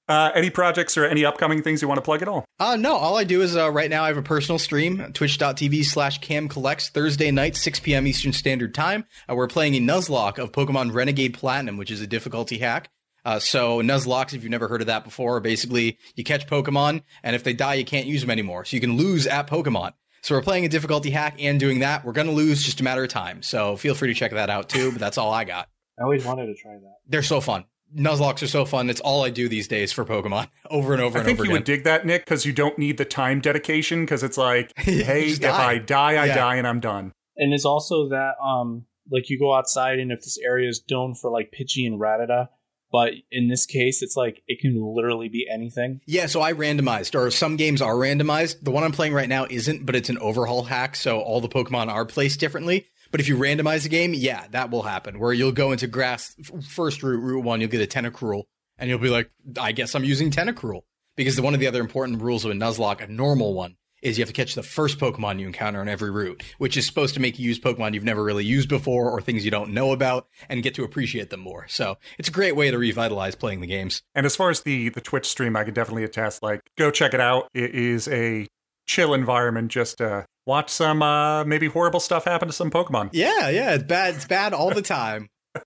[0.10, 2.44] Uh, any projects or any upcoming things you want to plug at all?
[2.60, 5.86] Uh, no, all I do is uh, right now I have a personal stream, twitch.tv
[5.86, 8.08] slash camcollects, Thursday night, 6 p.m.
[8.08, 9.06] Eastern Standard Time.
[9.30, 12.90] Uh, we're playing a Nuzlocke of Pokemon Renegade Platinum, which is a difficulty hack.
[13.26, 17.04] Uh, so Nuzlockes, if you've never heard of that before, are basically you catch Pokemon,
[17.24, 18.66] and if they die, you can't use them anymore.
[18.66, 19.94] So you can lose at Pokemon.
[20.22, 22.04] So we're playing a difficulty hack and doing that.
[22.04, 23.42] We're going to lose just a matter of time.
[23.42, 25.70] So feel free to check that out too, but that's all I got.
[26.00, 26.96] I always wanted to try that.
[27.08, 27.66] They're so fun.
[27.96, 28.90] Nuzlockes are so fun.
[28.90, 31.46] It's all I do these days for Pokemon over and over I and think over
[31.46, 31.60] you again.
[31.62, 34.04] would dig that, Nick, because you don't need the time dedication.
[34.06, 35.72] Because it's like, hey, if die.
[35.72, 36.36] I die, I Yeah.
[36.36, 37.14] die, and I'm done.
[37.38, 41.16] And it's also that um like you go outside and if this area is known
[41.16, 42.50] for like Pidgey and Rattata,
[42.92, 46.02] but in this case it's like it can literally be anything.
[46.06, 48.64] Yeah, so I randomized, or some games are randomized.
[48.64, 51.50] The one I'm playing right now isn't, but it's an overhaul hack, so all the
[51.50, 52.88] Pokemon are placed differently.
[53.12, 55.20] But if you randomize the game, yeah, that will happen.
[55.20, 56.36] Where you'll go into grass
[56.68, 58.44] first route, route one, you'll get a Tentacruel,
[58.78, 60.82] and you'll be like, I guess I'm using Tentacruel.
[61.16, 64.22] Because one of the other important rules of a Nuzlocke, a normal one, is you
[64.22, 67.20] have to catch the first Pokemon you encounter on every route, which is supposed to
[67.20, 70.28] make you use Pokemon you've never really used before or things you don't know about
[70.48, 71.68] and get to appreciate them more.
[71.68, 74.02] So it's a great way to revitalize playing the games.
[74.16, 76.42] And as far as the the Twitch stream, I could definitely attest.
[76.44, 77.48] Like, go check it out.
[77.54, 78.48] It is a
[78.88, 79.72] chill environment.
[79.72, 83.10] Just to watch some uh, maybe horrible stuff happen to some Pokemon.
[83.14, 84.16] Yeah, yeah, it's bad.
[84.16, 85.30] It's bad all the time.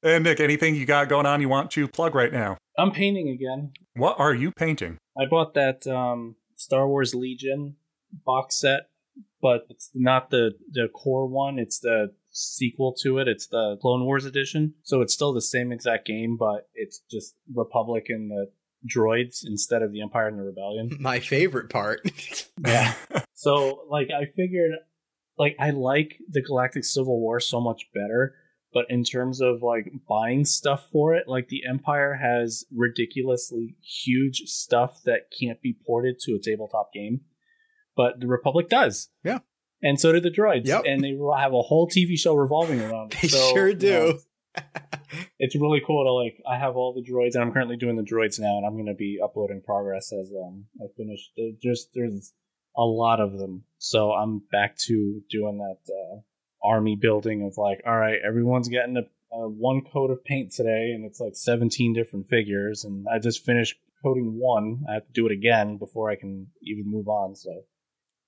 [0.00, 2.56] And Nick, anything you got going on you want to plug right now?
[2.78, 3.72] I'm painting again.
[3.94, 4.98] What are you painting?
[5.18, 7.76] I bought that um Star Wars Legion
[8.24, 8.88] box set,
[9.40, 13.28] but it's not the the core one, it's the sequel to it.
[13.28, 14.74] It's the Clone Wars edition.
[14.82, 18.46] So it's still the same exact game, but it's just Republic and the uh,
[18.86, 20.96] droids instead of the Empire and the Rebellion.
[21.00, 22.00] My favorite part.
[22.66, 22.94] Yeah.
[23.34, 24.72] so like I figured
[25.38, 28.34] like I like the Galactic Civil War so much better,
[28.76, 34.42] but in terms of like buying stuff for it, like the Empire has ridiculously huge
[34.46, 37.22] stuff that can't be ported to a tabletop game,
[37.96, 39.08] but the Republic does.
[39.24, 39.38] Yeah.
[39.82, 40.66] And so do the droids.
[40.66, 40.82] Yep.
[40.86, 43.22] And they have a whole TV show revolving around it.
[43.22, 43.90] They So, sure you do.
[43.90, 44.18] know,
[45.38, 48.02] it's really cool to like I have all the droids and I'm currently doing the
[48.02, 52.34] droids now and I'm gonna be uploading progress as um I finish there- just there's
[52.76, 53.64] a lot of them.
[53.78, 56.20] So I'm back to doing that uh,
[56.66, 60.92] army building of like, all right, everyone's getting a, a one coat of paint today
[60.94, 64.84] and it's like 17 different figures and I just finished coating one.
[64.88, 67.34] I have to do it again before I can even move on.
[67.34, 67.50] So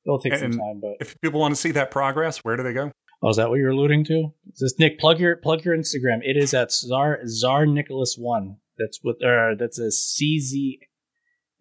[0.06, 2.62] it'll take And some time, but If people want to see that progress, where do
[2.62, 2.90] they go?
[3.22, 4.32] Oh, is that what you're alluding to?
[4.52, 5.00] Is this Nick?
[5.00, 6.20] Plug your plug your Instagram.
[6.22, 8.58] It is at Czar Czar Nikolas one.
[8.78, 9.16] That's what.
[9.16, 10.78] Uh, that's a C Z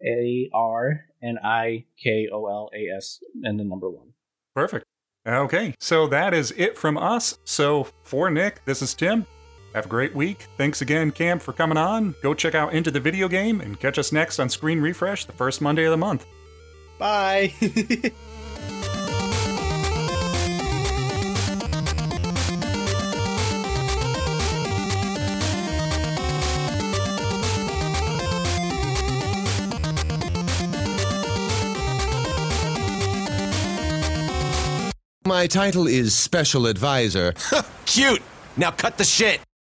[0.06, 4.12] A R N I K O L A S and the number one.
[4.54, 4.84] Perfect.
[5.26, 7.38] Okay, so that is it from us.
[7.44, 9.26] So for Nick, this is Tim.
[9.74, 10.46] Have a great week.
[10.56, 12.14] Thanks again, Cam, for coming on.
[12.22, 15.32] Go check out Into the Video Game and catch us next on Screen Refresh the
[15.32, 16.24] first Monday of the month.
[16.98, 17.52] Bye.
[35.38, 37.32] My title is Special Advisor.
[37.86, 38.22] Cute!
[38.56, 39.38] Now cut the shit!